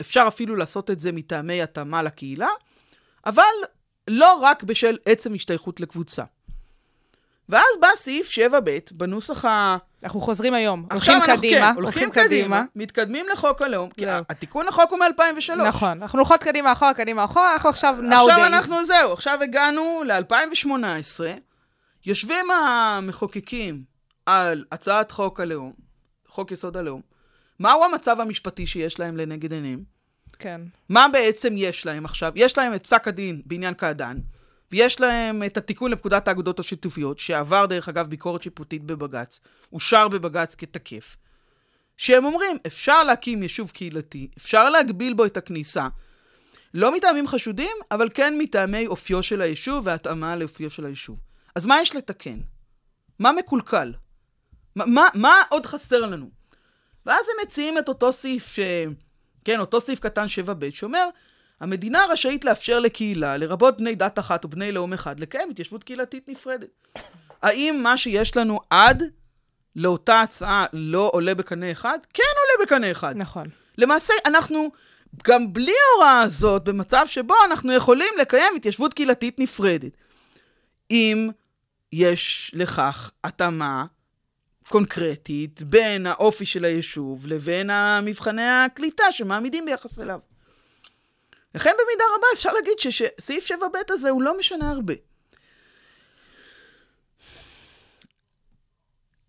אפשר 0.00 0.24
אפילו 0.28 0.56
לעשות 0.56 0.90
את 0.90 1.00
זה 1.00 1.12
מטעמי 1.12 1.62
התאמה 1.62 2.02
לקהילה, 2.02 2.48
אבל 3.26 3.42
לא 4.08 4.32
רק 4.42 4.62
בשל 4.62 4.96
עצם 5.06 5.34
השתייכות 5.34 5.80
לקבוצה. 5.80 6.24
ואז 7.48 7.64
בא 7.80 7.88
סעיף 7.96 8.30
7ב 8.30 8.70
בנוסח 8.92 9.44
ה... 9.44 9.76
אנחנו 10.02 10.20
חוזרים 10.20 10.54
היום, 10.54 10.86
הולכים 10.92 11.18
קדימה, 11.26 11.70
כן, 11.74 11.74
הולכים 11.82 12.10
קדימה, 12.10 12.64
מתקדמים 12.76 13.26
לחוק 13.32 13.62
הלאום, 13.62 13.90
כי 13.90 14.04
התיקון 14.08 14.66
לחוק 14.66 14.90
הוא 14.90 14.98
מ-2003. 14.98 15.54
נכון, 15.54 16.02
אנחנו 16.02 16.18
הולכות 16.18 16.42
קדימה 16.42 16.72
אחורה, 16.72 16.94
קדימה 16.94 17.24
אחורה, 17.24 17.52
אנחנו 17.52 17.68
עכשיו 17.68 17.96
now 18.00 18.12
days. 18.12 18.14
עכשיו 18.14 18.46
אנחנו, 18.46 18.84
זהו, 18.84 19.12
עכשיו 19.12 19.38
הגענו 19.42 20.02
ל-2018, 20.06 21.20
יושבים 22.06 22.50
המחוקקים 22.50 23.82
על 24.26 24.64
הצעת 24.72 25.10
חוק 25.10 25.40
הלאום, 25.40 25.72
חוק 26.28 26.50
יסוד 26.52 26.76
הלאום, 26.76 27.00
מהו 27.58 27.84
המצב 27.84 28.20
המשפטי 28.20 28.66
שיש 28.66 29.00
להם 29.00 29.16
לנגד 29.16 29.52
עיניהם? 29.52 29.97
כן. 30.38 30.60
מה 30.88 31.06
בעצם 31.12 31.54
יש 31.56 31.86
להם 31.86 32.04
עכשיו? 32.04 32.32
יש 32.36 32.58
להם 32.58 32.74
את 32.74 32.82
פסק 32.86 33.08
הדין 33.08 33.42
בעניין 33.46 33.74
קעדאן, 33.74 34.18
ויש 34.72 35.00
להם 35.00 35.42
את 35.42 35.56
התיקון 35.56 35.90
לפקודת 35.90 36.28
האגודות 36.28 36.60
השיתופיות, 36.60 37.18
שעבר 37.18 37.66
דרך 37.66 37.88
אגב 37.88 38.06
ביקורת 38.06 38.42
שיפוטית 38.42 38.84
בבג"ץ, 38.84 39.40
אושר 39.72 40.08
בבג"ץ 40.08 40.54
כתקף, 40.54 41.16
שהם 41.96 42.24
אומרים, 42.24 42.56
אפשר 42.66 43.04
להקים 43.04 43.42
יישוב 43.42 43.70
קהילתי, 43.70 44.28
אפשר 44.38 44.70
להגביל 44.70 45.12
בו 45.12 45.24
את 45.24 45.36
הכניסה, 45.36 45.88
לא 46.74 46.94
מטעמים 46.94 47.26
חשודים, 47.26 47.76
אבל 47.90 48.08
כן 48.14 48.34
מטעמי 48.38 48.86
אופיו 48.86 49.22
של 49.22 49.42
היישוב 49.42 49.86
והתאמה 49.86 50.36
לאופיו 50.36 50.70
של 50.70 50.86
היישוב. 50.86 51.18
אז 51.54 51.66
מה 51.66 51.80
יש 51.80 51.96
לתקן? 51.96 52.40
מה 53.18 53.32
מקולקל? 53.32 53.92
מה, 54.76 54.84
מה, 54.86 55.08
מה 55.14 55.42
עוד 55.48 55.66
חסר 55.66 56.00
לנו? 56.00 56.30
ואז 57.06 57.26
הם 57.28 57.46
מציעים 57.46 57.78
את 57.78 57.88
אותו 57.88 58.12
סעיף, 58.12 58.52
ש... 58.52 58.60
כן, 59.48 59.60
אותו 59.60 59.80
סעיף 59.80 60.00
קטן 60.00 60.24
7ב, 60.24 60.64
שאומר, 60.74 61.08
המדינה 61.60 62.04
רשאית 62.10 62.44
לאפשר 62.44 62.78
לקהילה, 62.80 63.36
לרבות 63.36 63.78
בני 63.78 63.94
דת 63.94 64.18
אחת 64.18 64.44
או 64.44 64.48
בני 64.48 64.72
לאום 64.72 64.92
אחד, 64.92 65.20
לקיים 65.20 65.50
התיישבות 65.50 65.84
קהילתית 65.84 66.28
נפרדת. 66.28 66.68
האם 67.42 67.80
מה 67.82 67.98
שיש 67.98 68.36
לנו 68.36 68.60
עד 68.70 69.02
לאותה 69.76 70.20
הצעה 70.20 70.64
לא 70.72 71.10
עולה 71.12 71.34
בקנה 71.34 71.72
אחד? 71.72 71.98
כן 72.14 72.22
עולה 72.22 72.66
בקנה 72.66 72.90
אחד. 72.90 73.14
נכון. 73.16 73.46
למעשה, 73.78 74.14
אנחנו, 74.26 74.70
גם 75.24 75.52
בלי 75.52 75.74
ההוראה 75.92 76.20
הזאת, 76.20 76.64
במצב 76.64 77.06
שבו 77.06 77.34
אנחנו 77.50 77.72
יכולים 77.72 78.14
לקיים 78.20 78.52
התיישבות 78.56 78.94
קהילתית 78.94 79.38
נפרדת. 79.38 79.92
אם 80.90 81.30
יש 81.92 82.50
לכך 82.54 83.10
התאמה 83.24 83.84
קונקרטית 84.68 85.62
בין 85.62 86.06
האופי 86.06 86.44
של 86.44 86.64
היישוב 86.64 87.26
לבין 87.26 87.70
המבחני 87.70 88.48
הקליטה 88.48 89.12
שמעמידים 89.12 89.64
ביחס 89.64 90.00
אליו. 90.00 90.18
לכן 91.54 91.70
במידה 91.70 92.04
רבה 92.16 92.26
אפשר 92.34 92.52
להגיד 92.52 92.78
שסעיף 92.78 93.50
7ב 93.50 93.92
הזה 93.92 94.10
הוא 94.10 94.22
לא 94.22 94.38
משנה 94.38 94.70
הרבה. 94.70 94.94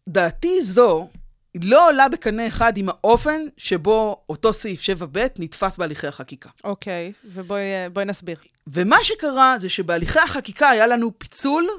דעתי 0.08 0.62
זו 0.62 1.10
לא 1.56 1.88
עולה 1.88 2.10
בקנה 2.10 2.47
אחד 2.47 2.78
עם 2.78 2.89
האופן 2.89 3.41
שבו 3.58 4.23
אותו 4.30 4.54
סעיף 4.54 4.82
7ב 4.82 5.19
נתפס 5.39 5.78
בהליכי 5.78 6.08
החקיקה. 6.08 6.49
אוקיי, 6.63 7.13
ובואי 7.25 7.89
בואי 7.93 8.06
נסביר. 8.06 8.38
ומה 8.67 8.97
שקרה 9.04 9.56
זה 9.60 9.69
שבהליכי 9.69 10.19
החקיקה 10.19 10.69
היה 10.69 10.88
לנו 10.88 11.12
פיצול 11.19 11.69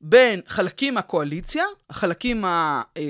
בין 0.00 0.40
חלקים 0.48 0.94
מהקואליציה, 0.94 1.64
החלקים 1.90 2.44
ה... 2.44 2.82
אה, 2.96 3.02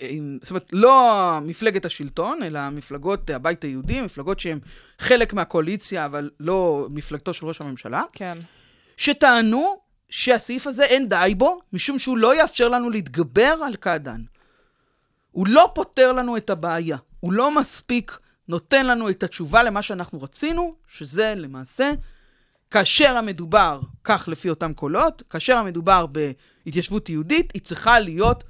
אה, 0.00 0.08
זאת 0.40 0.50
אומרת, 0.50 0.66
לא 0.72 1.38
מפלגת 1.42 1.84
השלטון, 1.84 2.42
אלא 2.42 2.70
מפלגות 2.70 3.30
הבית 3.30 3.64
היהודי, 3.64 4.00
מפלגות 4.00 4.40
שהן 4.40 4.58
חלק 4.98 5.32
מהקואליציה, 5.32 6.04
אבל 6.04 6.30
לא 6.40 6.86
מפלגתו 6.90 7.32
של 7.32 7.46
ראש 7.46 7.60
הממשלה, 7.60 8.02
כן. 8.12 8.38
שטענו 8.96 9.80
שהסעיף 10.10 10.66
הזה 10.66 10.84
אין 10.84 11.08
די 11.08 11.34
בו, 11.36 11.60
משום 11.72 11.98
שהוא 11.98 12.18
לא 12.18 12.36
יאפשר 12.36 12.68
לנו 12.68 12.90
להתגבר 12.90 13.54
על 13.66 13.76
קעדאן. 13.76 14.22
הוא 15.30 15.46
לא 15.48 15.70
פותר 15.74 16.12
לנו 16.12 16.36
את 16.36 16.50
הבעיה, 16.50 16.96
הוא 17.20 17.32
לא 17.32 17.50
מספיק 17.50 18.18
נותן 18.48 18.86
לנו 18.86 19.10
את 19.10 19.22
התשובה 19.22 19.62
למה 19.62 19.82
שאנחנו 19.82 20.22
רצינו, 20.22 20.74
שזה 20.88 21.34
למעשה 21.36 21.90
כאשר 22.70 23.16
המדובר, 23.16 23.80
כך 24.04 24.28
לפי 24.28 24.50
אותם 24.50 24.72
קולות, 24.72 25.22
כאשר 25.30 25.56
המדובר 25.56 26.06
בהתיישבות 26.06 27.08
יהודית, 27.08 27.52
היא 27.54 27.62
צריכה 27.62 27.98
להיות 27.98 28.44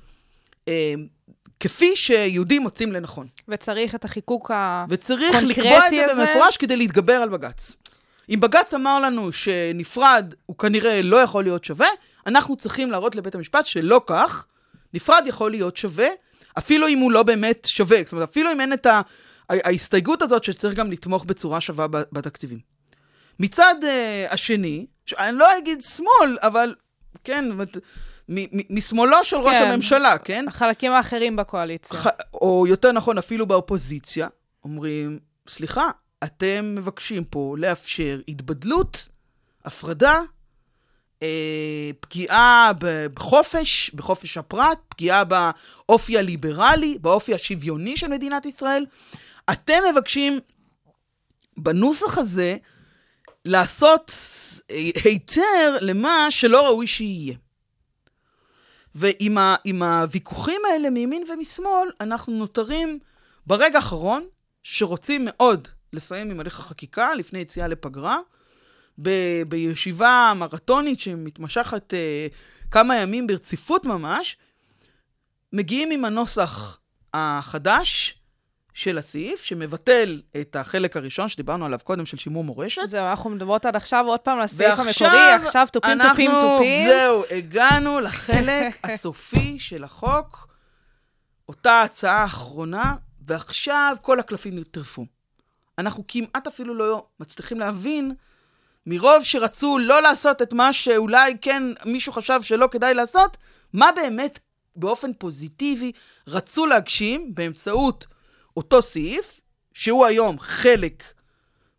אה, 0.68 0.94
כפי 1.60 1.96
שיהודים 1.96 2.62
מוצאים 2.62 2.92
לנכון. 2.92 3.26
וצריך 3.48 3.94
את 3.94 4.04
החיקוק 4.04 4.50
הקונקרטי 4.54 4.94
וצריך 4.94 5.42
לקבוע 5.42 5.86
את 5.86 5.90
זה 5.90 6.12
הזה? 6.12 6.24
במפורש 6.24 6.56
כדי 6.56 6.76
להתגבר 6.76 7.12
על 7.12 7.28
בג"ץ. 7.28 7.76
אם 8.30 8.40
בג"ץ 8.40 8.74
אמר 8.74 9.00
לנו 9.00 9.32
שנפרד 9.32 10.34
הוא 10.46 10.58
כנראה 10.58 11.02
לא 11.02 11.16
יכול 11.16 11.44
להיות 11.44 11.64
שווה, 11.64 11.88
אנחנו 12.26 12.56
צריכים 12.56 12.90
להראות 12.90 13.16
לבית 13.16 13.34
המשפט 13.34 13.66
שלא 13.66 14.00
כך, 14.06 14.46
נפרד 14.94 15.22
יכול 15.26 15.50
להיות 15.50 15.76
שווה, 15.76 16.08
אפילו 16.58 16.88
אם 16.88 16.98
הוא 16.98 17.12
לא 17.12 17.22
באמת 17.22 17.64
שווה. 17.70 17.98
זאת 18.04 18.12
אומרת, 18.12 18.28
אפילו 18.28 18.52
אם 18.52 18.60
אין 18.60 18.72
את 18.72 18.86
ה... 18.86 19.00
ההסתייגות 19.48 20.22
הזאת 20.22 20.44
שצריך 20.44 20.74
גם 20.74 20.90
לתמוך 20.90 21.24
בצורה 21.24 21.60
שווה 21.60 21.86
בתקציבים. 21.88 22.58
מצד 23.40 23.74
uh, 23.82 24.32
השני, 24.32 24.86
ש- 25.06 25.12
אני 25.14 25.36
לא 25.38 25.58
אגיד 25.58 25.82
שמאל, 25.82 26.38
אבל 26.42 26.74
כן, 27.24 27.44
משמאלו 28.70 29.24
של 29.24 29.36
ראש 29.36 29.56
כן. 29.56 29.70
הממשלה, 29.70 30.18
כן? 30.18 30.44
החלקים 30.48 30.92
האחרים 30.92 31.36
בקואליציה. 31.36 31.98
ח... 31.98 32.06
או 32.34 32.66
יותר 32.68 32.92
נכון, 32.92 33.18
אפילו 33.18 33.46
באופוזיציה, 33.46 34.28
אומרים, 34.64 35.18
סליחה, 35.48 35.90
אתם 36.24 36.74
מבקשים 36.78 37.24
פה 37.24 37.54
לאפשר 37.58 38.20
התבדלות, 38.28 39.08
הפרדה, 39.64 40.20
אה, 41.22 41.90
פגיעה 42.00 42.72
בחופש, 43.14 43.90
בחופש 43.94 44.38
הפרט, 44.38 44.78
פגיעה 44.88 45.24
באופי 45.24 46.18
הליברלי, 46.18 46.98
באופי 47.00 47.34
השוויוני 47.34 47.96
של 47.96 48.08
מדינת 48.08 48.46
ישראל. 48.46 48.86
אתם 49.52 49.82
מבקשים 49.92 50.40
בנוסח 51.56 52.18
הזה 52.18 52.56
לעשות 53.44 54.14
אה, 54.70 54.76
היתר 55.04 55.76
למה 55.80 56.26
שלא 56.30 56.66
ראוי 56.66 56.86
שיהיה. 56.86 57.34
ועם 58.94 59.82
הוויכוחים 59.82 60.60
האלה 60.70 60.90
מימין 60.90 61.24
ומשמאל, 61.28 61.88
אנחנו 62.00 62.32
נותרים 62.32 62.98
ברגע 63.46 63.76
האחרון, 63.76 64.26
שרוצים 64.62 65.22
מאוד 65.24 65.68
לסיים 65.92 66.30
עם 66.30 66.40
הליך 66.40 66.58
החקיקה 66.58 67.14
לפני 67.14 67.38
יציאה 67.38 67.68
לפגרה, 67.68 68.18
ב, 69.02 69.10
בישיבה 69.48 70.32
מרתונית 70.36 71.00
שמתמשכת 71.00 71.94
אה, 71.94 72.26
כמה 72.70 72.96
ימים 72.96 73.26
ברציפות 73.26 73.86
ממש, 73.86 74.36
מגיעים 75.52 75.90
עם 75.90 76.04
הנוסח 76.04 76.78
החדש 77.14 78.19
של 78.80 78.98
הסעיף, 78.98 79.42
שמבטל 79.42 80.20
את 80.40 80.56
החלק 80.56 80.96
הראשון 80.96 81.28
שדיברנו 81.28 81.66
עליו 81.66 81.78
קודם, 81.84 82.06
של 82.06 82.16
שימור 82.16 82.44
מורשת. 82.44 82.82
זהו, 82.86 83.06
אנחנו 83.10 83.30
מדברות 83.30 83.66
עד 83.66 83.76
עכשיו 83.76 84.04
עוד 84.06 84.20
פעם 84.20 84.38
לסעיף 84.38 84.78
המקורי, 84.78 85.32
עכשיו 85.32 85.68
תופים, 85.72 85.98
תופים, 86.02 86.30
תופים. 86.30 86.88
זהו, 86.88 87.22
הגענו 87.30 88.00
לחלק 88.00 88.78
הסופי 88.84 89.58
של 89.58 89.84
החוק, 89.84 90.48
אותה 91.48 91.82
הצעה 91.82 92.24
אחרונה, 92.24 92.94
ועכשיו 93.26 93.96
כל 94.02 94.20
הקלפים 94.20 94.58
נטרפו. 94.58 95.06
אנחנו 95.78 96.04
כמעט 96.08 96.46
אפילו 96.46 96.74
לא 96.74 97.06
מצליחים 97.20 97.60
להבין, 97.60 98.14
מרוב 98.86 99.24
שרצו 99.24 99.78
לא 99.78 100.02
לעשות 100.02 100.42
את 100.42 100.52
מה 100.52 100.72
שאולי 100.72 101.36
כן 101.40 101.62
מישהו 101.84 102.12
חשב 102.12 102.42
שלא 102.42 102.68
כדאי 102.70 102.94
לעשות, 102.94 103.36
מה 103.72 103.90
באמת 103.96 104.38
באופן 104.76 105.12
פוזיטיבי 105.12 105.92
רצו 106.26 106.66
להגשים 106.66 107.34
באמצעות 107.34 108.06
אותו 108.56 108.82
סעיף, 108.82 109.40
שהוא 109.74 110.06
היום 110.06 110.38
חלק 110.38 111.02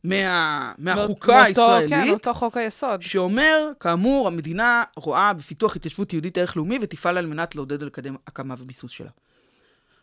מה, 0.04 0.72
מהחוקה 0.78 1.32
מאותו- 1.32 1.46
הישראלית. 1.46 1.90
כן, 1.90 2.10
אותו 2.10 2.34
חוק 2.34 2.58
היסוד. 2.58 3.02
שאומר, 3.02 3.72
כאמור, 3.80 4.28
המדינה 4.28 4.84
רואה 4.96 5.34
בפיתוח 5.34 5.76
התיישבות 5.76 6.14
יהודית 6.14 6.38
ערך 6.38 6.58
לאומי 6.58 6.78
ותפעל 6.82 7.18
על 7.18 7.26
מנת 7.26 7.56
לעודד 7.56 7.84
ולקדם 7.84 8.16
הקמה 8.28 8.56
וביסוס 8.58 8.92
שלה. 8.92 9.10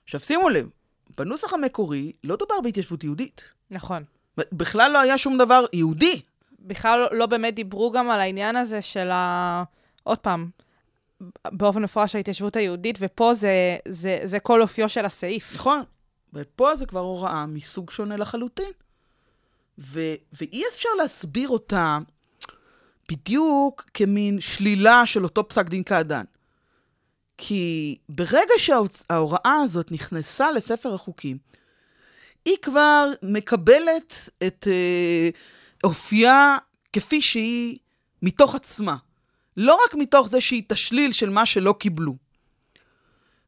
עכשיו 0.04 0.20
שימו 0.20 0.48
לב, 0.48 0.68
בנוסח 1.18 1.54
המקורי 1.54 2.12
לא 2.24 2.36
דובר 2.36 2.60
בהתיישבות 2.62 3.04
יהודית. 3.04 3.42
נכון. 3.70 4.04
בכלל 4.36 4.92
לא 4.92 4.98
היה 5.00 5.18
שום 5.18 5.38
דבר 5.38 5.64
יהודי. 5.72 6.20
בכלל 6.60 6.98
לא, 7.00 7.18
לא 7.18 7.26
באמת 7.26 7.54
דיברו 7.54 7.90
גם 7.90 8.10
על 8.10 8.20
העניין 8.20 8.56
הזה 8.56 8.82
של 8.82 9.10
ה... 9.10 9.62
עוד 10.02 10.18
פעם, 10.18 10.50
באופן 11.46 11.82
מפורש 11.82 12.14
ההתיישבות 12.14 12.56
היהודית, 12.56 12.98
ופה 13.00 13.34
זה, 13.34 13.76
זה, 13.88 14.20
זה 14.24 14.38
כל 14.38 14.62
אופיו 14.62 14.88
של 14.88 15.04
הסעיף. 15.04 15.54
נכון. 15.54 15.82
ופה 16.34 16.76
זה 16.76 16.86
כבר 16.86 17.00
הוראה 17.00 17.46
מסוג 17.46 17.90
שונה 17.90 18.16
לחלוטין. 18.16 18.70
ו- 19.78 20.14
ואי 20.32 20.62
אפשר 20.72 20.88
להסביר 20.98 21.48
אותה 21.48 21.98
בדיוק 23.08 23.84
כמין 23.94 24.40
שלילה 24.40 25.06
של 25.06 25.24
אותו 25.24 25.48
פסק 25.48 25.68
דין 25.68 25.82
קעדאן. 25.82 26.24
כי 27.38 27.96
ברגע 28.08 28.54
שההוראה 28.58 29.60
הזאת 29.64 29.92
נכנסה 29.92 30.50
לספר 30.50 30.94
החוקים, 30.94 31.38
היא 32.44 32.56
כבר 32.62 33.10
מקבלת 33.22 34.28
את 34.46 34.68
אה, 34.70 35.30
אופייה 35.84 36.56
כפי 36.92 37.22
שהיא 37.22 37.78
מתוך 38.22 38.54
עצמה. 38.54 38.96
לא 39.56 39.78
רק 39.84 39.94
מתוך 39.94 40.28
זה 40.28 40.40
שהיא 40.40 40.62
תשליל 40.68 41.12
של 41.12 41.30
מה 41.30 41.46
שלא 41.46 41.74
קיבלו. 41.78 42.27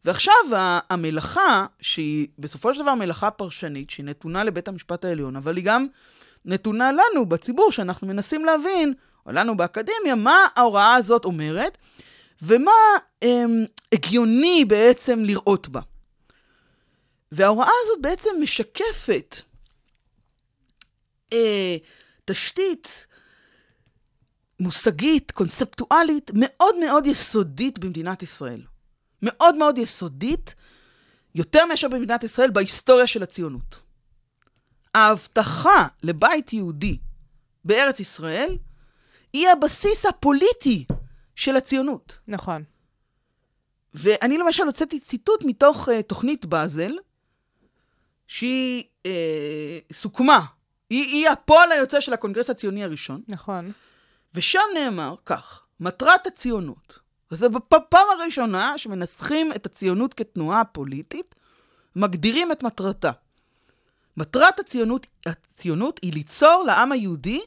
ועכשיו 0.05 0.35
המלאכה, 0.91 1.67
שהיא 1.81 2.29
בסופו 2.39 2.75
של 2.75 2.83
דבר 2.83 2.95
מלאכה 2.95 3.31
פרשנית, 3.31 3.91
שהיא 3.91 4.07
נתונה 4.07 4.45
לבית 4.45 4.69
המשפט 4.69 5.05
העליון, 5.05 5.37
אבל 5.37 5.57
היא 5.57 5.65
גם 5.65 5.87
נתונה 6.45 6.93
לנו 6.93 7.27
בציבור, 7.27 7.73
שאנחנו 7.73 8.07
מנסים 8.07 8.45
להבין, 8.45 8.95
או 9.27 9.33
לנו 9.33 9.57
באקדמיה, 9.57 10.15
מה 10.17 10.47
ההוראה 10.57 10.95
הזאת 10.95 11.25
אומרת, 11.25 11.79
ומה 12.43 12.73
אמ, 13.23 13.65
הגיוני 13.93 14.65
בעצם 14.65 15.25
לראות 15.25 15.69
בה. 15.69 15.81
וההוראה 17.33 17.71
הזאת 17.83 18.01
בעצם 18.01 18.31
משקפת 18.41 19.37
אה, 21.33 21.77
תשתית 22.25 23.07
מושגית, 24.61 25.31
קונספטואלית, 25.31 26.31
מאוד 26.35 26.79
מאוד 26.79 27.07
יסודית 27.07 27.79
במדינת 27.79 28.23
ישראל. 28.23 28.63
מאוד 29.23 29.57
מאוד 29.57 29.79
יסודית, 29.79 30.55
יותר 31.35 31.67
מאשר 31.67 31.89
במדינת 31.89 32.25
ישראל, 32.25 32.51
בהיסטוריה 32.51 33.07
של 33.07 33.23
הציונות. 33.23 33.83
ההבטחה 34.95 35.87
לבית 36.03 36.53
יהודי 36.53 36.99
בארץ 37.65 38.01
ישראל 38.01 38.59
היא 39.33 39.49
הבסיס 39.49 40.07
הפוליטי 40.07 40.85
של 41.37 41.57
הציונות. 41.57 42.19
נכון. 42.29 42.65
ואני 43.95 44.39
למשל 44.39 44.63
הוצאתי 44.63 45.01
ציטוט 45.01 45.45
מתוך 45.45 45.89
uh, 45.89 46.03
תוכנית 46.03 46.47
באזל, 46.47 46.93
שהיא 48.27 48.85
uh, 49.03 49.09
סוכמה, 49.93 50.45
היא, 50.91 51.05
היא 51.05 51.29
הפועל 51.29 51.73
היוצא 51.73 52.01
של 52.01 52.13
הקונגרס 52.13 52.51
הציוני 52.51 52.85
הראשון, 52.85 53.23
נכון. 53.29 53.73
ושם 54.35 54.61
נאמר 54.75 55.15
כך, 55.27 55.63
מטרת 55.81 56.27
הציונות, 56.27 56.99
וזה 57.33 57.49
בפעם 57.49 58.07
הראשונה 58.19 58.79
שמנסחים 58.79 59.53
את 59.53 59.67
הציונות 59.67 60.15
כתנועה 60.15 60.65
פוליטית, 60.65 61.35
מגדירים 61.97 62.53
את 62.53 62.63
מטרתה. 62.63 63.11
מטרת 64.17 64.61
הציונות, 64.61 65.07
הציונות 65.27 66.01
היא 66.03 66.13
ליצור 66.13 66.65
לעם 66.67 66.93
היהודי 66.93 67.41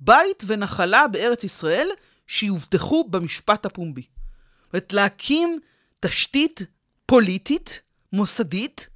בית 0.00 0.42
ונחלה 0.46 1.08
בארץ 1.08 1.44
ישראל 1.44 1.88
שיובטחו 2.26 3.04
במשפט 3.04 3.66
הפומבי. 3.66 4.02
זאת 4.02 4.72
אומרת, 4.72 4.92
להקים 4.92 5.60
תשתית 6.00 6.62
פוליטית, 7.06 7.80
מוסדית, 8.12 8.88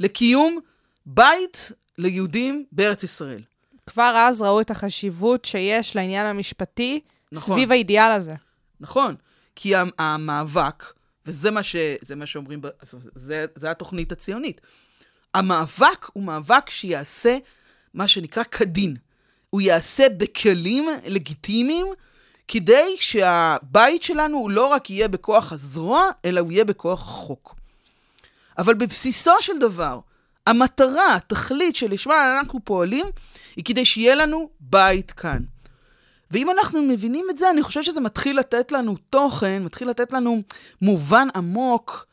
לקיום 0.00 0.58
בית 1.06 1.72
ליהודים 1.98 2.64
בארץ 2.72 3.02
ישראל. 3.02 3.42
כבר 3.86 4.14
אז 4.16 4.42
ראו 4.42 4.60
את 4.60 4.70
החשיבות 4.70 5.44
שיש 5.44 5.96
לעניין 5.96 6.26
המשפטי 6.26 7.00
נכון. 7.32 7.54
סביב 7.54 7.72
האידיאל 7.72 8.10
הזה. 8.10 8.34
נכון, 8.80 9.16
כי 9.56 9.72
המאבק, 9.98 10.84
וזה 11.26 11.50
מה, 11.50 11.62
ש, 11.62 11.76
זה 12.00 12.16
מה 12.16 12.26
שאומרים, 12.26 12.60
זה, 12.82 12.98
זה, 13.14 13.46
זה 13.54 13.70
התוכנית 13.70 14.12
הציונית, 14.12 14.60
המאבק 15.34 16.10
הוא 16.12 16.22
מאבק 16.22 16.70
שיעשה 16.70 17.38
מה 17.94 18.08
שנקרא 18.08 18.44
כדין. 18.44 18.96
הוא 19.50 19.60
יעשה 19.60 20.06
בכלים 20.16 20.88
לגיטימיים, 21.04 21.86
כדי 22.48 22.96
שהבית 22.96 24.02
שלנו 24.02 24.38
הוא 24.38 24.50
לא 24.50 24.66
רק 24.66 24.90
יהיה 24.90 25.08
בכוח 25.08 25.52
הזרוע, 25.52 26.10
אלא 26.24 26.40
הוא 26.40 26.52
יהיה 26.52 26.64
בכוח 26.64 27.00
החוק. 27.00 27.54
אבל 28.58 28.74
בבסיסו 28.74 29.30
של 29.40 29.58
דבר, 29.60 30.00
המטרה, 30.46 31.14
התכלית 31.14 31.76
שלשמה 31.76 32.38
אנחנו 32.38 32.60
פועלים, 32.64 33.06
היא 33.56 33.64
כדי 33.64 33.84
שיהיה 33.84 34.14
לנו 34.14 34.50
בית 34.60 35.10
כאן. 35.10 35.42
ואם 36.30 36.50
אנחנו 36.50 36.82
מבינים 36.82 37.26
את 37.30 37.38
זה, 37.38 37.50
אני 37.50 37.62
חושב 37.62 37.82
שזה 37.82 38.00
מתחיל 38.00 38.38
לתת 38.38 38.72
לנו 38.72 38.96
תוכן, 39.10 39.62
מתחיל 39.62 39.88
לתת 39.88 40.12
לנו 40.12 40.42
מובן 40.82 41.28
עמוק 41.34 42.06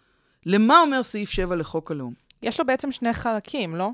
למה 0.46 0.80
אומר 0.80 1.04
סעיף 1.04 1.30
7 1.30 1.56
לחוק 1.56 1.92
הלאום. 1.92 2.14
יש 2.44 2.60
לו 2.60 2.66
בעצם 2.66 2.92
שני 2.92 3.14
חלקים, 3.14 3.76
לא? 3.76 3.90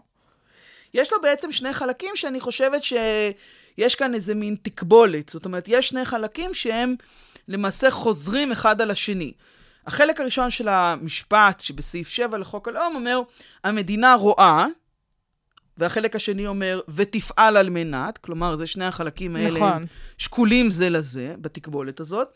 יש 0.93 1.13
לו 1.13 1.21
בעצם 1.21 1.51
שני 1.51 1.73
חלקים 1.73 2.11
שאני 2.15 2.39
חושבת 2.39 2.83
שיש 2.83 3.95
כאן 3.95 4.13
איזה 4.13 4.35
מין 4.35 4.55
תקבולת. 4.61 5.29
זאת 5.29 5.45
אומרת, 5.45 5.65
יש 5.67 5.87
שני 5.87 6.05
חלקים 6.05 6.53
שהם 6.53 6.95
למעשה 7.47 7.91
חוזרים 7.91 8.51
אחד 8.51 8.81
על 8.81 8.91
השני. 8.91 9.33
החלק 9.87 10.19
הראשון 10.19 10.49
של 10.51 10.67
המשפט 10.67 11.59
שבסעיף 11.59 12.09
7 12.09 12.37
לחוק 12.37 12.67
הלאום 12.67 12.95
אומר, 12.95 13.21
המדינה 13.63 14.13
רואה, 14.13 14.65
והחלק 15.77 16.15
השני 16.15 16.47
אומר, 16.47 16.81
ותפעל 16.87 17.57
על 17.57 17.69
מנת, 17.69 18.17
כלומר, 18.17 18.55
זה 18.55 18.67
שני 18.67 18.85
החלקים 18.85 19.35
האלה 19.35 19.59
נכון. 19.59 19.85
שקולים 20.17 20.69
זה 20.69 20.89
לזה, 20.89 21.35
בתקבולת 21.41 21.99
הזאת. 21.99 22.27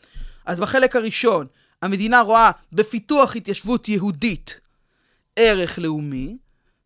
אז 0.46 0.60
בחלק 0.60 0.96
הראשון, 0.96 1.46
המדינה 1.82 2.20
רואה 2.20 2.50
בפיתוח 2.72 3.36
התיישבות 3.36 3.88
יהודית 3.88 4.60
ערך 5.36 5.78
לאומי, 5.78 6.36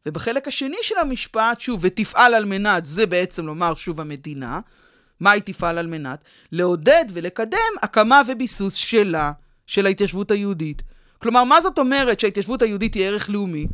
ובחלק 0.06 0.48
השני 0.48 0.76
של 0.82 0.98
המשפט, 0.98 1.60
שוב, 1.60 1.80
ותפעל 1.82 2.34
על 2.34 2.44
מנת, 2.44 2.84
זה 2.84 3.06
בעצם 3.06 3.46
לומר 3.46 3.74
שוב 3.74 4.00
המדינה, 4.00 4.60
מה 5.20 5.30
היא 5.30 5.42
תפעל 5.42 5.78
על 5.78 5.86
מנת? 5.86 6.24
לעודד 6.52 7.04
ולקדם 7.12 7.58
הקמה 7.82 8.22
וביסוס 8.28 8.74
שלה, 8.74 9.32
של 9.66 9.86
ההתיישבות 9.86 10.30
היהודית. 10.30 10.82
כלומר, 11.18 11.44
מה 11.44 11.60
זאת 11.60 11.78
אומרת 11.78 12.20
שההתיישבות 12.20 12.62
היהודית 12.62 12.94
היא 12.94 13.04
ערך 13.04 13.30
לאומי? 13.30 13.66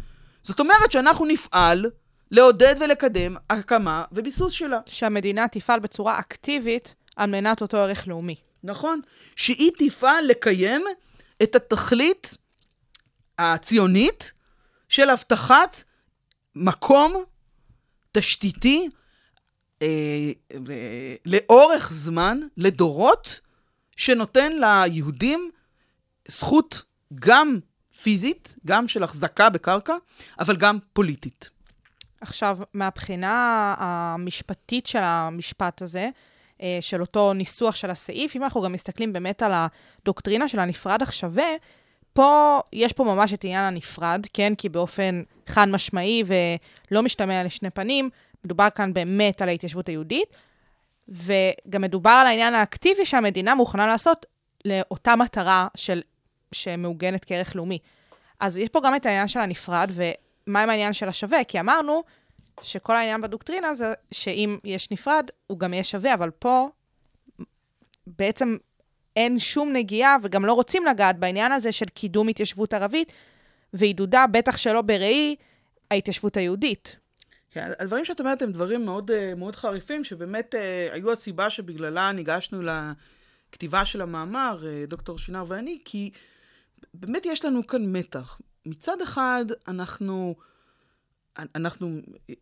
זאת 0.43 0.61
אומרת 0.61 0.93
שאנחנו 0.93 1.27
נפעל 1.27 1.87
לעודד 2.31 2.75
ולקדם 2.81 3.37
הקמה 3.51 4.05
וביסוס 4.13 4.53
שלה. 4.53 4.81
שהמדינה 4.87 5.49
תפעל 5.49 5.81
בצורה 5.81 6.19
אקטיבית 6.19 6.95
על 7.17 7.31
מנת 7.31 7.63
אותו 7.63 7.77
ערך 7.77 8.09
לאומי. 8.09 8.37
נכון. 8.63 9.01
שהיא 9.37 9.71
תפעל 9.79 10.25
לקיים 10.27 10.85
את 11.43 11.55
התכלית 11.55 12.35
הציונית 13.39 14.33
של 14.89 15.11
הבטחת 15.11 15.83
מקום 16.55 17.25
תשתיתי 18.13 18.89
אה, 19.83 20.33
ו- 20.67 21.15
לאורך 21.27 21.93
זמן, 21.93 22.41
לדורות, 22.57 23.41
שנותן 23.97 24.53
ליהודים 24.61 25.51
זכות 26.29 26.83
גם 27.15 27.59
פיזית, 28.03 28.55
גם 28.67 28.89
של 28.89 29.03
החזקה 29.03 29.51
בקרקע, 29.51 29.95
אבל 30.39 30.57
גם 30.57 30.79
פוליטית. 30.93 31.51
עכשיו, 32.21 32.59
מהבחינה 32.75 33.75
המשפטית 33.79 34.87
של 34.87 35.01
המשפט 35.03 35.83
הזה, 35.83 36.09
אה, 36.63 36.79
של 36.81 37.01
אותו 37.01 37.33
ניסוח 37.33 37.75
של 37.75 37.91
הסעיף, 37.91 38.37
אם 38.37 38.43
אנחנו 38.43 38.63
גם 38.63 38.73
מסתכלים 38.73 39.13
באמת 39.13 39.43
על 39.43 39.53
הדוקטרינה 39.55 40.49
של 40.49 40.59
הנפרד 40.59 41.03
אך 41.03 41.13
שווה, 41.13 41.49
פה, 42.13 42.61
יש 42.73 42.93
פה 42.93 43.05
ממש 43.05 43.33
את 43.33 43.45
עניין 43.45 43.65
הנפרד, 43.65 44.27
כן? 44.33 44.55
כי 44.55 44.69
באופן 44.69 45.23
חד 45.47 45.69
משמעי 45.69 46.23
ולא 46.91 47.03
משתמע 47.03 47.45
לשני 47.45 47.71
פנים, 47.71 48.11
מדובר 48.45 48.69
כאן 48.75 48.93
באמת 48.93 49.43
על 49.43 49.49
ההתיישבות 49.49 49.89
היהודית, 49.89 50.37
וגם 51.09 51.83
מדובר 51.83 52.11
על 52.11 52.27
העניין 52.27 52.55
האקטיבי 52.55 53.07
שהמדינה 53.07 53.55
מוכנה 53.55 53.87
לעשות 53.87 54.27
לאותה 54.65 55.17
מטרה 55.17 55.69
של, 55.75 56.03
שמעוגנת 56.53 57.25
כערך 57.25 57.57
לאומי. 57.57 57.79
אז 58.41 58.59
יש 58.59 58.69
פה 58.69 58.81
גם 58.85 58.97
את 58.97 59.07
העניין 59.07 59.29
של 59.29 59.41
הנפרד, 59.41 59.91
ומה 60.49 60.63
עם 60.63 60.71
העניין 60.71 60.93
של 60.93 61.09
השווה? 61.09 61.45
כי 61.45 61.61
אמרנו 61.61 62.03
שכל 62.63 62.97
העניין 62.97 63.21
בדוקטרינה 63.21 63.75
זה 63.75 63.95
שאם 64.13 64.59
יש 64.65 64.91
נפרד, 64.91 65.31
הוא 65.47 65.59
גם 65.59 65.75
יהיה 65.75 65.85
שווה, 65.85 66.15
אבל 66.15 66.31
פה 66.31 66.69
בעצם 68.07 68.57
אין 69.17 69.39
שום 69.39 69.73
נגיעה, 69.73 70.17
וגם 70.23 70.45
לא 70.45 70.53
רוצים 70.53 70.87
לגעת 70.87 71.19
בעניין 71.19 71.53
הזה 71.53 71.73
של 71.73 71.87
קידום 71.87 72.29
התיישבות 72.29 72.75
ערבית, 72.75 73.13
ועידודה, 73.75 74.25
בטח 74.33 74.57
שלא 74.57 74.83
בראי, 74.83 75.37
ההתיישבות 75.91 76.37
היהודית. 76.37 76.97
כן, 77.51 77.71
הדברים 77.79 78.05
שאת 78.05 78.21
אומרת 78.21 78.43
הם 78.43 78.53
דברים 78.53 78.85
מאוד, 78.85 79.11
אה, 79.11 79.35
מאוד 79.35 79.57
חריפים, 79.57 80.05
שבאמת 80.05 80.55
אה, 80.55 80.89
היו 80.93 81.13
הסיבה 81.13 81.51
שבגללה 81.51 82.13
ניגשנו 82.13 82.63
לכתיבה 82.63 83.85
של 83.85 84.03
המאמר, 84.03 84.63
אה, 84.67 84.85
דוקטור 84.87 85.19
שינר 85.19 85.45
ואני, 85.49 85.79
כי 85.85 86.11
באמת 86.95 87.27
יש 87.27 87.45
לנו 87.45 87.67
כאן 87.67 87.83
מתח. 87.87 88.41
מצד 88.67 89.01
אחד, 89.03 89.45
אנחנו, 89.69 90.35
אנחנו 91.39 92.01
אה, 92.29 92.35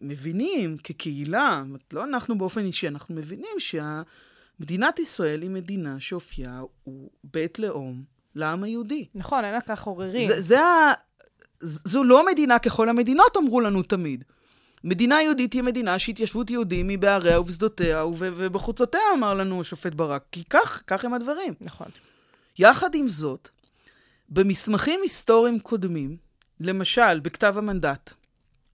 מבינים 0.00 0.76
כקהילה, 0.84 1.62
לא 1.92 2.04
אנחנו 2.04 2.38
באופן 2.38 2.64
אישי, 2.64 2.88
אנחנו 2.88 3.14
מבינים 3.14 3.56
שמדינת 3.58 4.98
ישראל 4.98 5.42
היא 5.42 5.50
מדינה 5.50 6.00
שאופייה 6.00 6.60
הוא 6.84 7.10
בית 7.24 7.58
לאום 7.58 8.02
לעם 8.34 8.62
היהודי. 8.64 9.06
נכון, 9.14 9.44
אין 9.44 9.54
לכך 9.54 9.82
עוררין. 9.82 10.26
זה, 10.26 10.40
זה 10.40 10.60
ה... 10.60 10.92
זו 11.60 12.04
לא 12.04 12.26
מדינה 12.26 12.58
ככל 12.58 12.88
המדינות, 12.88 13.36
אמרו 13.36 13.60
לנו 13.60 13.82
תמיד. 13.82 14.24
מדינה 14.84 15.22
יהודית 15.22 15.52
היא 15.52 15.62
מדינה 15.62 15.98
שהתיישבות 15.98 16.50
יהודים 16.50 16.88
היא 16.88 16.98
בעריה 16.98 17.40
ובשדותיה 17.40 18.04
וב- 18.06 18.34
ובחוצותיה, 18.36 19.00
אמר 19.14 19.34
לנו 19.34 19.60
השופט 19.60 19.94
ברק. 19.94 20.24
כי 20.32 20.44
כך, 20.50 20.82
כך 20.86 21.04
הם 21.04 21.14
הדברים. 21.14 21.54
נכון. 21.60 21.86
יחד 22.58 22.94
עם 22.94 23.08
זאת, 23.08 23.48
במסמכים 24.34 25.00
היסטוריים 25.02 25.60
קודמים, 25.60 26.16
למשל 26.60 27.20
בכתב 27.20 27.54
המנדט 27.58 28.12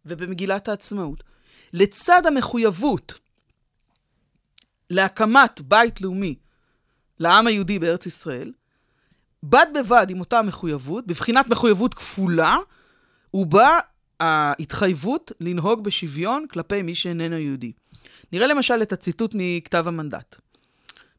ובמגילת 0.07 0.69
העצמאות, 0.69 1.23
לצד 1.73 2.27
המחויבות 2.27 3.19
להקמת 4.91 5.61
בית 5.61 6.01
לאומי 6.01 6.35
לעם 7.19 7.47
היהודי 7.47 7.79
בארץ 7.79 8.07
ישראל, 8.07 8.53
בד 9.43 9.67
בבד 9.75 10.07
עם 10.11 10.21
אותה 10.21 10.43
מחויבות, 10.43 11.07
בבחינת 11.07 11.49
מחויבות 11.49 11.95
כפולה, 11.95 12.57
ובה 13.35 13.79
ההתחייבות 14.21 15.33
לנהוג 15.41 15.85
בשוויון 15.85 16.47
כלפי 16.47 16.83
מי 16.83 16.95
שאיננו 16.95 17.39
יהודי. 17.39 17.73
נראה 18.33 18.47
למשל 18.47 18.83
את 18.83 18.93
הציטוט 18.93 19.35
מכתב 19.35 19.89
המנדט. 19.89 20.37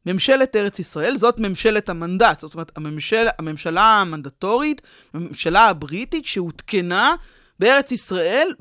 ממשלת 0.05 0.55
ארץ 0.55 0.79
ישראל, 0.79 1.17
זאת 1.17 1.39
ממשלת 1.39 1.89
המנדט, 1.89 2.39
זאת 2.39 2.53
אומרת, 2.53 2.71
הממשל, 2.75 3.27
הממשלה 3.39 3.83
המנדטורית, 3.83 4.81
הממשלה 5.13 5.65
הבריטית 5.65 6.25
שהותקנה 6.25 7.15
בארץ 7.59 7.91
ישראל 7.91 8.53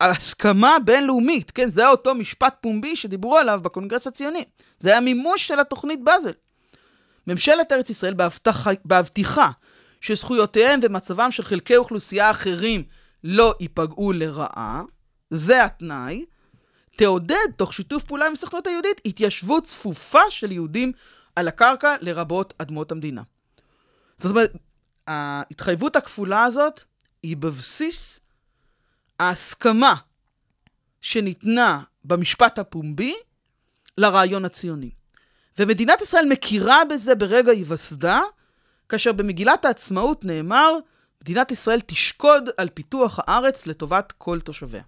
בהסכמה 0.00 0.76
בינלאומית, 0.84 1.50
כן? 1.50 1.68
זה 1.68 1.88
אותו 1.88 2.14
משפט 2.14 2.54
פומבי 2.60 2.96
שדיברו 2.96 3.36
עליו 3.36 3.60
בקונגרס 3.62 4.06
הציוני. 4.06 4.44
זה 4.78 4.90
היה 4.90 5.00
מימוש 5.00 5.48
של 5.48 5.60
התוכנית 5.60 6.04
באזל. 6.04 6.32
ממשלת 7.26 7.72
ארץ 7.72 7.90
ישראל 7.90 8.14
בהבטחה, 8.14 8.70
בהבטיחה 8.84 9.50
שזכויותיהם 10.00 10.80
ומצבם 10.82 11.30
של 11.30 11.42
חלקי 11.42 11.76
אוכלוסייה 11.76 12.30
אחרים 12.30 12.84
לא 13.24 13.54
ייפגעו 13.60 14.12
לרעה, 14.12 14.82
זה 15.30 15.64
התנאי, 15.64 16.24
תעודד, 17.02 17.46
תוך 17.56 17.74
שיתוף 17.74 18.04
פעולה 18.04 18.26
עם 18.26 18.32
הסוכנות 18.32 18.66
היהודית, 18.66 19.00
התיישבות 19.06 19.64
צפופה 19.64 20.20
של 20.30 20.52
יהודים 20.52 20.92
על 21.36 21.48
הקרקע, 21.48 21.96
לרבות 22.00 22.54
אדמות 22.58 22.92
המדינה. 22.92 23.22
זאת 24.18 24.30
אומרת, 24.30 24.52
ההתחייבות 25.06 25.96
הכפולה 25.96 26.44
הזאת 26.44 26.84
היא 27.22 27.36
בבסיס 27.36 28.20
ההסכמה 29.20 29.94
שניתנה 31.00 31.82
במשפט 32.04 32.58
הפומבי 32.58 33.14
לרעיון 33.98 34.44
הציוני. 34.44 34.90
ומדינת 35.58 36.00
ישראל 36.00 36.24
מכירה 36.28 36.84
בזה 36.90 37.14
ברגע 37.14 37.52
היווסדה, 37.52 38.20
כאשר 38.88 39.12
במגילת 39.12 39.64
העצמאות 39.64 40.24
נאמר, 40.24 40.76
מדינת 41.22 41.50
ישראל 41.50 41.80
תשקוד 41.80 42.50
על 42.56 42.68
פיתוח 42.68 43.18
הארץ 43.18 43.66
לטובת 43.66 44.12
כל 44.18 44.40
תושביה. 44.40 44.82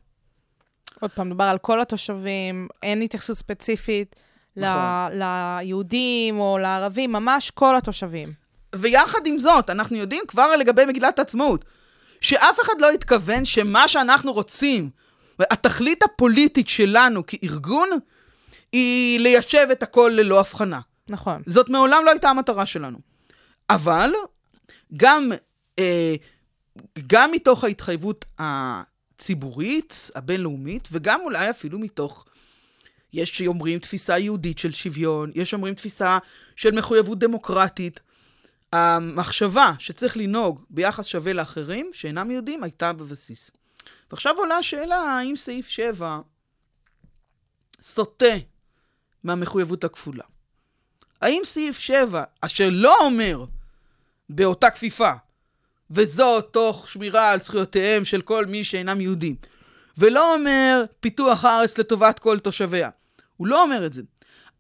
עוד 1.01 1.11
פעם, 1.11 1.27
מדובר 1.27 1.45
על 1.45 1.59
כל 1.59 1.81
התושבים, 1.81 2.69
אין 2.83 3.03
התייחסות 3.03 3.37
ספציפית 3.37 4.17
ל- 4.57 4.65
נכון. 4.65 5.19
ליהודים 5.19 6.41
או 6.41 6.59
לערבים, 6.59 7.13
ממש 7.13 7.51
כל 7.51 7.77
התושבים. 7.77 8.33
ויחד 8.75 9.27
עם 9.27 9.39
זאת, 9.39 9.71
אנחנו 9.71 9.97
יודעים 9.97 10.25
כבר 10.29 10.57
לגבי 10.57 10.85
מגילת 10.85 11.19
העצמאות, 11.19 11.65
שאף 12.21 12.61
אחד 12.63 12.73
לא 12.79 12.91
התכוון 12.91 13.45
שמה 13.45 13.89
שאנחנו 13.89 14.33
רוצים, 14.33 14.91
התכלית 15.41 16.03
הפוליטית 16.03 16.69
שלנו 16.69 17.23
כארגון, 17.27 17.89
היא 18.73 19.21
ליישב 19.21 19.67
את 19.73 19.83
הכל 19.83 20.13
ללא 20.15 20.41
הבחנה. 20.41 20.81
נכון. 21.09 21.43
זאת 21.47 21.71
מעולם 21.71 22.03
לא 22.05 22.11
הייתה 22.11 22.31
המטרה 22.31 22.67
שלנו. 22.67 22.99
אבל 23.71 24.13
גם, 24.97 25.33
אה, 25.79 26.15
גם 27.07 27.31
מתוך 27.33 27.65
ההתחייבות 27.65 28.25
הציבורית, 29.17 30.11
הבינלאומית, 30.15 30.89
וגם 30.93 31.21
אולי 31.25 31.51
אפילו 31.51 31.79
מתוך, 31.79 32.25
יש 33.13 33.39
שאומרים 33.39 33.79
תפיסה 33.79 34.19
יהודית 34.19 34.59
של 34.59 34.73
שוויון, 34.73 35.33
יש 35.35 35.51
שאומרים 35.51 35.75
תפיסה 35.75 36.19
של 36.57 36.71
מחויבות 36.71 37.19
דמוקרטית. 37.19 38.01
המחשבה 38.73 39.73
שצריך 39.79 40.17
לנהוג 40.17 40.65
ביחס 40.71 41.07
שווה 41.07 41.33
לאחרים, 41.33 41.91
שאינם 41.93 42.31
יהודים, 42.31 42.63
הייתה 42.63 42.93
בבסיס. 42.93 43.51
ועכשיו 44.11 44.35
עולה 44.37 44.57
השאלה, 44.57 44.97
האם 44.97 45.37
סעיף 45.37 45.69
7 45.69 46.21
סוטה 47.81 48.35
מהמחויבות 49.25 49.85
הכפולה? 49.85 50.25
האם 51.21 51.43
סעיף 51.45 51.79
7, 51.79 52.25
אשר 52.41 52.69
לא 52.71 52.97
אומר 53.01 53.45
באותה 54.29 54.71
כפיפה, 54.71 55.13
וזאת 55.95 56.49
תוך 56.51 56.91
שמירה 56.91 57.31
על 57.31 57.41
זכויותיהם 57.41 58.05
של 58.05 58.21
כל 58.21 58.47
מי 58.47 58.65
שאינם 58.65 59.01
יהודים, 59.01 59.35
ולא 59.99 60.35
אומר 60.35 60.85
פיתוח 61.01 61.45
הארץ 61.45 61.79
לטובת 61.79 62.19
כל 62.19 62.39
תושביה, 62.39 62.91
הוא 63.37 63.47
לא 63.47 63.63
אומר 63.63 63.87
את 63.87 63.93
זה. 63.93 64.03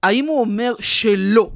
האם 0.03 0.26
הוא 0.26 0.41
אומר 0.41 0.74
שלא? 0.80 1.51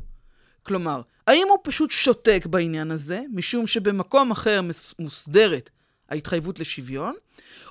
כלומר, 0.63 1.01
האם 1.27 1.47
הוא 1.49 1.59
פשוט 1.63 1.91
שותק 1.91 2.47
בעניין 2.51 2.91
הזה, 2.91 3.23
משום 3.35 3.67
שבמקום 3.67 4.31
אחר 4.31 4.61
מוסדרת 4.99 5.71
ההתחייבות 6.09 6.59
לשוויון, 6.61 7.15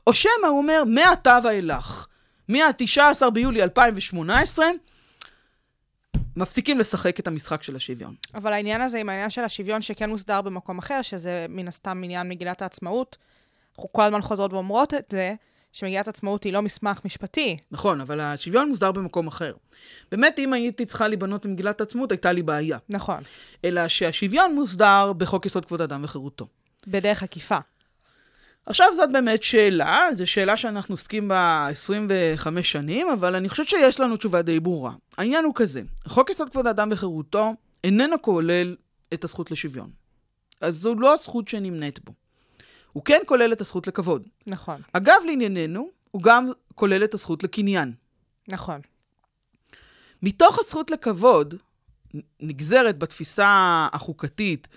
או 0.08 0.14
שמא 0.14 0.48
הוא 0.50 0.58
אומר, 0.58 0.84
מעתה 0.86 1.40
ואילך, 1.44 2.08
מה-19 2.48 3.30
ביולי 3.30 3.64
2018, 3.64 4.66
מפסיקים 6.38 6.80
לשחק 6.80 7.20
את 7.20 7.28
המשחק 7.28 7.64
של 7.64 7.76
השוויון. 7.76 8.16
אבל 8.34 8.54
העניין 8.54 8.82
הזה 8.82 9.00
עם 9.00 9.10
העניין 9.10 9.30
של 9.30 9.42
השוויון 9.42 9.82
שכן 9.82 10.10
מוסדר 10.10 10.42
במקום 10.42 10.78
אחר, 10.78 11.02
שזה 11.02 11.46
מן 11.50 11.68
הסתם 11.68 12.02
עניין 12.04 12.30
מגילת 12.30 12.62
העצמאות, 12.62 13.18
אנחנו 13.76 13.92
כל 13.92 14.02
הזמן 14.02 14.22
חוזרות 14.22 14.54
ואומרות 14.54 14.94
את 14.94 15.06
זה, 15.12 15.36
שמגילת 15.72 16.08
העצמאות 16.08 16.44
היא 16.44 16.54
לא 16.54 16.62
מסמך 16.62 17.02
משפטי. 17.06 17.58
נכון, 17.72 18.02
אבל 18.02 18.20
השוויון 18.20 18.70
מוסדר 18.70 18.92
במקום 18.92 19.28
אחר. 19.28 19.54
באמת, 20.12 20.40
אם 20.40 20.54
הייתי 20.54 20.86
צריכה 20.86 21.08
להיבנות 21.08 21.46
במגילת 21.46 21.82
העצמאות, 21.82 22.12
הייתה 22.12 22.32
לי 22.32 22.44
בעיה. 22.44 22.78
נכון. 22.90 23.20
אלא 23.66 23.88
שהשוויון 23.88 24.56
מוסדר 24.56 25.14
בחוק 25.18 25.46
יסוד 25.46 25.66
כבוד 25.66 25.82
אדם 25.82 26.04
וחירותו. 26.04 26.48
בדרך 26.88 27.24
עקיפה. 27.24 27.58
עכשיו 28.68 28.88
זאת 28.96 29.12
באמת 29.12 29.44
שאלה, 29.44 30.08
זו 30.14 30.28
שאלה 30.28 30.58
שאנחנו 30.58 30.94
עוסקים 30.94 31.28
בה 31.28 31.68
25 31.70 32.72
שנים, 32.72 33.08
אבל 33.10 33.36
אני 33.36 33.50
חושבת 33.50 33.68
שיש 33.68 34.00
לנו 34.00 34.18
תשובה 34.18 34.42
די 34.42 34.60
ברורה. 34.60 34.92
העניין 35.18 35.46
הוא 35.46 35.54
כזה, 35.56 35.82
חוק 36.08 36.30
יסוד 36.30 36.50
כבוד 36.50 36.68
האדם 36.68 36.90
וחירותו 36.92 37.54
איננו 37.84 38.22
כולל 38.22 38.76
את 39.14 39.24
הזכות 39.24 39.52
לשוויון. 39.52 39.90
אז 40.62 40.76
זו 40.76 40.96
לא 40.96 41.14
הזכות 41.14 41.48
שנמנית 41.48 42.00
בו. 42.06 42.14
הוא 42.92 43.04
כן 43.04 43.20
כולל 43.26 43.54
את 43.54 43.62
הזכות 43.62 43.88
לכבוד. 43.88 44.28
נכון. 44.48 44.82
אגב, 44.94 45.22
לענייננו, 45.26 45.90
הוא 46.12 46.22
גם 46.22 46.46
כולל 46.76 47.04
את 47.04 47.14
הזכות 47.14 47.44
לקניין. 47.44 47.94
נכון. 48.48 48.82
מתוך 50.24 50.60
הזכות 50.60 50.92
לכבוד 50.92 51.56
נגזרת 52.40 53.00
בתפיסה 53.00 53.88
החוקתית 53.94 54.68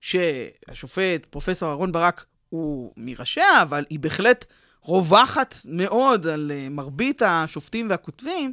שהשופט 0.00 1.26
פרופסור 1.30 1.70
אהרן 1.70 1.92
ברק 1.92 2.24
הוא 2.50 2.92
מראשיה, 2.96 3.62
אבל 3.62 3.84
היא 3.90 4.00
בהחלט 4.00 4.44
רווחת 4.82 5.54
מאוד 5.64 6.26
על 6.26 6.52
אה, 6.54 6.68
מרבית 6.68 7.22
השופטים 7.22 7.90
והכותבים, 7.90 8.52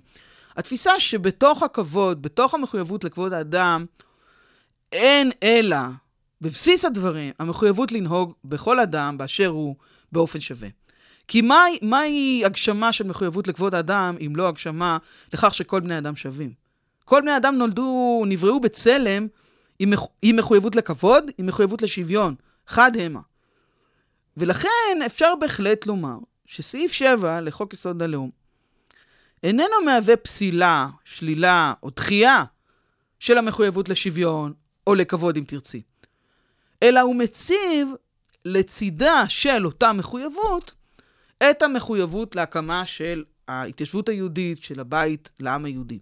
התפיסה 0.57 0.99
שבתוך 0.99 1.63
הכבוד, 1.63 2.21
בתוך 2.21 2.53
המחויבות 2.53 3.03
לכבוד 3.03 3.33
האדם, 3.33 3.85
אין 4.91 5.31
אלא, 5.43 5.77
בבסיס 6.41 6.85
הדברים, 6.85 7.33
המחויבות 7.39 7.91
לנהוג 7.91 8.33
בכל 8.45 8.79
אדם 8.79 9.17
באשר 9.17 9.47
הוא 9.47 9.75
באופן 10.11 10.39
שווה. 10.39 10.69
כי 11.27 11.41
מהי, 11.41 11.79
מהי 11.81 12.41
הגשמה 12.45 12.93
של 12.93 13.07
מחויבות 13.07 13.47
לכבוד 13.47 13.75
האדם, 13.75 14.15
אם 14.25 14.35
לא 14.35 14.47
הגשמה 14.47 14.97
לכך 15.33 15.53
שכל 15.53 15.79
בני 15.79 15.97
אדם 15.97 16.15
שווים? 16.15 16.51
כל 17.05 17.21
בני 17.21 17.37
אדם 17.37 17.55
נולדו, 17.55 18.23
נבראו 18.27 18.59
בצלם 18.59 19.27
עם, 19.79 19.93
עם 20.21 20.35
מחויבות 20.35 20.75
לכבוד, 20.75 21.31
עם 21.37 21.45
מחויבות 21.45 21.81
לשוויון. 21.81 22.35
חד 22.67 22.91
המה. 22.97 23.19
ולכן 24.37 24.99
אפשר 25.05 25.33
בהחלט 25.39 25.85
לומר 25.85 26.17
שסעיף 26.45 26.91
7 26.91 27.41
לחוק 27.41 27.73
יסוד 27.73 28.01
הלאום 28.01 28.29
איננו 29.43 29.81
מהווה 29.85 30.17
פסילה, 30.17 30.87
שלילה 31.05 31.73
או 31.83 31.89
דחייה 31.89 32.43
של 33.19 33.37
המחויבות 33.37 33.89
לשוויון 33.89 34.53
או 34.87 34.95
לכבוד 34.95 35.37
אם 35.37 35.43
תרצי, 35.43 35.81
אלא 36.83 36.99
הוא 36.99 37.15
מציב 37.15 37.87
לצידה 38.45 39.23
של 39.29 39.65
אותה 39.65 39.93
מחויבות 39.93 40.73
את 41.49 41.61
המחויבות 41.61 42.35
להקמה 42.35 42.85
של 42.85 43.23
ההתיישבות 43.47 44.09
היהודית, 44.09 44.63
של 44.63 44.79
הבית 44.79 45.31
לעם 45.39 45.65
היהודי. 45.65 45.99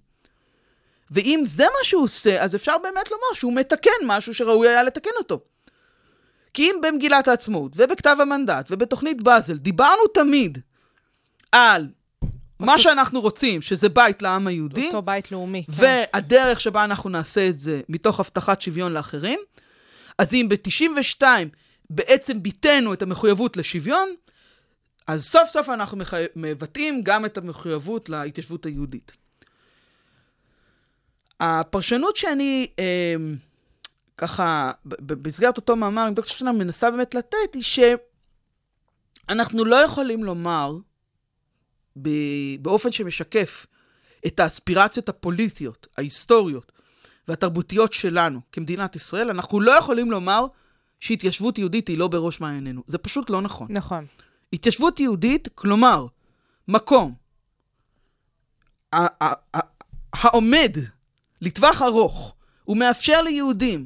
ואם 1.12 1.42
זה 1.46 1.64
מה 1.64 1.84
שהוא 1.84 2.04
עושה, 2.04 2.44
אז 2.44 2.56
אפשר 2.56 2.78
באמת 2.84 3.12
לומר 3.12 3.34
שהוא 3.34 3.54
מתקן 3.54 3.92
משהו 4.06 4.34
שראוי 4.34 4.68
היה 4.68 4.84
לתקן 4.84 5.10
אותו. 5.18 5.44
כי 6.56 6.64
אם 6.64 6.76
במגילת 6.82 7.28
העצמאות 7.28 7.72
ובכתב 7.76 8.18
המנדט 8.22 8.68
ובתוכנית 8.72 9.24
באזל 9.24 9.58
דיברנו 9.58 10.08
תמיד 10.14 10.58
על 11.52 11.88
מה 12.60 12.80
שאנחנו 12.80 13.22
רוצים, 13.22 13.62
שזה 13.62 13.90
בית 13.90 14.22
לעם 14.22 14.48
היהודי, 14.48 14.88
אותו 14.88 15.02
בית 15.02 15.32
לאומי. 15.32 15.64
כן. 15.66 15.72
והדרך 15.76 16.62
שבה 16.62 16.84
אנחנו 16.84 17.10
נעשה 17.10 17.50
את 17.50 17.60
זה 17.60 17.82
מתוך 17.90 18.20
הבטחת 18.20 18.62
שוויון 18.62 18.94
לאחרים, 18.94 19.40
אז 20.18 20.34
אם 20.34 20.48
ב-92 20.50 21.24
בעצם 21.90 22.44
ביטאנו 22.44 22.94
את 22.94 23.02
המחויבות 23.02 23.58
לשוויון, 23.58 24.10
אז 25.08 25.26
סוף 25.26 25.50
סוף 25.50 25.70
אנחנו 25.70 25.98
מחי... 25.98 26.24
מבטאים 26.36 27.04
גם 27.04 27.26
את 27.26 27.38
המחויבות 27.38 28.10
להתיישבות 28.10 28.66
היהודית. 28.66 29.12
הפרשנות 31.40 32.16
שאני 32.18 32.68
אה, 32.80 33.16
ככה, 34.18 34.72
במסגרת 34.86 35.58
אותו 35.58 35.76
מאמר 35.76 36.10
דוקטור 36.10 36.36
שנה 36.36 36.52
מנסה 36.52 36.92
באמת 36.92 37.16
לתת, 37.16 37.54
היא 37.54 37.64
שאנחנו 39.28 39.66
לא 39.66 39.76
יכולים 39.76 40.24
לומר 40.24 40.78
באופן 42.60 42.92
שמשקף 42.92 43.66
את 44.28 44.40
האספירציות 44.40 45.10
הפוליטיות, 45.10 45.88
ההיסטוריות 45.98 46.72
והתרבותיות 47.28 47.94
שלנו 47.94 48.40
כמדינת 48.52 48.96
ישראל, 48.96 49.30
אנחנו 49.30 49.60
לא 49.60 49.72
יכולים 49.72 50.12
לומר 50.12 50.46
שהתיישבות 51.00 51.58
יהודית 51.58 51.88
היא 51.88 51.98
לא 51.98 52.08
בראש 52.08 52.42
מעיינינו. 52.42 52.84
זה 52.88 52.98
פשוט 52.98 53.30
לא 53.30 53.42
נכון. 53.42 53.68
נכון. 53.70 54.06
התיישבות 54.54 55.00
יהודית, 55.00 55.48
כלומר, 55.56 56.08
מקום 56.68 57.14
העומד 60.14 60.78
לטווח 61.42 61.82
ארוך, 61.82 62.36
ומאפשר 62.68 63.22
ליהודים 63.22 63.86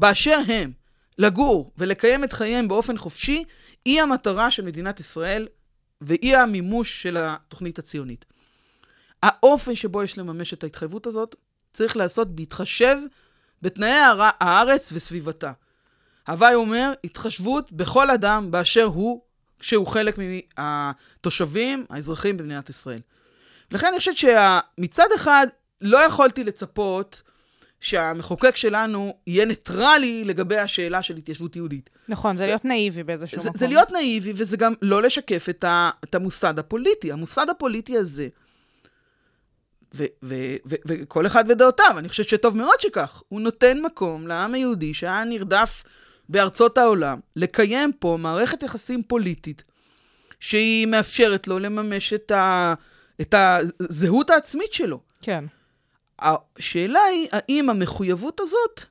באשר 0.00 0.38
הם 0.48 0.72
לגור 1.18 1.72
ולקיים 1.78 2.24
את 2.24 2.32
חייהם 2.32 2.68
באופן 2.68 2.98
חופשי, 2.98 3.44
היא 3.84 4.02
המטרה 4.02 4.50
של 4.50 4.64
מדינת 4.64 5.00
ישראל 5.00 5.48
והיא 6.00 6.36
המימוש 6.36 7.02
של 7.02 7.16
התוכנית 7.20 7.78
הציונית. 7.78 8.24
האופן 9.22 9.74
שבו 9.74 10.02
יש 10.02 10.18
לממש 10.18 10.52
את 10.52 10.64
ההתחייבות 10.64 11.06
הזאת 11.06 11.36
צריך 11.72 11.96
להיעשות 11.96 12.36
בהתחשב 12.36 12.96
בתנאי 13.62 13.98
הארץ 14.40 14.92
וסביבתה. 14.92 15.52
הוואי 16.28 16.54
אומר, 16.54 16.92
התחשבות 17.04 17.72
בכל 17.72 18.10
אדם 18.10 18.50
באשר 18.50 18.84
הוא, 18.84 19.22
כשהוא 19.58 19.86
חלק 19.86 20.18
מהתושבים, 20.58 21.86
האזרחים 21.90 22.36
במדינת 22.36 22.70
ישראל. 22.70 23.00
לכן 23.70 23.86
אני 23.86 23.98
חושבת 23.98 24.16
שמצד 24.16 25.06
אחד, 25.14 25.46
לא 25.80 25.98
יכולתי 25.98 26.44
לצפות 26.44 27.22
שהמחוקק 27.80 28.56
שלנו 28.56 29.14
יהיה 29.26 29.44
ניטרלי 29.44 30.24
לגבי 30.24 30.58
השאלה 30.58 31.02
של 31.02 31.16
התיישבות 31.16 31.56
יהודית. 31.56 31.90
נכון, 32.08 32.36
זה 32.36 32.46
להיות 32.46 32.64
נאיבי 32.64 33.02
באיזשהו 33.02 33.42
זה, 33.42 33.48
מקום. 33.50 33.58
זה 33.58 33.66
להיות 33.66 33.90
נאיבי, 33.90 34.32
וזה 34.36 34.56
גם 34.56 34.74
לא 34.82 35.02
לשקף 35.02 35.46
את, 35.50 35.64
ה, 35.64 35.90
את 36.04 36.14
המוסד 36.14 36.58
הפוליטי. 36.58 37.12
המוסד 37.12 37.46
הפוליטי 37.50 37.96
הזה, 37.96 38.28
וכל 40.86 41.26
אחד 41.26 41.44
ודעותיו, 41.48 41.94
אני 41.98 42.08
חושבת 42.08 42.28
שטוב 42.28 42.56
מאוד 42.56 42.80
שכך, 42.80 43.22
הוא 43.28 43.40
נותן 43.40 43.80
מקום 43.80 44.26
לעם 44.26 44.54
היהודי 44.54 44.94
שהיה 44.94 45.24
נרדף 45.24 45.82
בארצות 46.28 46.78
העולם, 46.78 47.18
לקיים 47.36 47.92
פה 47.98 48.16
מערכת 48.20 48.62
יחסים 48.62 49.02
פוליטית, 49.02 49.62
שהיא 50.40 50.86
מאפשרת 50.86 51.48
לו 51.48 51.58
לממש 51.58 52.12
את, 52.12 52.30
ה- 52.30 52.74
את 53.20 53.34
הזהות 53.38 54.30
העצמית 54.30 54.72
שלו. 54.72 55.00
כן. 55.22 55.44
השאלה 56.20 57.00
היא, 57.00 57.28
האם 57.32 57.70
המחויבות 57.70 58.40
הזאת 58.40 58.84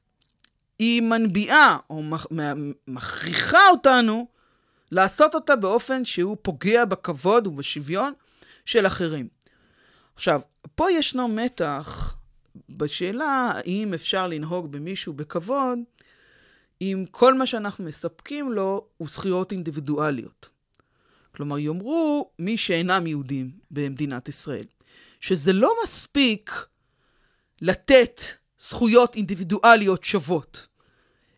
היא 0.79 1.01
מנביאה 1.01 1.77
או 1.89 2.03
מה- 2.03 2.53
מכריחה 2.87 3.69
אותנו 3.71 4.27
לעשות 4.91 5.35
אותה 5.35 5.55
באופן 5.55 6.05
שהוא 6.05 6.37
פוגע 6.41 6.85
בכבוד 6.85 7.47
ובשוויון 7.47 8.13
של 8.65 8.87
אחרים. 8.87 9.27
עכשיו, 10.15 10.41
פה 10.75 10.91
ישנו 10.91 11.27
מתח 11.27 12.15
בשאלה 12.69 13.51
האם 13.55 13.93
אפשר 13.93 14.27
לנהוג 14.27 14.71
במישהו 14.71 15.13
בכבוד 15.13 15.79
אם 16.81 17.05
כל 17.11 17.33
מה 17.33 17.45
שאנחנו 17.45 17.85
מספקים 17.85 18.51
לו 18.51 18.85
הוא 18.97 19.07
זכויות 19.07 19.51
אינדיבידואליות. 19.51 20.49
כלומר, 21.35 21.57
יאמרו 21.59 22.29
מי 22.39 22.57
שאינם 22.57 23.07
יהודים 23.07 23.51
במדינת 23.71 24.29
ישראל, 24.29 24.65
שזה 25.19 25.53
לא 25.53 25.71
מספיק 25.83 26.65
לתת 27.61 28.21
זכויות 28.57 29.15
אינדיבידואליות 29.15 30.03
שוות, 30.03 30.67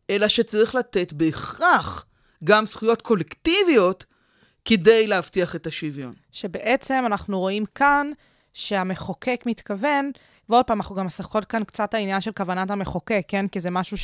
אלא 0.09 0.28
שצריך 0.28 0.76
לתת 0.76 1.13
בהכרח 1.13 2.05
גם 2.43 2.65
זכויות 2.65 3.01
קולקטיביות 3.01 4.05
כדי 4.65 5.07
להבטיח 5.07 5.55
את 5.55 5.67
השוויון. 5.67 6.13
שבעצם 6.32 7.03
אנחנו 7.05 7.39
רואים 7.39 7.65
כאן 7.76 8.11
שהמחוקק 8.53 9.43
מתכוון, 9.45 10.11
ועוד 10.49 10.65
פעם, 10.65 10.78
אנחנו 10.78 10.95
גם 10.95 11.05
משחקות 11.05 11.45
כאן 11.45 11.63
קצת 11.63 11.93
העניין 11.93 12.22
של 12.22 12.32
כוונת 12.32 12.72
המחוקק, 12.72 13.26
כן? 13.28 13.47
כי 13.47 13.59
זה 13.59 13.69
משהו 13.69 13.97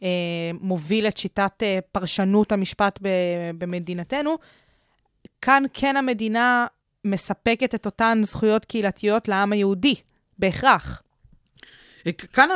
שמוביל 0.00 1.08
את 1.08 1.16
שיטת 1.16 1.62
אה, 1.62 1.78
פרשנות 1.92 2.52
המשפט 2.52 2.98
במדינתנו. 3.58 4.36
כאן 5.42 5.62
כן 5.72 5.96
המדינה 5.96 6.66
מספקת 7.04 7.74
את 7.74 7.86
אותן 7.86 8.20
זכויות 8.22 8.64
קהילתיות 8.64 9.28
לעם 9.28 9.52
היהודי, 9.52 9.94
בהכרח. 10.38 11.02
כאן, 12.32 12.48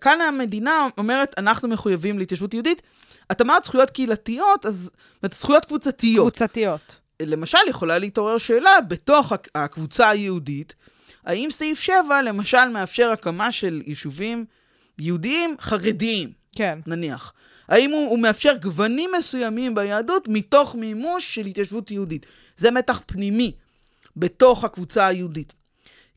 כאן 0.00 0.20
המדינה 0.20 0.88
אומרת, 0.98 1.34
אנחנו 1.38 1.68
מחויבים 1.68 2.18
להתיישבות 2.18 2.54
יהודית. 2.54 2.82
את 3.32 3.40
אמרת 3.40 3.64
זכויות 3.64 3.90
קהילתיות, 3.90 4.66
אז 4.66 4.90
זכויות 5.32 5.64
קבוצתיות. 5.64 6.22
קבוצתיות. 6.36 6.96
למשל, 7.22 7.58
יכולה 7.68 7.98
להתעורר 7.98 8.38
שאלה 8.38 8.80
בתוך 8.88 9.32
הק- 9.32 9.48
הקבוצה 9.54 10.08
היהודית, 10.08 10.74
האם 11.24 11.48
סעיף 11.50 11.80
7, 11.80 12.22
למשל, 12.22 12.68
מאפשר 12.68 13.10
הקמה 13.10 13.52
של 13.52 13.82
יישובים 13.86 14.44
יהודיים 14.98 15.56
חרדיים, 15.60 16.32
כן. 16.56 16.78
נניח? 16.86 17.32
האם 17.68 17.90
הוא, 17.90 18.10
הוא 18.10 18.18
מאפשר 18.18 18.52
גוונים 18.62 19.10
מסוימים 19.18 19.74
ביהדות 19.74 20.28
מתוך 20.28 20.74
מימוש 20.74 21.34
של 21.34 21.46
התיישבות 21.46 21.90
יהודית? 21.90 22.26
זה 22.56 22.70
מתח 22.70 23.00
פנימי 23.06 23.52
בתוך 24.16 24.64
הקבוצה 24.64 25.06
היהודית. 25.06 25.52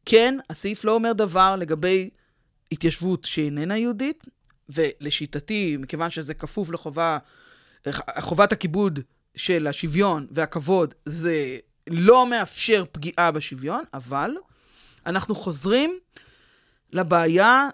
כן, 0.06 0.36
הסעיף 0.50 0.86
לא 0.86 0.92
אומר 0.92 1.14
דבר 1.14 1.56
לגבי 1.56 2.10
התיישבות 2.72 3.26
שאיננה 3.26 3.78
יהודית, 3.78 4.24
ולשיטתי, 4.70 5.78
מכיוון 5.80 6.10
שזה 6.10 6.34
כפוף 6.34 6.70
לחובה, 6.70 7.18
חובת 8.20 8.52
הכיבוד 8.52 9.00
של 9.36 9.68
השוויון 9.68 10.28
והכבוד, 10.32 10.94
זה 11.06 11.58
לא 11.90 12.30
מאפשר 12.30 12.84
פגיעה 12.92 13.32
בשוויון, 13.32 13.84
אבל 13.94 14.32
אנחנו 15.06 15.36
חוזרים 15.36 16.00
לבעיה, 16.94 17.70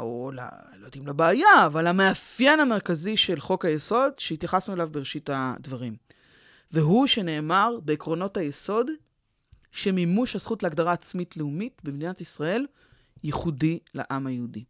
או 0.00 0.30
ל... 0.34 0.40
לא 0.76 0.86
יודעים 0.86 1.06
לבעיה, 1.06 1.66
אבל 1.66 1.86
המאפיין 1.86 2.60
המרכזי 2.60 3.16
של 3.16 3.40
חוק 3.40 3.64
היסוד, 3.64 4.12
שהתייחסנו 4.18 4.74
אליו 4.74 4.88
בראשית 4.92 5.30
הדברים. 5.32 5.96
והוא 6.72 7.06
שנאמר 7.06 7.78
בעקרונות 7.84 8.36
היסוד, 8.36 8.90
שמימוש 9.72 10.36
הזכות 10.36 10.62
להגדרה 10.62 10.92
עצמית 10.92 11.36
לאומית 11.36 11.80
במדינת 11.84 12.20
ישראל 12.20 12.66
ייחודי 13.24 13.78
לעם 13.94 14.26
היהודי. 14.26 14.64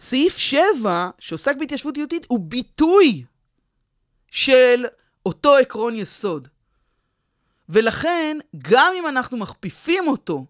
סעיף 0.00 0.36
7, 0.36 1.10
שעוסק 1.18 1.56
בהתיישבות 1.56 1.96
יהודית, 1.96 2.26
הוא 2.28 2.40
ביטוי 2.40 3.24
של 4.30 4.84
אותו 5.26 5.56
עקרון 5.56 5.94
יסוד. 5.94 6.48
ולכן, 7.68 8.38
גם 8.58 8.92
אם 8.98 9.06
אנחנו 9.06 9.36
מכפיפים 9.36 10.08
אותו 10.08 10.46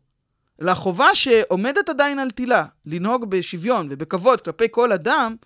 לחובה 0.58 1.14
שעומדת 1.14 1.88
עדיין 1.88 2.18
על 2.18 2.30
תילה, 2.30 2.66
לנהוג 2.86 3.30
בשוויון 3.30 3.86
ובכבוד 3.90 4.40
כלפי 4.40 4.66
כל 4.70 4.92
אדם, 4.92 5.36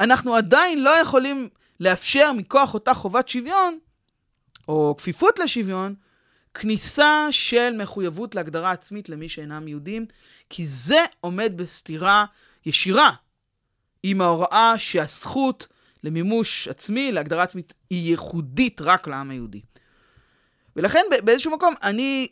אנחנו 0.00 0.34
עדיין 0.34 0.82
לא 0.82 0.90
יכולים 0.90 1.48
לאפשר 1.80 2.32
מכוח 2.32 2.74
אותה 2.74 2.94
חובת 2.94 3.28
שוויון, 3.28 3.78
או 4.68 4.94
כפיפות 4.98 5.38
לשוויון, 5.38 5.94
כניסה 6.60 7.26
של 7.30 7.76
מחויבות 7.78 8.34
להגדרה 8.34 8.70
עצמית 8.70 9.08
למי 9.08 9.28
שאינם 9.28 9.68
יהודים, 9.68 10.06
כי 10.50 10.66
זה 10.66 11.04
עומד 11.20 11.52
בסתירה 11.56 12.24
ישירה 12.66 13.12
עם 14.02 14.20
ההוראה 14.20 14.74
שהזכות 14.78 15.66
למימוש 16.04 16.68
עצמי, 16.68 17.12
להגדרה 17.12 17.42
עצמית, 17.42 17.74
היא 17.90 18.10
ייחודית 18.10 18.80
רק 18.80 19.08
לעם 19.08 19.30
היהודי. 19.30 19.60
ולכן 20.76 21.02
באיזשהו 21.24 21.52
מקום 21.52 21.74
אני 21.82 22.28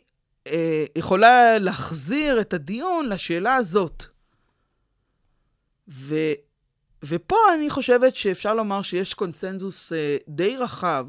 אה, 0.47 0.85
יכולה 0.95 1.57
להחזיר 1.57 2.41
את 2.41 2.53
הדיון 2.53 3.09
לשאלה 3.09 3.55
הזאת. 3.55 4.03
ו, 5.87 6.15
ופה 7.03 7.35
אני 7.53 7.69
חושבת 7.69 8.15
שאפשר 8.15 8.53
לומר 8.53 8.81
שיש 8.81 9.13
קונצנזוס 9.13 9.93
אה, 9.93 10.17
די 10.27 10.57
רחב, 10.57 11.07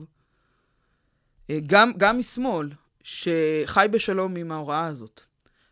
אה, 1.50 1.58
גם, 1.66 1.92
גם 1.96 2.18
משמאל, 2.18 2.68
שחי 3.06 3.86
בשלום 3.90 4.36
עם 4.36 4.52
ההוראה 4.52 4.86
הזאת. 4.86 5.20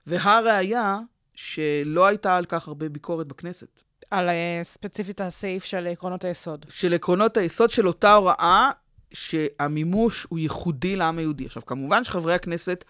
והראיה 0.06 0.98
שלא 1.34 2.06
הייתה 2.06 2.36
על 2.36 2.44
כך 2.44 2.68
הרבה 2.68 2.88
ביקורת 2.88 3.26
בכנסת. 3.26 3.80
על 4.10 4.28
אה, 4.28 4.60
ספציפית 4.62 5.20
הסעיף 5.20 5.64
של 5.64 5.86
עקרונות 5.86 6.24
היסוד. 6.24 6.66
של 6.68 6.94
עקרונות 6.94 7.36
היסוד 7.36 7.70
של 7.70 7.88
אותה 7.88 8.14
הוראה, 8.14 8.70
שהמימוש 9.12 10.26
הוא 10.28 10.38
ייחודי 10.38 10.96
לעם 10.96 11.18
היהודי. 11.18 11.46
עכשיו, 11.46 11.66
כמובן 11.66 12.04
שחברי 12.04 12.34
הכנסת 12.34 12.84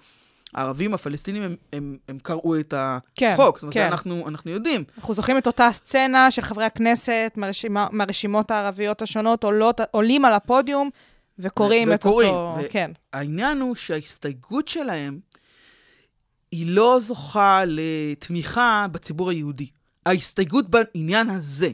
הערבים, 0.54 0.94
הפלסטינים, 0.94 1.42
הם, 1.42 1.56
הם, 1.72 1.98
הם 2.08 2.18
קראו 2.18 2.60
את 2.60 2.74
כן, 3.14 3.30
החוק. 3.32 3.56
זאת 3.56 3.62
אומרת, 3.62 3.74
כן. 3.74 3.86
אנחנו, 3.86 4.28
אנחנו 4.28 4.50
יודעים. 4.50 4.84
אנחנו 4.98 5.14
זוכרים 5.14 5.38
את 5.38 5.46
אותה 5.46 5.68
סצנה 5.72 6.30
של 6.30 6.42
חברי 6.42 6.64
הכנסת 6.64 7.32
מהרשימה, 7.36 7.86
מהרשימות 7.92 8.50
הערביות 8.50 9.02
השונות 9.02 9.44
עולות, 9.44 9.80
עולים 9.90 10.24
על 10.24 10.32
הפודיום 10.32 10.90
וקוראים 11.38 11.92
את 11.92 11.98
וקוראים, 12.00 12.34
אותו... 12.34 12.58
ו- 12.60 12.70
כן. 12.70 12.90
העניין 13.12 13.60
הוא 13.60 13.74
שההסתייגות 13.74 14.68
שלהם 14.68 15.20
היא 16.50 16.66
לא 16.76 16.98
זוכה 17.00 17.62
לתמיכה 17.66 18.86
בציבור 18.92 19.30
היהודי. 19.30 19.68
ההסתייגות 20.06 20.70
בעניין 20.70 21.30
הזה, 21.30 21.70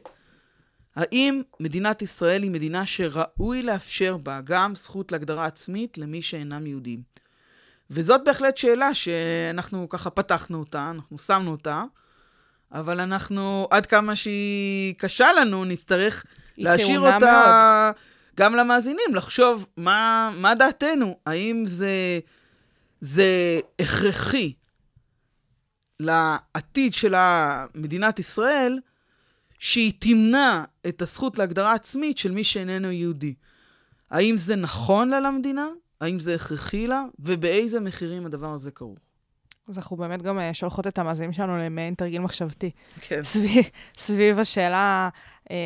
האם 0.97 1.43
מדינת 1.61 2.03
ישראל 2.03 2.43
היא 2.43 2.51
מדינה 2.51 2.87
שראוי 2.87 3.63
לאפשר 3.63 4.17
בה 4.17 4.41
גם 4.45 4.75
זכות 4.75 5.13
להגדרה 5.13 5.47
עצמית 5.47 5.99
למי 5.99 6.23
שאינם 6.23 6.67
יהודים? 6.67 7.03
וזאת 7.91 8.21
בהחלט 8.25 8.57
שאלה 8.57 8.95
שאנחנו 8.95 9.89
ככה 9.89 10.11
פתחנו 10.11 10.59
אותה, 10.59 10.91
אנחנו 10.91 11.19
שמנו 11.19 11.51
אותה, 11.51 11.85
אבל 12.73 13.01
אנחנו, 13.01 13.69
עד 13.71 13.87
כמה 13.87 14.17
שהיא 14.17 14.95
קשה 14.95 15.33
לנו, 15.33 15.65
נצטרך 15.65 16.25
להשאיר 16.59 17.01
אותה 17.01 17.93
גם 18.41 18.55
למאזינים, 18.55 19.15
לחשוב 19.15 19.67
מה, 19.77 20.31
מה 20.37 20.55
דעתנו, 20.55 21.17
האם 21.27 21.65
זה, 21.67 22.21
זה 23.01 23.61
הכרחי 23.79 24.53
לעתיד 26.01 26.95
של 26.95 27.15
מדינת 27.75 28.19
ישראל, 28.19 28.81
שהיא 29.59 29.93
תמנע 29.99 30.65
את 30.89 31.03
הזכות 31.03 31.39
להגדרה 31.39 31.73
עצמית 31.73 32.19
של 32.19 32.31
מי 32.31 32.45
שאיננו 32.45 32.91
יהודי. 32.91 33.35
האם 34.11 34.37
זה 34.37 34.57
נכון 34.57 35.09
לה 35.09 35.21
למדינה? 35.21 35.69
האם 36.01 36.19
זה 36.19 36.35
הכרחי 36.35 36.87
לה? 36.87 37.05
ובאיזה 37.19 37.81
מחירים 37.81 38.27
הדבר 38.27 38.53
הזה 38.53 38.71
כרוך? 38.71 38.99
אז 39.69 39.79
אנחנו 39.79 39.97
באמת 39.97 40.23
גם 40.23 40.39
אה, 40.39 40.55
שולחות 40.55 40.87
את 40.87 40.99
המאזינים 40.99 41.33
שלנו 41.33 41.59
למעין 41.59 41.95
תרגיל 41.95 42.21
מחשבתי. 42.21 42.71
כן. 43.01 43.23
סביב, 43.23 43.65
סביב 43.97 44.39
השאלה 44.39 45.09
אה, 45.51 45.57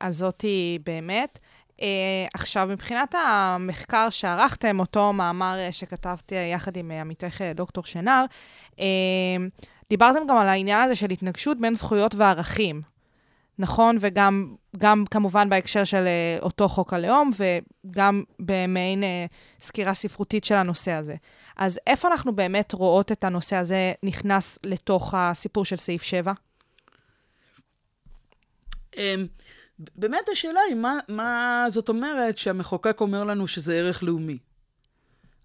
הזאתי 0.00 0.78
באמת. 0.86 1.38
אה, 1.82 1.86
עכשיו, 2.34 2.68
מבחינת 2.70 3.14
המחקר 3.14 4.10
שערכתם, 4.10 4.80
אותו 4.80 5.12
מאמר 5.12 5.58
אה, 5.58 5.72
שכתבתי 5.72 6.34
יחד 6.52 6.76
עם 6.76 6.90
אה, 6.90 7.00
עמיתך 7.00 7.42
אה, 7.42 7.52
דוקטור 7.52 7.84
שנר, 7.84 8.24
אה, 8.80 8.84
דיברתם 9.90 10.26
גם 10.28 10.36
על 10.36 10.48
העניין 10.48 10.82
הזה 10.82 10.94
של 10.94 11.10
התנגשות 11.10 11.60
בין 11.60 11.74
זכויות 11.74 12.14
וערכים. 12.14 12.82
נכון? 13.60 13.96
וגם 14.00 14.54
גם 14.76 15.04
כמובן 15.10 15.48
בהקשר 15.48 15.84
של 15.84 16.06
אה, 16.06 16.38
אותו 16.42 16.68
חוק 16.68 16.92
הלאום, 16.92 17.30
וגם 17.36 18.22
במעין 18.38 19.04
אה, 19.04 19.26
סקירה 19.60 19.94
ספרותית 19.94 20.44
של 20.44 20.54
הנושא 20.54 20.92
הזה. 20.92 21.14
אז 21.56 21.80
איפה 21.86 22.08
אנחנו 22.08 22.36
באמת 22.36 22.72
רואות 22.72 23.12
את 23.12 23.24
הנושא 23.24 23.56
הזה 23.56 23.92
נכנס 24.02 24.58
לתוך 24.64 25.14
הסיפור 25.16 25.64
של 25.64 25.76
סעיף 25.76 26.02
7? 26.02 26.32
אמ, 29.80 29.84
באמת 29.96 30.28
השאלה 30.32 30.60
היא, 30.68 30.74
מה, 30.74 30.98
מה 31.08 31.66
זאת 31.68 31.88
אומרת 31.88 32.38
שהמחוקק 32.38 33.00
אומר 33.00 33.24
לנו 33.24 33.46
שזה 33.46 33.74
ערך 33.74 34.02
לאומי? 34.02 34.38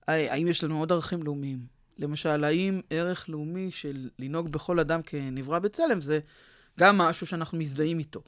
האם 0.08 0.48
יש 0.48 0.64
לנו 0.64 0.80
עוד 0.80 0.92
ערכים 0.92 1.24
לאומיים? 1.24 1.60
למשל, 1.98 2.44
האם 2.44 2.82
ערך 2.90 3.30
לאומי 3.30 3.72
של 3.72 4.10
לנהוג 4.20 4.50
בכל 4.50 4.80
אדם 4.80 5.02
כנברא 5.02 5.60
בצלם 5.60 6.02
זה 6.02 6.20
גם 6.80 6.98
משהו 6.98 7.28
שאנחנו 7.28 7.58
מזדהים 7.58 8.00
איתו? 8.00 8.22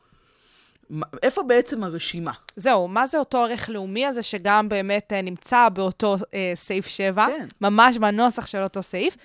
איפה 1.23 1.43
בעצם 1.43 1.83
הרשימה? 1.83 2.31
זהו, 2.55 2.87
מה 2.87 3.07
זה 3.07 3.19
אותו 3.19 3.37
ערך 3.37 3.69
לאומי 3.69 4.05
הזה 4.05 4.23
שגם 4.23 4.69
באמת 4.69 5.13
אה, 5.13 5.21
נמצא 5.21 5.69
באותו 5.69 6.15
אה, 6.33 6.51
סעיף 6.55 6.87
7? 6.87 7.27
כן. 7.27 7.47
ממש 7.61 7.97
בנוסח 7.97 8.45
של 8.45 8.63
אותו 8.63 8.83
סעיף. 8.83 9.17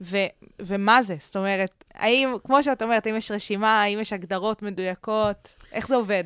ו- 0.00 0.16
ומה 0.60 1.02
זה? 1.02 1.16
זאת 1.20 1.36
אומרת, 1.36 1.84
האם, 1.94 2.34
כמו 2.44 2.62
שאת 2.62 2.82
אומרת, 2.82 3.06
האם 3.06 3.16
יש 3.16 3.30
רשימה, 3.30 3.82
האם 3.82 4.00
יש 4.00 4.12
הגדרות 4.12 4.62
מדויקות, 4.62 5.54
איך 5.72 5.88
זה 5.88 5.94
עובד? 5.94 6.24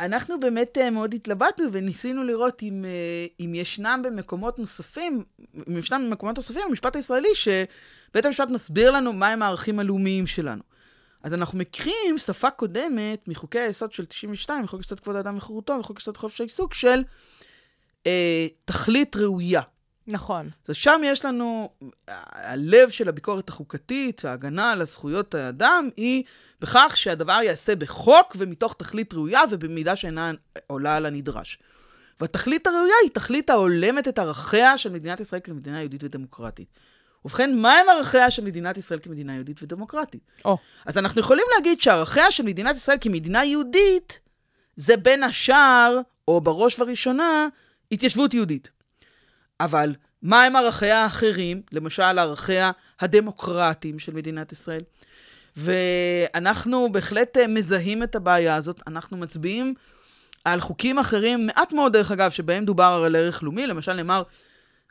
אנחנו 0.00 0.40
באמת 0.40 0.78
אה, 0.78 0.90
מאוד 0.90 1.14
התלבטנו 1.14 1.64
וניסינו 1.72 2.24
לראות 2.24 2.62
אם, 2.62 2.84
אה, 2.84 3.26
אם 3.44 3.54
ישנם 3.54 4.00
במקומות 4.04 4.58
נוספים, 4.58 5.24
אם 5.68 5.76
ישנם 5.76 6.06
במקומות 6.06 6.36
נוספים 6.36 6.62
במשפט 6.68 6.96
הישראלי, 6.96 7.28
שבית 7.34 8.24
המשפט 8.24 8.48
מסביר 8.48 8.90
לנו 8.90 9.12
מהם 9.12 9.42
הערכים 9.42 9.78
הלאומיים 9.78 10.26
שלנו. 10.26 10.62
אז 11.22 11.34
אנחנו 11.34 11.58
מכירים 11.58 12.18
שפה 12.18 12.50
קודמת 12.50 13.28
מחוקי 13.28 13.58
היסוד 13.58 13.92
של 13.92 14.04
92, 14.04 14.64
מחוק 14.64 14.80
יסוד 14.80 15.00
כבוד 15.00 15.16
האדם 15.16 15.36
וחירותו 15.36 15.76
וחוק 15.80 15.98
יסוד 15.98 16.16
חופש 16.16 16.40
העיסוק, 16.40 16.74
של 16.74 17.02
אה, 18.06 18.46
תכלית 18.64 19.16
ראויה. 19.16 19.62
נכון. 20.10 20.50
אז 20.68 20.76
שם 20.76 21.00
יש 21.04 21.24
לנו, 21.24 21.70
הלב 22.32 22.90
של 22.90 23.08
הביקורת 23.08 23.48
החוקתית, 23.48 24.24
ההגנה 24.24 24.72
על 24.72 24.80
הזכויות 24.80 25.34
האדם, 25.34 25.88
היא 25.96 26.24
בכך 26.60 26.92
שהדבר 26.96 27.38
ייעשה 27.42 27.76
בחוק 27.76 28.36
ומתוך 28.38 28.74
תכלית 28.78 29.14
ראויה 29.14 29.40
ובמידה 29.50 29.96
שאינה 29.96 30.32
עולה 30.66 30.96
על 30.96 31.06
הנדרש. 31.06 31.58
והתכלית 32.20 32.66
הראויה 32.66 32.94
היא 33.02 33.10
תכלית 33.10 33.50
ההולמת 33.50 34.08
את 34.08 34.18
ערכיה 34.18 34.78
של 34.78 34.92
מדינת 34.92 35.20
ישראל 35.20 35.40
כמדינה 35.44 35.80
יהודית 35.80 36.04
ודמוקרטית. 36.04 36.68
ובכן, 37.24 37.56
מהם 37.56 37.88
ערכיה 37.88 38.30
של 38.30 38.44
מדינת 38.44 38.76
ישראל 38.76 38.98
כמדינה 39.02 39.34
יהודית 39.34 39.62
ודמוקרטית? 39.62 40.22
או, 40.44 40.58
אז 40.86 40.98
אנחנו 40.98 41.20
יכולים 41.20 41.44
להגיד 41.54 41.80
שערכיה 41.80 42.30
של 42.30 42.42
מדינת 42.42 42.76
ישראל 42.76 42.96
כמדינה 43.00 43.44
יהודית, 43.44 44.20
זה 44.76 44.96
בין 44.96 45.22
השאר, 45.22 46.00
או 46.28 46.40
בראש 46.40 46.78
ובראשונה, 46.78 47.48
התיישבות 47.92 48.34
יהודית. 48.34 48.70
אבל 49.60 49.94
מה 50.22 50.44
הם 50.44 50.56
ערכיה 50.56 51.02
האחרים? 51.02 51.62
למשל, 51.72 52.18
ערכיה 52.18 52.70
הדמוקרטיים 53.00 53.98
של 53.98 54.12
מדינת 54.14 54.52
ישראל. 54.52 54.82
ואנחנו 55.56 56.92
בהחלט 56.92 57.36
אה, 57.36 57.46
מזהים 57.46 58.02
את 58.02 58.14
הבעיה 58.14 58.56
הזאת. 58.56 58.82
אנחנו 58.86 59.16
מצביעים 59.16 59.74
על 60.44 60.60
חוקים 60.60 60.98
אחרים, 60.98 61.46
מעט 61.46 61.72
מאוד 61.72 61.92
דרך 61.92 62.10
אגב, 62.10 62.30
שבהם 62.30 62.64
דובר 62.64 63.02
על 63.06 63.16
ערך 63.16 63.42
לאומי. 63.42 63.66
למשל, 63.66 63.92
נאמר, 63.92 64.22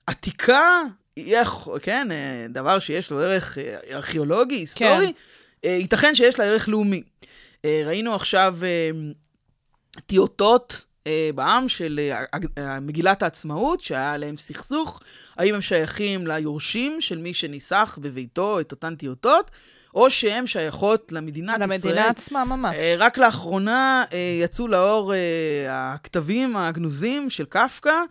עתיקה, 0.08 0.82
כן, 1.82 2.08
אה, 2.12 2.46
דבר 2.50 2.80
שיש 2.80 3.12
לו 3.12 3.20
ערך 3.20 3.58
אה, 3.58 3.78
ארכיאולוגי, 3.92 4.56
היסטורי, 4.56 5.14
אה, 5.66 5.70
ייתכן 5.70 6.16
שיש 6.16 6.40
לה 6.40 6.46
ערך 6.46 6.70
לאומי. 6.70 7.02
ראינו 7.66 8.16
עכשיו 8.16 8.58
טיוטות 10.06 10.86
בעם 11.36 11.70
של 11.70 12.00
אה, 12.12 12.24
אה, 12.58 12.80
מגילת 12.80 13.24
העצמאות, 13.24 13.82
שהיה 13.82 14.14
עליהם 14.14 14.38
סכסוך, 14.38 15.02
האם 15.38 15.56
הם 15.56 15.62
שייכים 15.62 16.28
ליורשים 16.28 17.02
של 17.02 17.18
מי 17.18 17.34
שניסח 17.34 17.98
בביתו 18.02 18.60
את 18.60 18.72
אותן 18.72 18.96
טיוטות, 18.96 19.52
או 19.96 20.12
שהן 20.12 20.48
שייכות 20.48 21.12
למדינת 21.12 21.56
ישראל. 21.56 21.70
למדינה 21.70 22.08
עצמה 22.08 22.46
ממש. 22.46 22.76
אה, 22.76 22.96
רק 22.98 23.18
לאחרונה 23.18 24.04
אה, 24.14 24.40
יצאו 24.44 24.68
לאור 24.68 25.14
אה, 25.14 25.18
הכתבים 25.94 26.58
הגנוזים 26.58 27.30
של 27.30 27.46
קפקא, 27.46 28.04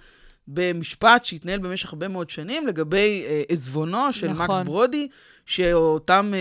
במשפט 0.49 1.25
שהתנהל 1.25 1.59
במשך 1.59 1.93
הרבה 1.93 2.09
מאוד 2.09 2.31
שנים 2.31 2.67
לגבי 2.67 3.25
אה, 3.27 3.43
עזבונו 3.49 4.13
של 4.13 4.29
נכון. 4.29 4.45
מקס 4.45 4.67
ברודי, 4.67 5.09
שאותם 5.49 6.33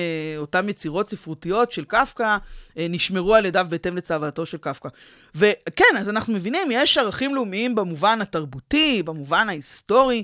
אה, 0.55 0.70
יצירות 0.70 1.10
ספרותיות 1.10 1.72
של 1.72 1.86
קפקא 1.86 2.38
אה, 2.78 2.88
נשמרו 2.89 3.36
על 3.36 3.45
ידיו 3.45 3.68
בהתאם 3.70 3.97
לצוואתו 3.97 4.45
של 4.45 4.58
קפקא. 4.58 4.89
וכן, 5.36 5.97
אז 5.97 6.10
אנחנו 6.10 6.34
מבינים, 6.34 6.68
יש 6.72 6.97
ערכים 6.97 7.36
לאומיים 7.36 7.76
במובן 7.76 8.22
התרבותי, 8.22 9.03
במובן 9.03 9.49
ההיסטורי, 9.49 10.24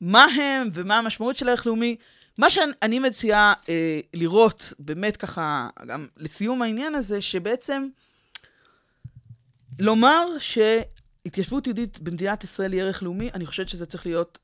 מה 0.00 0.24
הם 0.24 0.68
ומה 0.72 0.98
המשמעות 0.98 1.36
של 1.36 1.48
ערך 1.48 1.66
לאומי. 1.66 1.96
מה 2.38 2.50
שאני 2.50 2.98
מציעה 2.98 3.54
אה, 3.68 4.00
לראות, 4.14 4.72
באמת 4.78 5.16
ככה, 5.16 5.68
גם 5.86 6.06
לסיום 6.16 6.62
העניין 6.62 6.94
הזה, 6.94 7.20
שבעצם 7.20 7.86
לומר 9.78 10.26
שהתיישבות 10.38 11.66
יהודית 11.66 11.98
במדינת 11.98 12.44
ישראל 12.44 12.72
היא 12.72 12.82
ערך 12.82 13.02
לאומי, 13.02 13.30
אני 13.34 13.46
חושבת 13.46 13.68
שזה 13.68 13.86
צריך 13.86 14.06
להיות 14.06 14.38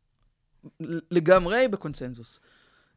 לגמרי 1.10 1.68
בקונצנזוס. 1.68 2.40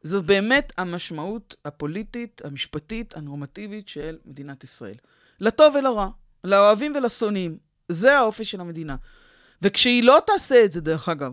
זו 0.02 0.22
באמת 0.22 0.72
המשמעות 0.78 1.56
הפוליטית, 1.64 2.42
המשפטית, 2.44 3.16
הנורמטיבית 3.16 3.88
של 3.88 4.18
מדינת 4.24 4.64
ישראל. 4.64 4.96
לטוב 5.40 5.74
ולרע, 5.74 6.08
לאוהבים 6.44 6.92
ולשונאים. 6.96 7.58
זה 7.88 8.18
האופי 8.18 8.44
של 8.44 8.60
המדינה. 8.60 8.96
וכשהיא 9.62 10.02
לא 10.02 10.18
תעשה 10.26 10.64
את 10.64 10.72
זה, 10.72 10.80
דרך 10.80 11.08
אגב, 11.08 11.32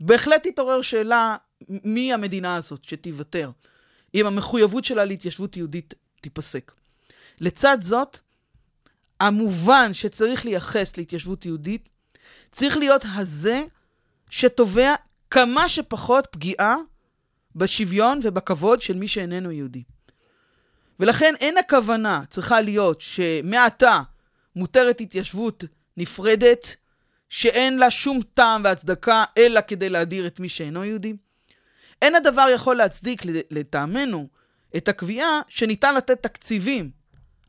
בהחלט 0.00 0.46
תתעורר 0.46 0.82
שאלה 0.82 1.36
מי 1.68 2.12
המדינה 2.12 2.56
הזאת 2.56 2.84
שתיוותר, 2.84 3.50
אם 4.14 4.26
המחויבות 4.26 4.84
שלה 4.84 5.04
להתיישבות 5.04 5.56
יהודית 5.56 5.94
תיפסק. 6.20 6.72
לצד 7.40 7.78
זאת, 7.80 8.18
המובן 9.20 9.92
שצריך 9.92 10.44
לייחס 10.44 10.96
להתיישבות 10.96 11.46
יהודית 11.46 11.88
צריך 12.52 12.76
להיות 12.76 13.04
הזה 13.14 13.64
שתובע 14.30 14.94
כמה 15.30 15.68
שפחות 15.68 16.26
פגיעה 16.30 16.76
בשוויון 17.56 18.20
ובכבוד 18.22 18.82
של 18.82 18.96
מי 18.96 19.08
שאיננו 19.08 19.52
יהודי. 19.52 19.82
ולכן 21.00 21.34
אין 21.40 21.58
הכוונה 21.58 22.22
צריכה 22.30 22.60
להיות 22.60 23.00
שמעתה 23.00 24.00
מותרת 24.56 25.00
התיישבות 25.00 25.64
נפרדת, 25.96 26.76
שאין 27.28 27.78
לה 27.78 27.90
שום 27.90 28.20
טעם 28.34 28.60
והצדקה 28.64 29.24
אלא 29.38 29.60
כדי 29.68 29.88
להדיר 29.88 30.26
את 30.26 30.40
מי 30.40 30.48
שאינו 30.48 30.84
יהודי. 30.84 31.14
אין 32.02 32.14
הדבר 32.14 32.46
יכול 32.54 32.76
להצדיק 32.76 33.22
לטעמנו 33.50 34.28
את 34.76 34.88
הקביעה 34.88 35.40
שניתן 35.48 35.94
לתת 35.94 36.22
תקציבים 36.22 36.90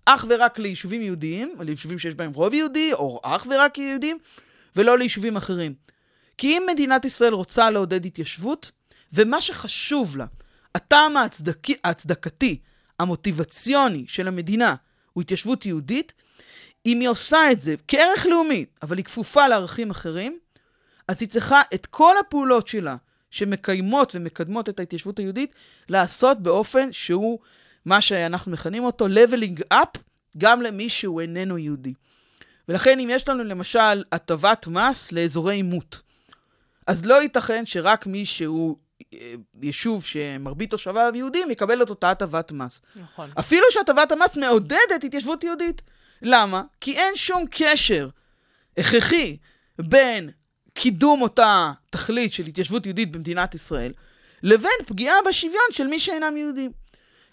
אך 0.06 0.26
ורק 0.30 0.60
ליישובים 0.60 1.02
יהודיים, 1.02 1.56
ליישובים 1.60 2.00
שיש 2.00 2.16
בהם 2.16 2.34
רוב 2.34 2.54
יהודי, 2.54 2.94
או 2.94 3.20
אך 3.24 3.48
ורק 3.50 3.78
יהודים, 3.78 4.18
ולא 4.76 4.98
ליישובים 4.98 5.38
אחרים. 5.38 5.74
כי 6.38 6.48
אם 6.48 6.64
מדינת 6.72 7.06
ישראל 7.06 7.34
רוצה 7.34 7.70
לעודד 7.70 8.06
התיישבות, 8.06 8.72
ומה 9.14 9.42
שחשוב 9.42 10.18
לה, 10.18 10.26
הטעם 10.76 11.18
ההצדק... 11.18 11.68
ההצדקתי, 11.84 12.60
המוטיבציוני 13.00 14.06
של 14.08 14.28
המדינה, 14.28 14.76
הוא 15.14 15.22
התיישבות 15.22 15.66
יהודית, 15.66 16.14
אם 16.86 17.00
היא 17.00 17.10
עושה 17.10 17.52
את 17.52 17.60
זה 17.60 17.76
כערך 17.88 18.26
לאומי, 18.26 18.66
אבל 18.82 18.98
היא 18.98 19.06
כפופה 19.06 19.48
לערכים 19.48 19.92
אחרים, 19.92 20.38
אז 21.08 21.22
היא 21.22 21.30
צריכה 21.30 21.62
את 21.74 21.86
כל 21.86 22.16
הפעולות 22.18 22.68
שלה, 22.68 22.96
שמקיימות 23.32 24.16
ומקדמות 24.16 24.70
את 24.70 24.80
ההתיישבות 24.80 25.20
היהודית, 25.20 25.56
לעשות 25.90 26.42
באופן 26.42 26.92
שהוא 26.92 27.40
מה 27.86 28.02
שאנחנו 28.02 28.52
מכנים 28.52 28.84
אותו 28.84 29.08
leveling 29.08 29.74
up, 29.74 30.00
גם 30.38 30.62
למי 30.62 30.90
שהוא 30.90 31.22
איננו 31.22 31.58
יהודי. 31.58 31.94
ולכן 32.70 33.00
אם 33.00 33.10
יש 33.12 33.30
לנו 33.30 33.44
למשל 33.44 34.04
הטבת 34.12 34.68
מס 34.68 35.12
לאזורי 35.12 35.56
עימות, 35.56 36.02
אז 36.88 37.06
לא 37.06 37.22
ייתכן 37.22 37.66
שרק 37.66 38.08
מי 38.08 38.26
שהוא 38.26 38.78
יישוב 39.62 40.06
שמרבית 40.06 40.70
תושביו 40.70 41.12
יהודים, 41.16 41.52
יקבל 41.52 41.84
את 41.84 41.90
אותה 41.90 42.12
הטבת 42.12 42.52
מס. 42.52 42.82
נכון. 42.96 43.32
אפילו 43.40 43.64
שהטבת 43.70 44.12
המס 44.12 44.38
מעודדת 44.38 45.04
התיישבות 45.04 45.44
יהודית. 45.44 45.82
למה? 46.22 46.64
כי 46.82 46.98
אין 46.98 47.16
שום 47.16 47.46
קשר 47.52 48.10
הכרחי 48.78 49.38
בין 49.80 50.30
קידום 50.74 51.22
אותה 51.22 51.72
תכלית 51.90 52.34
של 52.34 52.46
התיישבות 52.46 52.86
יהודית 52.86 53.12
במדינת 53.12 53.56
ישראל, 53.56 53.94
לבין 54.44 54.72
פגיעה 54.86 55.16
בשוויון 55.30 55.66
של 55.72 55.88
מי 55.88 56.00
שאינם 56.00 56.38
יהודים. 56.38 56.72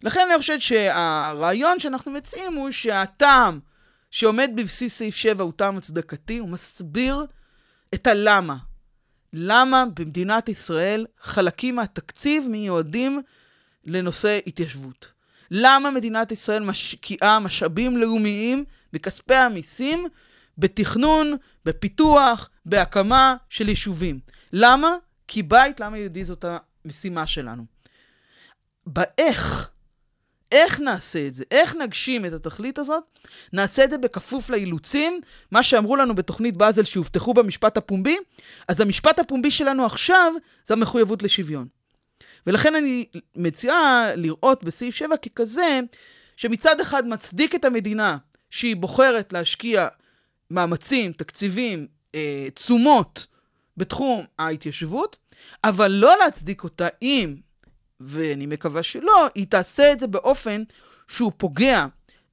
לכן 0.02 0.28
אני 0.30 0.38
חושבת 0.38 0.60
שהרעיון 0.60 1.80
שאנחנו 1.80 2.10
מציעים 2.10 2.54
הוא 2.54 2.70
שהטעם 2.70 3.60
שעומד 4.10 4.50
בבסיס 4.54 4.98
סעיף 4.98 5.16
7 5.16 5.44
הוא 5.44 5.52
טעם 5.56 5.76
הצדקתי, 5.76 6.38
הוא 6.38 6.48
מסביר 6.48 7.24
את 7.94 8.06
הלמה. 8.06 8.56
למה 9.32 9.84
במדינת 9.94 10.48
ישראל 10.48 11.06
חלקים 11.20 11.76
מהתקציב 11.76 12.46
מיועדים 12.48 13.22
לנושא 13.84 14.38
התיישבות. 14.46 15.12
למה 15.50 15.90
מדינת 15.90 16.32
ישראל 16.32 16.64
משקיעה 16.64 17.38
משאבים 17.38 17.96
לאומיים 17.96 18.64
בכספי 18.92 19.34
המיסים 19.34 20.06
בתכנון, 20.58 21.36
בפיתוח, 21.64 22.50
בהקמה 22.66 23.36
של 23.50 23.68
יישובים. 23.68 24.20
למה? 24.52 24.96
כי 25.28 25.42
בית 25.42 25.80
לעם 25.80 25.94
היהודי 25.94 26.24
זאת 26.24 26.44
המשימה 26.84 27.26
שלנו. 27.26 27.64
באיך, 28.86 29.70
איך 30.52 30.80
נעשה 30.80 31.26
את 31.26 31.34
זה? 31.34 31.44
איך 31.50 31.76
נגשים 31.76 32.26
את 32.26 32.32
התכלית 32.32 32.78
הזאת? 32.78 33.02
נעשה 33.52 33.84
את 33.84 33.90
זה 33.90 33.98
בכפוף 33.98 34.50
לאילוצים, 34.50 35.20
מה 35.50 35.62
שאמרו 35.62 35.96
לנו 35.96 36.14
בתוכנית 36.14 36.56
באזל 36.56 36.82
שהובטחו 36.82 37.34
במשפט 37.34 37.76
הפומבי, 37.76 38.16
אז 38.68 38.80
המשפט 38.80 39.18
הפומבי 39.18 39.50
שלנו 39.50 39.86
עכשיו 39.86 40.32
זה 40.64 40.74
המחויבות 40.74 41.22
לשוויון. 41.22 41.66
ולכן 42.46 42.74
אני 42.74 43.06
מציעה 43.36 44.10
לראות 44.16 44.64
בסעיף 44.64 44.94
7 44.94 45.16
ככזה, 45.16 45.80
שמצד 46.36 46.80
אחד 46.80 47.06
מצדיק 47.06 47.54
את 47.54 47.64
המדינה 47.64 48.16
שהיא 48.50 48.76
בוחרת 48.76 49.32
להשקיע 49.32 49.88
מאמצים, 50.50 51.12
תקציבים, 51.12 51.86
אה, 52.14 52.48
תשומות 52.54 53.26
בתחום 53.76 54.24
ההתיישבות, 54.38 55.16
אבל 55.64 55.90
לא 55.90 56.18
להצדיק 56.18 56.64
אותה 56.64 56.88
אם, 57.02 57.36
ואני 58.00 58.46
מקווה 58.46 58.82
שלא, 58.82 59.26
היא 59.34 59.46
תעשה 59.46 59.92
את 59.92 60.00
זה 60.00 60.06
באופן 60.06 60.62
שהוא 61.08 61.32
פוגע 61.36 61.86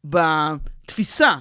בתפיסה 0.03 1.35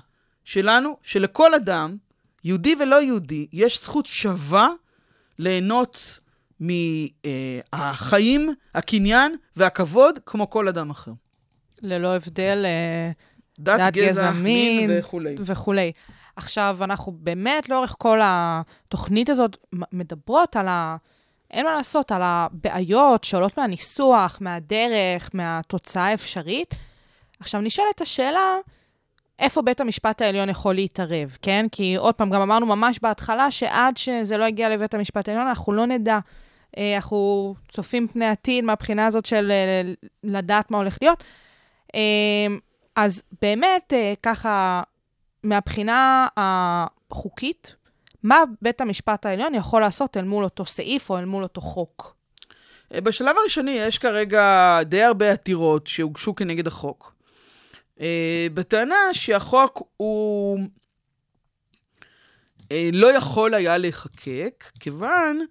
שלנו, 0.45 0.97
שלכל 1.03 1.55
אדם, 1.55 1.97
יהודי 2.45 2.74
ולא 2.81 3.03
יהודי, 3.03 3.47
יש 3.53 3.83
זכות 3.83 4.07
שווה 4.07 4.68
ליהנות 5.39 6.20
מהחיים, 6.61 8.55
הקניין 8.74 9.37
והכבוד 9.57 10.18
כמו 10.27 10.51
כל 10.51 10.68
אדם 10.68 10.91
אחר. 10.91 11.12
ללא 11.83 12.16
הבדל 12.16 12.62
אה, 12.64 13.11
דת, 13.59 13.79
דת, 13.81 13.93
גזע, 13.93 14.09
גזע, 14.09 14.31
מין 14.31 14.91
וכולי. 14.99 15.37
וכולי. 15.39 15.93
עכשיו, 16.37 16.79
אנחנו 16.81 17.12
באמת 17.12 17.68
לאורך 17.68 17.95
כל 17.99 18.20
התוכנית 18.22 19.31
הזאת 19.31 19.57
מדברות 19.93 20.57
על 20.57 20.68
ה... 20.68 20.97
אין 21.51 21.66
מה 21.66 21.76
לעשות, 21.76 22.12
על 22.12 22.20
הבעיות 22.24 23.24
שעולות 23.24 23.59
מהניסוח, 23.59 24.38
מהדרך, 24.40 25.30
מהתוצאה 25.34 26.07
האפשרית. 26.07 26.74
עכשיו, 27.40 27.61
נשאלת 27.61 28.01
השאלה, 28.01 28.57
איפה 29.38 29.62
בית 29.62 29.80
המשפט 29.80 30.22
העליון 30.22 30.49
יכול 30.49 30.74
להתערב, 30.74 31.36
כן? 31.42 31.66
כי 31.72 31.94
עוד 31.97 32.14
פעם, 32.14 32.30
גם 32.30 32.40
אמרנו 32.40 32.66
ממש 32.66 32.99
בהתחלה, 33.03 33.51
שעד 33.51 33.97
שזה 33.97 34.36
לא 34.36 34.44
יגיע 34.44 34.68
לבית 34.68 34.94
המשפט 34.94 35.28
העליון, 35.28 35.47
אנחנו 35.47 35.72
לא 35.72 35.86
נדע. 35.86 36.18
אה, 36.78 36.94
אנחנו 36.94 37.55
צופים 37.68 38.09
פני 38.09 38.26
עתיד 38.26 38.64
מהבחינה 38.64 39.07
הזאת 39.07 39.26
של 39.26 39.51
אה, 39.51 39.92
לדעת 40.24 40.70
מה 40.70 40.78
הולך 40.78 40.99
להיות. 41.03 41.24
אה, 41.94 42.47
אז 42.97 43.22
באמת, 43.42 43.92
ככה, 44.22 44.82
מהבחינה 45.42 46.26
החוקית, 46.36 47.76
מה 48.27 48.43
בית 48.62 48.81
המשפט 48.81 49.27
העליון 49.27 49.55
יכול 49.55 49.81
לעשות 49.81 50.16
אל 50.16 50.24
מול 50.24 50.45
אותו 50.45 50.64
סעיף 50.64 51.11
או 51.11 51.18
אל 51.18 51.24
מול 51.24 51.43
אותו 51.43 51.61
חוק? 51.61 52.16
אה, 52.95 53.01
בשלב 53.01 53.37
הראשוני 53.41 53.70
יש 53.70 53.99
כרגע 53.99 54.79
די 54.83 55.03
הרבה 55.03 55.33
עתירות 55.33 55.87
שהוגשו 55.87 56.35
כנגד 56.35 56.66
החוק. 56.66 57.14
אה, 58.01 58.47
בטענה 58.55 58.95
שהחוק 59.12 59.83
הוא 59.97 60.59
אה, 62.72 62.91
לא 62.93 63.16
יכול 63.16 63.55
היה 63.55 63.79
להיחקק, 63.79 64.64
כיוון 64.81 65.47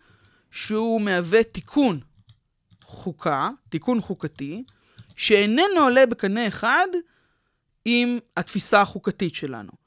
שהוא 0.52 1.02
מהווה 1.02 1.44
תיקון 1.44 2.00
חוקה, 2.84 3.50
תיקון 3.70 4.02
חוקתי, 4.02 4.64
שאיננו 5.16 5.82
עולה 5.82 6.06
בקנה 6.06 6.48
אחד 6.48 6.88
עם 7.86 8.20
התפיסה 8.38 8.82
החוקתית 8.82 9.36
שלנו. 9.36 9.85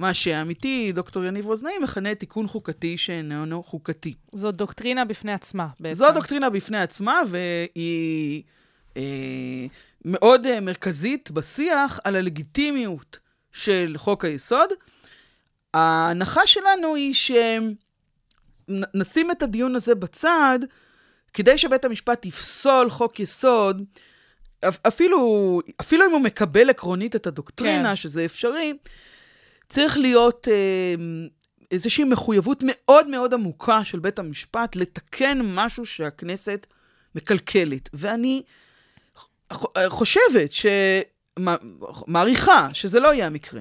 מה 0.00 0.14
שהעמיתי, 0.14 0.92
דוקטור 0.92 1.24
יניב 1.24 1.46
רוזנאי, 1.46 1.78
מכנה 1.78 2.14
תיקון 2.14 2.46
חוקתי 2.46 2.96
שאיננו 2.98 3.62
חוקתי. 3.62 4.14
זו 4.34 4.52
דוקטרינה 4.52 5.04
בפני 5.04 5.32
עצמה, 5.32 5.66
בעצם. 5.80 5.98
זו 5.98 6.12
דוקטרינה 6.12 6.50
בפני 6.50 6.80
עצמה, 6.80 7.20
והיא 7.28 8.42
אה, 8.96 9.02
מאוד 10.04 10.46
אה, 10.46 10.60
מרכזית 10.60 11.30
בשיח 11.30 12.00
על 12.04 12.16
הלגיטימיות 12.16 13.18
של 13.52 13.94
חוק 13.96 14.24
היסוד. 14.24 14.70
ההנחה 15.74 16.46
שלנו 16.46 16.94
היא 16.94 17.14
שנשים 18.68 19.30
את 19.30 19.42
הדיון 19.42 19.76
הזה 19.76 19.94
בצד, 19.94 20.58
כדי 21.34 21.58
שבית 21.58 21.84
המשפט 21.84 22.26
יפסול 22.26 22.90
חוק 22.90 23.20
יסוד, 23.20 23.82
אפ- 24.68 24.86
אפילו, 24.88 25.60
אפילו 25.80 26.06
אם 26.06 26.10
הוא 26.12 26.20
מקבל 26.20 26.70
עקרונית 26.70 27.16
את 27.16 27.26
הדוקטרינה. 27.26 27.88
כן. 27.88 27.96
שזה 27.96 28.24
אפשרי, 28.24 28.72
צריך 29.70 29.98
להיות 29.98 30.48
אה, 30.50 30.94
איזושהי 31.70 32.04
מחויבות 32.04 32.62
מאוד 32.66 33.08
מאוד 33.08 33.34
עמוקה 33.34 33.84
של 33.84 33.98
בית 33.98 34.18
המשפט 34.18 34.76
לתקן 34.76 35.40
משהו 35.44 35.86
שהכנסת 35.86 36.66
מקלקלת. 37.14 37.88
ואני 37.92 38.42
ח- 39.52 39.88
חושבת, 39.88 40.50
מעריכה, 42.06 42.68
שזה 42.72 43.00
לא 43.00 43.14
יהיה 43.14 43.26
המקרה. 43.26 43.60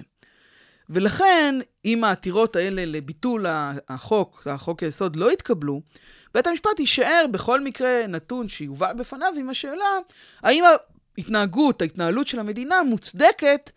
ולכן, 0.89 1.55
אם 1.85 2.03
העתירות 2.03 2.55
האלה 2.55 2.85
לביטול 2.85 3.45
החוק, 3.89 4.47
החוק 4.51 4.83
היסוד, 4.83 5.15
לא 5.15 5.31
יתקבלו, 5.31 5.81
בית 6.33 6.47
המשפט 6.47 6.79
יישאר 6.79 7.25
בכל 7.31 7.61
מקרה 7.61 8.07
נתון 8.07 8.49
שיובא 8.49 8.93
בפניו 8.93 9.33
עם 9.37 9.49
השאלה, 9.49 9.97
האם 10.41 10.63
ההתנהגות, 11.17 11.81
ההתנהלות 11.81 12.27
של 12.27 12.39
המדינה 12.39 12.83
מוצדקת 12.83 13.71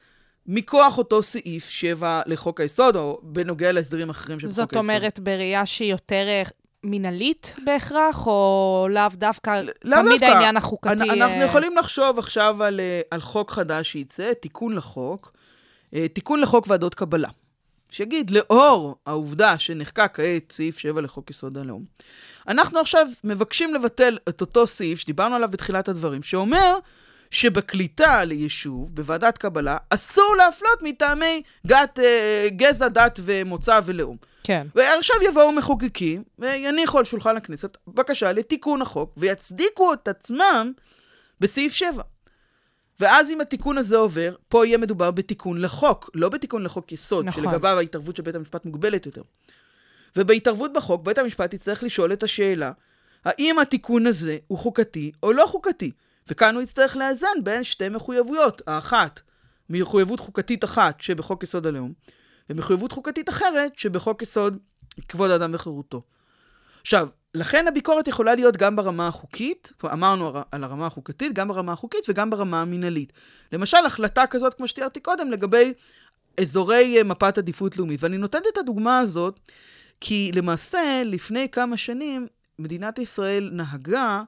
מכוח 0.47 0.99
אותו 0.99 1.23
סעיף 1.23 1.69
7 1.69 2.23
לחוק 2.27 2.61
היסוד, 2.61 2.97
או 2.97 3.21
בנוגע 3.23 3.73
להסדרים 3.73 4.11
אחרים 4.11 4.41
של 4.41 4.49
חוק 4.49 4.59
היסוד. 4.59 4.69
זאת 4.73 4.77
אומרת, 4.77 5.19
בראייה 5.21 5.67
שהיא 5.67 5.91
יותר 5.91 6.25
אה, 6.29 6.43
מינהלית 6.85 7.57
בהכרח, 7.65 8.27
או 8.27 8.87
לאו 8.91 9.09
דווקא, 9.15 9.63
לאו 9.85 10.03
תמיד 10.03 10.21
דווקא. 10.21 10.25
העניין 10.25 10.57
החוקתי... 10.57 10.93
אנ- 10.93 11.11
אנחנו 11.11 11.41
אה, 11.41 11.45
יכולים 11.45 11.77
לחשוב 11.77 12.19
עכשיו 12.19 12.63
על, 12.63 12.81
אה, 12.81 13.01
על 13.11 13.21
חוק 13.21 13.51
חדש 13.51 13.93
שייצא, 13.93 14.33
תיקון 14.33 14.75
לחוק, 14.77 15.33
תיקון 16.13 16.41
לחוק 16.41 16.67
ועדות 16.69 16.95
קבלה. 16.95 17.29
שיגיד, 17.91 18.31
לאור 18.31 18.97
העובדה 19.07 19.59
שנחקק 19.59 20.11
כעת 20.15 20.53
סעיף 20.53 20.79
7 20.79 21.01
לחוק 21.01 21.31
יסוד 21.31 21.59
הלאום, 21.59 21.85
אנחנו 22.49 22.79
עכשיו 22.79 23.07
מבקשים 23.25 23.75
לבטל 23.75 24.19
את 24.29 24.41
אותו 24.41 24.67
סעיף 24.67 24.99
שדיברנו 24.99 25.35
עליו 25.35 25.49
בתחילת 25.51 25.89
הדברים, 25.89 26.23
שאומר 26.23 26.79
שבקליטה 27.33 28.25
ליישוב, 28.25 28.95
בוועדת 28.95 29.39
קבלה, 29.39 29.77
אסור 29.91 30.35
להפלות 30.39 30.79
מטעמי 30.83 31.43
גת, 31.67 31.99
אה, 31.99 32.49
גזע, 32.51 32.89
דת 32.89 33.21
ומוצא 33.23 33.81
ולאום. 33.85 34.17
כן. 34.45 34.67
ועכשיו 34.75 35.17
יבואו 35.23 35.53
מחוקקים 35.53 36.23
ויניחו 36.39 36.99
על 36.99 37.05
שולחן 37.05 37.37
הכנסת 37.37 37.77
בקשה 37.89 38.33
לתיקון 38.33 38.83
החוק 38.83 39.15
ויצדיקו 39.17 39.93
את 39.93 40.09
עצמם 40.09 40.73
בסעיף 41.41 41.73
7. 41.73 42.03
ואז 43.01 43.31
אם 43.31 43.41
התיקון 43.41 43.79
הזה 43.79 43.97
עובר, 43.97 44.35
פה 44.49 44.67
יהיה 44.67 44.79
מדובר 44.79 45.11
בתיקון 45.11 45.61
לחוק, 45.61 46.11
לא 46.15 46.29
בתיקון 46.29 46.63
לחוק 46.63 46.93
יסוד, 46.93 47.25
נכון. 47.25 47.43
נכון. 47.43 47.53
שלגביו 47.53 47.79
ההתערבות 47.79 48.17
של 48.17 48.23
בית 48.23 48.35
המשפט 48.35 48.65
מוגבלת 48.65 49.07
יותר. 49.07 49.23
ובהתערבות 50.17 50.73
בחוק, 50.73 51.03
בית 51.03 51.19
המשפט 51.19 51.55
יצטרך 51.55 51.83
לשאול 51.83 52.13
את 52.13 52.23
השאלה, 52.23 52.73
האם 53.25 53.59
התיקון 53.59 54.07
הזה 54.07 54.39
הוא 54.47 54.59
חוקתי 54.59 55.13
או 55.23 55.33
לא 55.33 55.47
חוקתי? 55.47 55.91
וכאן 56.29 56.55
הוא 56.55 56.63
יצטרך 56.63 56.97
לאזן 56.97 57.45
בין 57.45 57.65
שתי 57.65 57.89
מחויבויות. 57.89 58.63
האחת, 58.67 59.21
מחויבות 59.71 60.21
חוקתית 60.21 60.65
אחת 60.65 61.01
שבחוק 61.01 61.43
יסוד 61.43 61.67
הלאום, 61.67 61.93
ומחויבות 62.51 62.93
חוקתית 62.93 63.29
אחרת 63.29 63.79
שבחוק 63.79 64.23
יסוד 64.23 64.59
כבוד 65.09 65.31
האדם 65.31 65.51
וחירותו. 65.55 66.03
עכשיו, 66.81 67.09
לכן 67.35 67.69
הביקורת 67.69 68.09
יכולה 68.09 68.35
להיות 68.35 68.57
גם 68.57 68.77
ברמה 68.77 69.09
החוקית, 69.09 69.73
כבר 69.79 69.93
אמרנו 69.93 70.33
על 70.53 70.65
הרמה 70.65 70.87
החוקתית, 70.87 71.33
גם 71.33 71.49
ברמה 71.49 71.73
החוקית 71.73 72.07
וגם 72.09 72.31
ברמה 72.31 72.61
המינהלית. 72.63 73.13
למשל, 73.53 73.87
החלטה 73.87 74.27
כזאת, 74.27 74.55
כמו 74.55 74.69
שתיארתי 74.69 75.01
קודם, 75.01 75.31
לגבי 75.31 75.73
אזורי 76.41 76.99
אה, 76.99 77.03
מפת 77.03 77.39
עדיפות 77.39 77.77
לאומית. 77.77 78.03
ואני 78.03 78.19
נותנת 78.19 78.43
את 78.53 78.59
הדוגמה 78.59 78.99
הזאת, 78.99 79.41
כי 80.01 80.31
למעשה, 80.35 81.03
לפני 81.05 81.49
כמה 81.49 81.77
שנים, 81.77 82.27
מדינת 82.59 82.99
ישראל 82.99 83.51
נהגה 83.53 84.23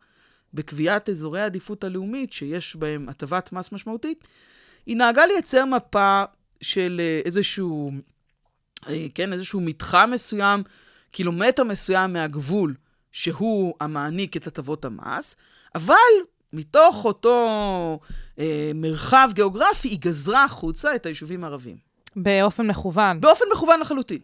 בקביעת 0.54 1.08
אזורי 1.08 1.40
העדיפות 1.40 1.84
הלאומית, 1.84 2.32
שיש 2.32 2.76
בהם 2.76 3.08
הטבת 3.08 3.52
מס 3.52 3.72
משמעותית, 3.72 4.28
היא 4.86 4.96
נהגה 4.96 5.26
לייצר 5.26 5.64
מפה 5.64 6.24
של 6.60 7.00
אה, 7.04 7.20
איזשהו, 7.24 7.90
אה, 8.88 9.06
כן, 9.14 9.32
איזשהו 9.32 9.60
מתחם 9.60 10.10
מסוים, 10.12 10.62
קילומטר 11.10 11.64
מסוים 11.64 12.12
מהגבול, 12.12 12.74
שהוא 13.12 13.74
המעניק 13.80 14.36
את 14.36 14.46
הטבות 14.46 14.84
המס, 14.84 15.36
אבל 15.74 15.94
מתוך 16.52 17.04
אותו 17.04 17.48
אה, 18.38 18.70
מרחב 18.74 19.30
גיאוגרפי 19.32 19.88
היא 19.88 19.98
גזרה 20.00 20.44
החוצה 20.44 20.94
את 20.94 21.06
היישובים 21.06 21.44
הערביים. 21.44 21.76
באופן 22.16 22.66
מכוון. 22.66 23.20
באופן 23.20 23.44
מכוון 23.52 23.80
לחלוטין. 23.80 24.18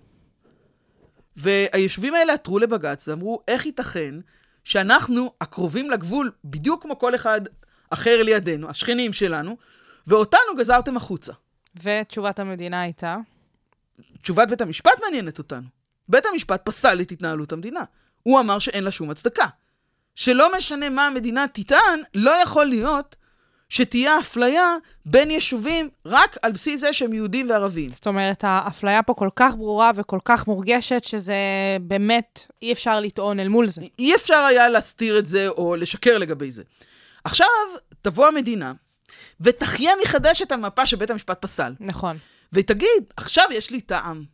והיישובים 1.36 2.14
האלה 2.14 2.32
עתרו 2.32 2.58
לבג"ץ 2.58 3.08
ואמרו, 3.08 3.42
איך 3.48 3.66
ייתכן 3.66 4.14
שאנחנו 4.64 5.32
הקרובים 5.40 5.90
לגבול, 5.90 6.30
בדיוק 6.44 6.82
כמו 6.82 6.98
כל 6.98 7.14
אחד 7.14 7.40
אחר 7.90 8.22
לידינו, 8.22 8.70
השכנים 8.70 9.12
שלנו, 9.12 9.56
ואותנו 10.06 10.56
גזרתם 10.58 10.96
החוצה. 10.96 11.32
ותשובת 11.82 12.38
המדינה 12.38 12.80
הייתה? 12.80 13.16
תשובת 14.22 14.48
בית 14.48 14.60
המשפט 14.60 15.00
מעניינת 15.02 15.38
אותנו. 15.38 15.68
בית 16.08 16.26
המשפט 16.26 16.64
פסל 16.64 17.00
את 17.00 17.10
התנהלות 17.10 17.52
המדינה. 17.52 17.80
הוא 18.22 18.40
אמר 18.40 18.58
שאין 18.58 18.84
לה 18.84 18.90
שום 18.90 19.10
הצדקה. 19.10 19.46
שלא 20.14 20.56
משנה 20.56 20.88
מה 20.88 21.06
המדינה 21.06 21.48
תטען, 21.52 22.00
לא 22.14 22.30
יכול 22.30 22.64
להיות 22.64 23.16
שתהיה 23.70 24.18
אפליה 24.18 24.76
בין 25.06 25.30
יישובים 25.30 25.88
רק 26.06 26.36
על 26.42 26.52
בסיס 26.52 26.80
זה 26.80 26.92
שהם 26.92 27.12
יהודים 27.12 27.50
וערבים. 27.50 27.88
זאת 27.88 28.06
אומרת, 28.06 28.44
האפליה 28.46 29.02
פה 29.02 29.14
כל 29.14 29.28
כך 29.36 29.54
ברורה 29.56 29.90
וכל 29.94 30.18
כך 30.24 30.46
מורגשת, 30.46 31.04
שזה 31.04 31.34
באמת, 31.80 32.46
אי 32.62 32.72
אפשר 32.72 33.00
לטעון 33.00 33.40
אל 33.40 33.48
מול 33.48 33.68
זה. 33.68 33.82
אי 33.98 34.14
אפשר 34.14 34.38
היה 34.38 34.68
להסתיר 34.68 35.18
את 35.18 35.26
זה 35.26 35.48
או 35.48 35.76
לשקר 35.76 36.18
לגבי 36.18 36.50
זה. 36.50 36.62
עכשיו 37.24 37.48
תבוא 38.02 38.26
המדינה 38.26 38.72
ותחיה 39.40 39.92
מחדש 40.02 40.42
את 40.42 40.52
המפה 40.52 40.86
שבית 40.86 41.10
המשפט 41.10 41.42
פסל. 41.42 41.72
נכון. 41.80 42.18
ותגיד, 42.52 43.04
עכשיו 43.16 43.44
יש 43.50 43.70
לי 43.70 43.80
טעם. 43.80 44.24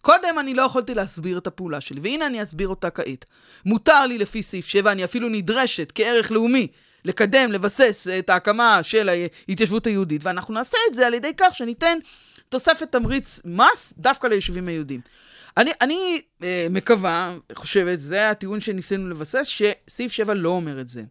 קודם 0.00 0.38
אני 0.38 0.54
לא 0.54 0.62
יכולתי 0.62 0.94
להסביר 0.94 1.38
את 1.38 1.46
הפעולה 1.46 1.80
שלי, 1.80 2.00
והנה 2.00 2.26
אני 2.26 2.42
אסביר 2.42 2.68
אותה 2.68 2.90
כעת. 2.90 3.24
מותר 3.64 4.06
לי 4.06 4.18
לפי 4.18 4.42
סעיף 4.42 4.66
7, 4.66 4.92
אני 4.92 5.04
אפילו 5.04 5.28
נדרשת 5.28 5.92
כערך 5.94 6.30
לאומי 6.30 6.68
לקדם, 7.04 7.52
לבסס 7.52 8.06
את 8.18 8.30
ההקמה 8.30 8.82
של 8.82 9.08
ההתיישבות 9.08 9.86
היהודית, 9.86 10.24
ואנחנו 10.24 10.54
נעשה 10.54 10.78
את 10.90 10.94
זה 10.94 11.06
על 11.06 11.14
ידי 11.14 11.32
כך 11.36 11.54
שניתן 11.54 11.98
תוספת 12.48 12.92
תמריץ 12.92 13.40
מס 13.44 13.94
דווקא 13.98 14.26
ליישובים 14.26 14.68
היהודים. 14.68 15.00
אני, 15.56 15.70
אני 15.80 16.20
אה, 16.42 16.66
מקווה, 16.70 17.36
חושבת, 17.52 17.98
זה 18.00 18.30
הטיעון 18.30 18.60
שניסינו 18.60 19.08
לבסס, 19.08 19.46
שסעיף 19.46 20.12
7 20.12 20.34
לא 20.34 20.48
אומר 20.48 20.80
את 20.80 20.88
זה. 20.88 21.02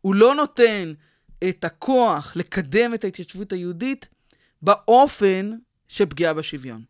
הוא 0.00 0.14
לא 0.14 0.34
נותן 0.34 0.92
את 1.48 1.64
הכוח 1.64 2.32
לקדם 2.36 2.94
את 2.94 3.04
ההתיישבות 3.04 3.52
היהודית 3.52 4.08
באופן 4.62 5.52
של 5.88 6.06
פגיעה 6.06 6.34
בשוויון. 6.34 6.82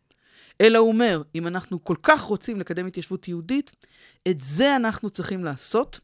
אלא 0.61 0.77
הוא 0.77 0.87
אומר, 0.87 1.21
אם 1.35 1.47
אנחנו 1.47 1.83
כל 1.83 1.95
כך 2.03 2.21
רוצים 2.21 2.59
לקדם 2.59 2.87
התיישבות 2.87 3.27
יהודית, 3.27 3.85
את 4.27 4.41
זה 4.41 4.75
אנחנו 4.75 5.09
צריכים 5.09 5.43
לעשות, 5.43 5.99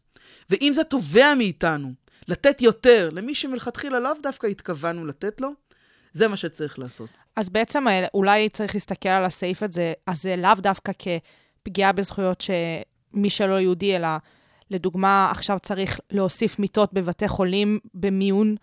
ואם 0.50 0.72
זה 0.74 0.84
תובע 0.84 1.34
מאיתנו 1.34 1.94
לתת 2.28 2.62
יותר 2.62 3.10
למי 3.12 3.36
שמלכתחילה 3.36 4.00
לאו 4.00 4.12
דווקא 4.24 4.48
התכוונו 4.48 5.06
לתת 5.06 5.42
לו, 5.42 5.50
זה 6.12 6.28
מה 6.28 6.38
שצריך 6.38 6.80
לעשות. 6.80 7.10
אז 7.36 7.50
בעצם 7.50 7.88
אה, 7.88 8.06
אולי 8.14 8.50
צריך 8.50 8.76
להסתכל 8.76 9.10
על 9.10 9.26
הסעיף 9.26 9.64
הזה, 9.64 9.94
הזה 10.08 10.36
לאו 10.36 10.54
דווקא 10.58 10.92
כפגיעה 11.00 11.92
בזכויות 11.92 12.42
שמי 12.42 13.30
שלא 13.30 13.60
יהודי, 13.60 13.96
אלא 13.96 14.08
לדוגמה, 14.72 15.28
עכשיו 15.32 15.58
צריך 15.62 16.00
להוסיף 16.12 16.60
מיטות 16.60 16.94
בבתי 16.94 17.28
חולים 17.28 17.80
במיון, 17.94 18.56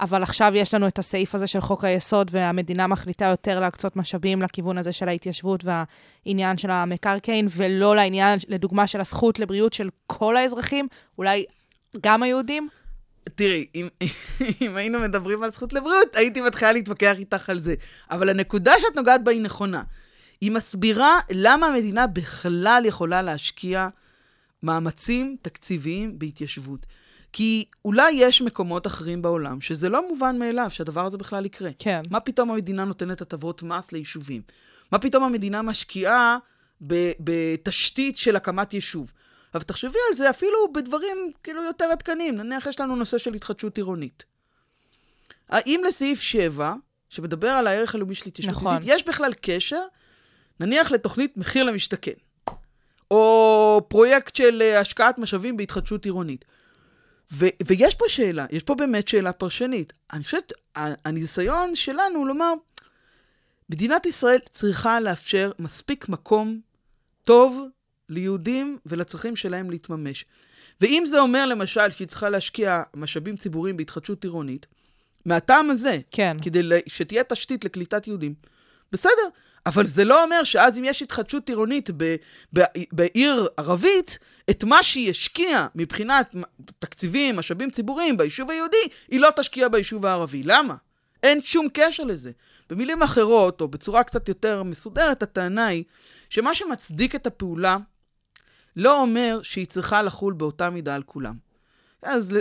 אבל 0.00 0.22
עכשיו 0.22 0.52
יש 0.54 0.74
לנו 0.74 0.88
את 0.88 0.98
הסעיף 0.98 1.34
הזה 1.34 1.46
של 1.46 1.60
חוק 1.60 1.84
היסוד, 1.84 2.30
והמדינה 2.30 2.86
מחליטה 2.86 3.24
יותר 3.24 3.60
להקצות 3.60 3.96
משאבים 3.96 4.42
לכיוון 4.42 4.78
הזה 4.78 4.92
של 4.92 5.08
ההתיישבות 5.08 5.64
והעניין 5.64 6.58
של 6.58 6.70
המקרקעין, 6.70 7.46
ולא 7.50 7.96
לעניין, 7.96 8.38
לדוגמה, 8.48 8.86
של 8.86 9.00
הזכות 9.00 9.38
לבריאות 9.38 9.72
של 9.72 9.88
כל 10.06 10.36
האזרחים, 10.36 10.88
אולי 11.18 11.44
גם 12.00 12.22
היהודים? 12.22 12.68
תראי, 13.34 13.66
אם, 13.74 13.88
אם 14.62 14.76
היינו 14.76 15.00
מדברים 15.00 15.42
על 15.42 15.52
זכות 15.52 15.72
לבריאות, 15.72 16.16
הייתי 16.16 16.40
מתחילה 16.40 16.72
להתווכח 16.72 17.14
איתך 17.18 17.50
על 17.50 17.58
זה. 17.58 17.74
אבל 18.10 18.28
הנקודה 18.28 18.72
שאת 18.80 18.96
נוגעת 18.96 19.24
בה 19.24 19.32
היא 19.32 19.40
נכונה. 19.40 19.82
היא 20.40 20.50
מסבירה 20.50 21.20
למה 21.30 21.66
המדינה 21.66 22.06
בכלל 22.06 22.82
יכולה 22.86 23.22
להשקיע 23.22 23.88
מאמצים 24.62 25.36
תקציביים 25.42 26.18
בהתיישבות. 26.18 26.86
כי 27.32 27.64
אולי 27.84 28.10
יש 28.12 28.42
מקומות 28.42 28.86
אחרים 28.86 29.22
בעולם 29.22 29.60
שזה 29.60 29.88
לא 29.88 30.08
מובן 30.08 30.38
מאליו 30.38 30.66
שהדבר 30.70 31.04
הזה 31.04 31.18
בכלל 31.18 31.46
יקרה. 31.46 31.70
כן. 31.78 32.02
מה 32.10 32.20
פתאום 32.20 32.50
המדינה 32.50 32.84
נותנת 32.84 33.20
הטבות 33.20 33.62
מס 33.62 33.92
ליישובים? 33.92 34.42
מה 34.92 34.98
פתאום 34.98 35.24
המדינה 35.24 35.62
משקיעה 35.62 36.38
בתשתית 37.20 38.16
של 38.16 38.36
הקמת 38.36 38.74
יישוב? 38.74 39.12
אבל 39.54 39.62
תחשבי 39.62 39.98
על 40.08 40.14
זה 40.14 40.30
אפילו 40.30 40.72
בדברים 40.72 41.32
כאילו 41.42 41.62
יותר 41.62 41.84
עדכניים. 41.84 42.36
נניח 42.36 42.66
יש 42.66 42.80
לנו 42.80 42.96
נושא 42.96 43.18
של 43.18 43.34
התחדשות 43.34 43.76
עירונית. 43.76 44.24
האם 45.48 45.82
לסעיף 45.86 46.20
7, 46.20 46.74
שמדבר 47.08 47.48
על 47.48 47.66
הערך 47.66 47.94
הלאומי 47.94 48.14
של 48.14 48.28
התיישבות 48.28 48.56
נכון. 48.56 48.72
עירונית, 48.72 48.94
יש 48.94 49.04
בכלל 49.06 49.32
קשר, 49.40 49.82
נניח 50.60 50.92
לתוכנית 50.92 51.36
מחיר 51.36 51.64
למשתכן, 51.64 52.12
או 53.10 53.86
פרויקט 53.88 54.36
של 54.36 54.62
אה, 54.62 54.80
השקעת 54.80 55.18
משאבים 55.18 55.56
בהתחדשות 55.56 56.04
עירונית. 56.04 56.44
ו- 57.32 57.46
ויש 57.66 57.94
פה 57.94 58.04
שאלה, 58.08 58.46
יש 58.50 58.62
פה 58.62 58.74
באמת 58.74 59.08
שאלה 59.08 59.32
פרשנית. 59.32 59.92
אני 60.12 60.24
חושבת, 60.24 60.52
הניסיון 60.76 61.74
שלנו 61.74 62.24
לומר, 62.24 62.52
מדינת 63.70 64.06
ישראל 64.06 64.38
צריכה 64.50 65.00
לאפשר 65.00 65.52
מספיק 65.58 66.08
מקום 66.08 66.60
טוב 67.24 67.68
ליהודים 68.10 68.78
ולצרכים 68.86 69.36
שלהם 69.36 69.70
להתממש. 69.70 70.24
ואם 70.80 71.02
זה 71.06 71.20
אומר, 71.20 71.46
למשל, 71.46 71.90
שהיא 71.90 72.08
צריכה 72.08 72.28
להשקיע 72.28 72.82
משאבים 72.94 73.36
ציבוריים 73.36 73.76
בהתחדשות 73.76 74.24
עירונית, 74.24 74.66
מהטעם 75.24 75.70
הזה, 75.70 75.98
כן. 76.10 76.36
כדי 76.42 76.60
שתהיה 76.86 77.24
תשתית 77.24 77.64
לקליטת 77.64 78.06
יהודים, 78.06 78.34
בסדר, 78.92 79.28
אבל 79.66 79.86
זה 79.86 80.04
לא 80.04 80.24
אומר 80.24 80.44
שאז 80.44 80.78
אם 80.78 80.84
יש 80.84 81.02
התחדשות 81.02 81.48
עירונית 81.48 81.90
ב- 81.96 82.16
ב- 82.54 82.64
בעיר 82.92 83.48
ערבית, 83.56 84.18
את 84.50 84.64
מה 84.64 84.82
שהיא 84.82 85.10
השקיעה 85.10 85.66
מבחינת 85.74 86.34
תקציבים, 86.78 87.36
משאבים 87.36 87.70
ציבוריים 87.70 88.16
ביישוב 88.16 88.50
היהודי, 88.50 88.88
היא 89.08 89.20
לא 89.20 89.28
תשקיע 89.36 89.68
ביישוב 89.68 90.06
הערבי. 90.06 90.42
למה? 90.44 90.74
אין 91.22 91.42
שום 91.44 91.68
קשר 91.72 92.04
לזה. 92.04 92.30
במילים 92.70 93.02
אחרות, 93.02 93.60
או 93.60 93.68
בצורה 93.68 94.02
קצת 94.02 94.28
יותר 94.28 94.62
מסודרת, 94.62 95.22
הטענה 95.22 95.66
היא 95.66 95.84
שמה 96.30 96.54
שמצדיק 96.54 97.14
את 97.14 97.26
הפעולה 97.26 97.76
לא 98.76 99.00
אומר 99.00 99.40
שהיא 99.42 99.66
צריכה 99.66 100.02
לחול 100.02 100.32
באותה 100.32 100.70
מידה 100.70 100.94
על 100.94 101.02
כולם. 101.02 101.34
אז 102.02 102.32
ל- 102.32 102.38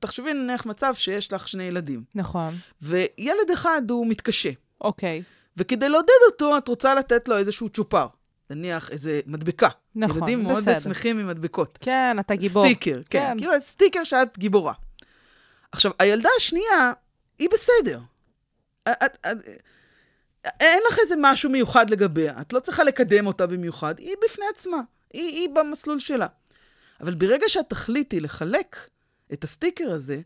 תחשבי 0.00 0.32
נניח 0.32 0.66
מצב 0.66 0.94
שיש 0.96 1.32
לך 1.32 1.48
שני 1.48 1.62
ילדים, 1.62 2.04
נכון. 2.14 2.54
וילד 2.82 3.50
אחד 3.52 3.82
הוא 3.90 4.06
מתקשה, 4.06 4.50
אוקיי. 4.80 5.22
וכדי 5.56 5.88
לעודד 5.88 6.08
אותו, 6.32 6.58
את 6.58 6.68
רוצה 6.68 6.94
לתת 6.94 7.28
לו 7.28 7.36
איזשהו 7.36 7.68
צ'ופר. 7.68 8.06
נניח 8.50 8.90
איזה 8.90 9.20
מדבקה. 9.26 9.68
נכון, 9.94 10.18
ילדים 10.18 10.42
מאוד 10.42 10.56
בסדר. 10.56 10.80
שמחים 10.80 11.18
עם 11.18 11.26
מדבקות. 11.26 11.78
כן, 11.80 12.16
אתה 12.20 12.34
גיבור. 12.34 12.64
סטיקר, 12.64 12.92
כן. 12.92 13.02
כן. 13.32 13.38
כאילו, 13.38 13.52
סטיקר 13.64 14.04
שאת 14.04 14.38
גיבורה. 14.38 14.72
עכשיו, 15.72 15.92
הילדה 15.98 16.28
השנייה, 16.36 16.92
היא 17.38 17.48
בסדר. 17.52 18.00
את, 18.88 18.88
את, 19.04 19.26
את, 19.26 19.36
אין 20.60 20.82
לך 20.90 20.98
איזה 21.02 21.14
משהו 21.18 21.50
מיוחד 21.50 21.90
לגביה. 21.90 22.40
את 22.40 22.52
לא 22.52 22.60
צריכה 22.60 22.84
לקדם 22.84 23.26
אותה 23.26 23.46
במיוחד. 23.46 23.98
היא 23.98 24.14
בפני 24.24 24.44
עצמה. 24.54 24.80
היא, 25.16 25.40
היא 25.40 25.48
במסלול 25.54 25.98
שלה. 25.98 26.26
אבל 27.00 27.14
ברגע 27.14 27.48
שאת 27.48 27.68
תחליטי 27.68 28.20
לחלק 28.20 28.76
את 29.32 29.44
הסטיקר 29.44 29.90
הזה, 29.90 30.20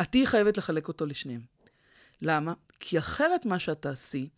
את 0.00 0.06
תהיי 0.10 0.26
חייבת 0.26 0.58
לחלק 0.58 0.88
אותו 0.88 1.06
לשניהם. 1.06 1.40
למה? 2.22 2.52
כי 2.80 2.98
אחרת 2.98 3.46
מה 3.46 3.58
שאת 3.58 3.82
תעשי, 3.82 4.28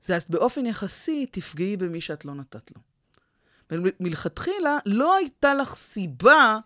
זה 0.00 0.16
את 0.16 0.30
באופן 0.30 0.66
יחסי 0.66 1.26
תפגעי 1.26 1.76
במי 1.76 2.00
שאת 2.00 2.24
לא 2.24 2.34
נתת 2.34 2.70
לו. 2.76 2.82
מלכתחילה 4.00 4.78
לא 4.86 5.16
הייתה 5.16 5.54
לך 5.54 5.74
סיבה, 5.74 6.58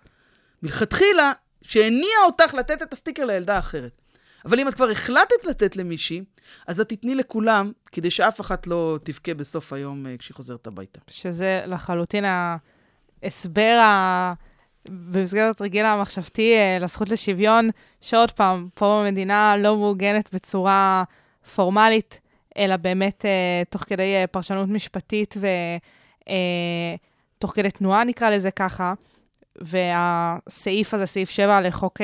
מלכתחילה, 0.62 1.32
שהניעה 1.62 2.24
אותך 2.26 2.54
לתת 2.54 2.82
את 2.82 2.92
הסטיקר 2.92 3.24
לילדה 3.24 3.56
האחרת. 3.56 4.02
אבל 4.44 4.60
אם 4.60 4.68
את 4.68 4.74
כבר 4.74 4.90
החלטת 4.90 5.44
לתת 5.44 5.76
למישהי, 5.76 6.24
אז 6.66 6.80
את 6.80 6.88
תתני 6.88 7.14
לכולם, 7.14 7.72
כדי 7.92 8.10
שאף 8.10 8.40
אחת 8.40 8.66
לא 8.66 8.98
תבכה 9.02 9.34
בסוף 9.34 9.72
היום 9.72 10.06
אה, 10.06 10.16
כשהיא 10.18 10.34
חוזרת 10.34 10.66
הביתה. 10.66 11.00
שזה 11.10 11.62
לחלוטין 11.66 12.24
ההסבר 13.22 13.78
ה... 13.82 14.34
במסגרת 14.88 15.54
התרגיל 15.54 15.86
המחשבתי 15.86 16.56
אה, 16.56 16.78
לזכות 16.80 17.10
לשוויון, 17.10 17.70
שעוד 18.00 18.32
פעם, 18.32 18.68
פה 18.74 19.02
במדינה 19.04 19.56
לא 19.56 19.76
מעוגנת 19.76 20.34
בצורה 20.34 21.04
פורמלית, 21.54 22.20
אלא 22.58 22.76
באמת 22.76 23.24
אה, 23.24 23.62
תוך 23.70 23.82
כדי 23.82 24.14
פרשנות 24.30 24.68
משפטית 24.68 25.34
ותוך 27.36 27.52
כדי 27.54 27.70
תנועה, 27.70 28.04
נקרא 28.04 28.30
לזה 28.30 28.50
ככה. 28.50 28.94
והסעיף 29.60 30.94
הזה, 30.94 31.06
סעיף 31.06 31.30
7 31.30 31.60
לחוק 31.60 32.00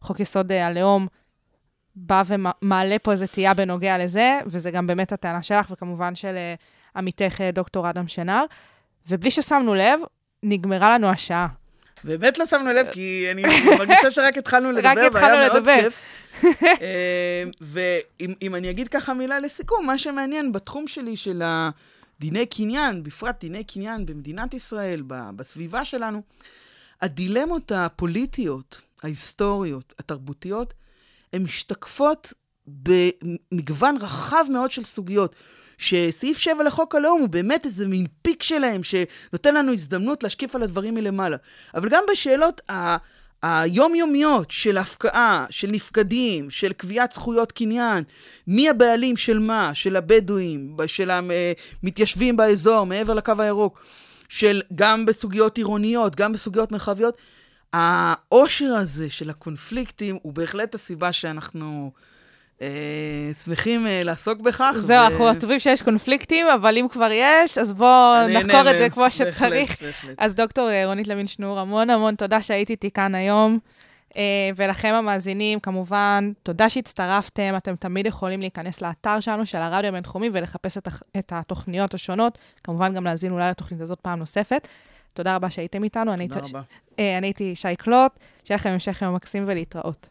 חוק 0.00 0.20
יסוד 0.20 0.52
הלאום, 0.52 1.06
בא 2.00 2.22
ומעלה 2.26 2.98
פה 2.98 3.12
איזו 3.12 3.26
תהייה 3.26 3.54
בנוגע 3.54 3.98
לזה, 3.98 4.38
וזה 4.46 4.70
גם 4.70 4.86
באמת 4.86 5.12
הטענה 5.12 5.42
שלך, 5.42 5.70
וכמובן 5.70 6.14
של 6.14 6.34
אה, 6.36 6.54
עמיתך 6.96 7.40
אה, 7.40 7.50
דוקטור 7.50 7.90
אדם 7.90 8.08
שנהר. 8.08 8.44
ובלי 9.08 9.30
ששמנו 9.30 9.74
לב, 9.74 10.00
נגמרה 10.42 10.94
לנו 10.94 11.08
השעה. 11.08 11.46
באמת 12.04 12.38
לא 12.38 12.46
שמנו 12.46 12.72
לב, 12.72 12.86
כי 12.92 13.28
אני 13.30 13.42
מרגישה 13.78 14.10
שרק 14.10 14.38
התחלנו 14.38 14.72
לדבר, 14.76 15.06
התחלנו 15.06 15.14
והיה 15.14 15.48
מאוד 15.48 15.56
לדבר. 15.56 15.80
כיף. 15.82 16.02
אה, 16.62 17.44
ואם 17.60 18.34
אם 18.42 18.54
אני 18.54 18.70
אגיד 18.70 18.88
ככה 18.88 19.14
מילה 19.14 19.38
לסיכום, 19.38 19.86
מה 19.86 19.98
שמעניין 19.98 20.52
בתחום 20.52 20.88
שלי 20.88 21.16
של 21.16 21.42
הדיני 21.44 22.46
קניין, 22.46 23.02
בפרט 23.02 23.40
דיני 23.40 23.64
קניין 23.64 24.06
במדינת 24.06 24.54
ישראל, 24.54 25.02
בסביבה 25.06 25.84
שלנו, 25.84 26.22
הדילמות 27.02 27.72
הפוליטיות, 27.72 28.82
ההיסטוריות, 29.02 29.94
התרבותיות, 29.98 30.74
הן 31.32 31.42
משתקפות 31.42 32.32
במגוון 32.66 33.96
רחב 34.00 34.44
מאוד 34.50 34.70
של 34.70 34.84
סוגיות. 34.84 35.34
שסעיף 35.78 36.38
7 36.38 36.62
לחוק 36.62 36.94
הלאום 36.94 37.20
הוא 37.20 37.28
באמת 37.28 37.64
איזה 37.64 37.86
מין 37.86 38.06
פיק 38.22 38.42
שלהם, 38.42 38.80
שנותן 38.82 39.54
לנו 39.54 39.72
הזדמנות 39.72 40.22
להשקיף 40.22 40.54
על 40.54 40.62
הדברים 40.62 40.94
מלמעלה. 40.94 41.36
אבל 41.74 41.88
גם 41.88 42.04
בשאלות 42.10 42.70
ה... 42.70 42.96
היומיומיות 43.42 44.50
של 44.50 44.78
הפקעה, 44.78 45.46
של 45.50 45.68
נפקדים, 45.70 46.50
של 46.50 46.72
קביעת 46.72 47.12
זכויות 47.12 47.52
קניין, 47.52 48.04
מי 48.46 48.70
הבעלים 48.70 49.16
של 49.16 49.38
מה, 49.38 49.74
של 49.74 49.96
הבדואים, 49.96 50.76
של 50.86 51.10
המתיישבים 51.10 52.36
באזור, 52.36 52.84
מעבר 52.84 53.14
לקו 53.14 53.32
הירוק, 53.38 53.80
של 54.28 54.62
גם 54.74 55.06
בסוגיות 55.06 55.58
עירוניות, 55.58 56.16
גם 56.16 56.32
בסוגיות 56.32 56.72
מרחביות, 56.72 57.18
העושר 57.72 58.74
הזה 58.74 59.10
של 59.10 59.30
הקונפליקטים 59.30 60.18
הוא 60.22 60.32
בהחלט 60.32 60.74
הסיבה 60.74 61.12
שאנחנו 61.12 61.90
אה, 62.62 63.30
שמחים 63.44 63.86
אה, 63.86 64.02
לעסוק 64.04 64.40
בכך. 64.40 64.72
זהו, 64.76 65.04
אנחנו 65.04 65.28
עצובים 65.28 65.60
שיש 65.60 65.82
קונפליקטים, 65.82 66.46
אבל 66.46 66.76
אם 66.76 66.86
כבר 66.90 67.10
יש, 67.12 67.58
אז 67.58 67.72
בואו 67.72 68.26
נהנה 68.26 68.40
נחקור 68.40 68.70
את. 68.70 68.78
זה 68.78 68.90
כמו 68.90 69.10
שצריך. 69.10 69.82
אז 70.18 70.34
דוקטור 70.34 70.70
אה, 70.70 70.86
רונית 70.86 71.08
לוין 71.08 71.26
שנור, 71.26 71.58
המון 71.58 71.90
המון 71.90 72.14
תודה 72.14 72.42
שהיית 72.42 72.70
איתי 72.70 72.90
כאן 72.90 73.14
היום. 73.14 73.58
אה, 74.16 74.50
ולכם 74.56 74.94
המאזינים, 74.94 75.60
כמובן, 75.60 76.32
תודה 76.42 76.68
שהצטרפתם. 76.68 77.54
אתם 77.56 77.76
תמיד 77.76 78.06
יכולים 78.06 78.40
להיכנס 78.40 78.82
לאתר 78.82 79.20
שלנו, 79.20 79.46
של 79.46 79.58
הרדיו 79.58 79.88
הבינתחומי, 79.88 80.30
ולחפש 80.32 80.78
את 81.18 81.32
התוכניות 81.32 81.94
השונות. 81.94 82.38
כמובן, 82.64 82.94
גם 82.94 83.04
להאזין 83.04 83.32
אולי 83.32 83.50
לתוכנית 83.50 83.80
הזאת 83.80 84.00
פעם 84.00 84.18
נוספת. 84.18 84.68
תודה 85.18 85.36
רבה 85.36 85.50
שהייתם 85.50 85.84
איתנו. 85.84 86.12
אני 86.14 86.28
תודה 86.28 86.40
הייתי- 86.40 86.50
רבה. 86.56 86.62
אה, 86.98 87.18
אני 87.18 87.26
הייתי 87.26 87.56
שי 87.56 87.76
קלוט, 87.76 88.12
שיהיה 88.44 88.56
לכם 88.58 88.68
המשך 88.70 89.02
יום 89.02 89.14
מקסים 89.14 89.44
ולהתראות. 89.46 90.08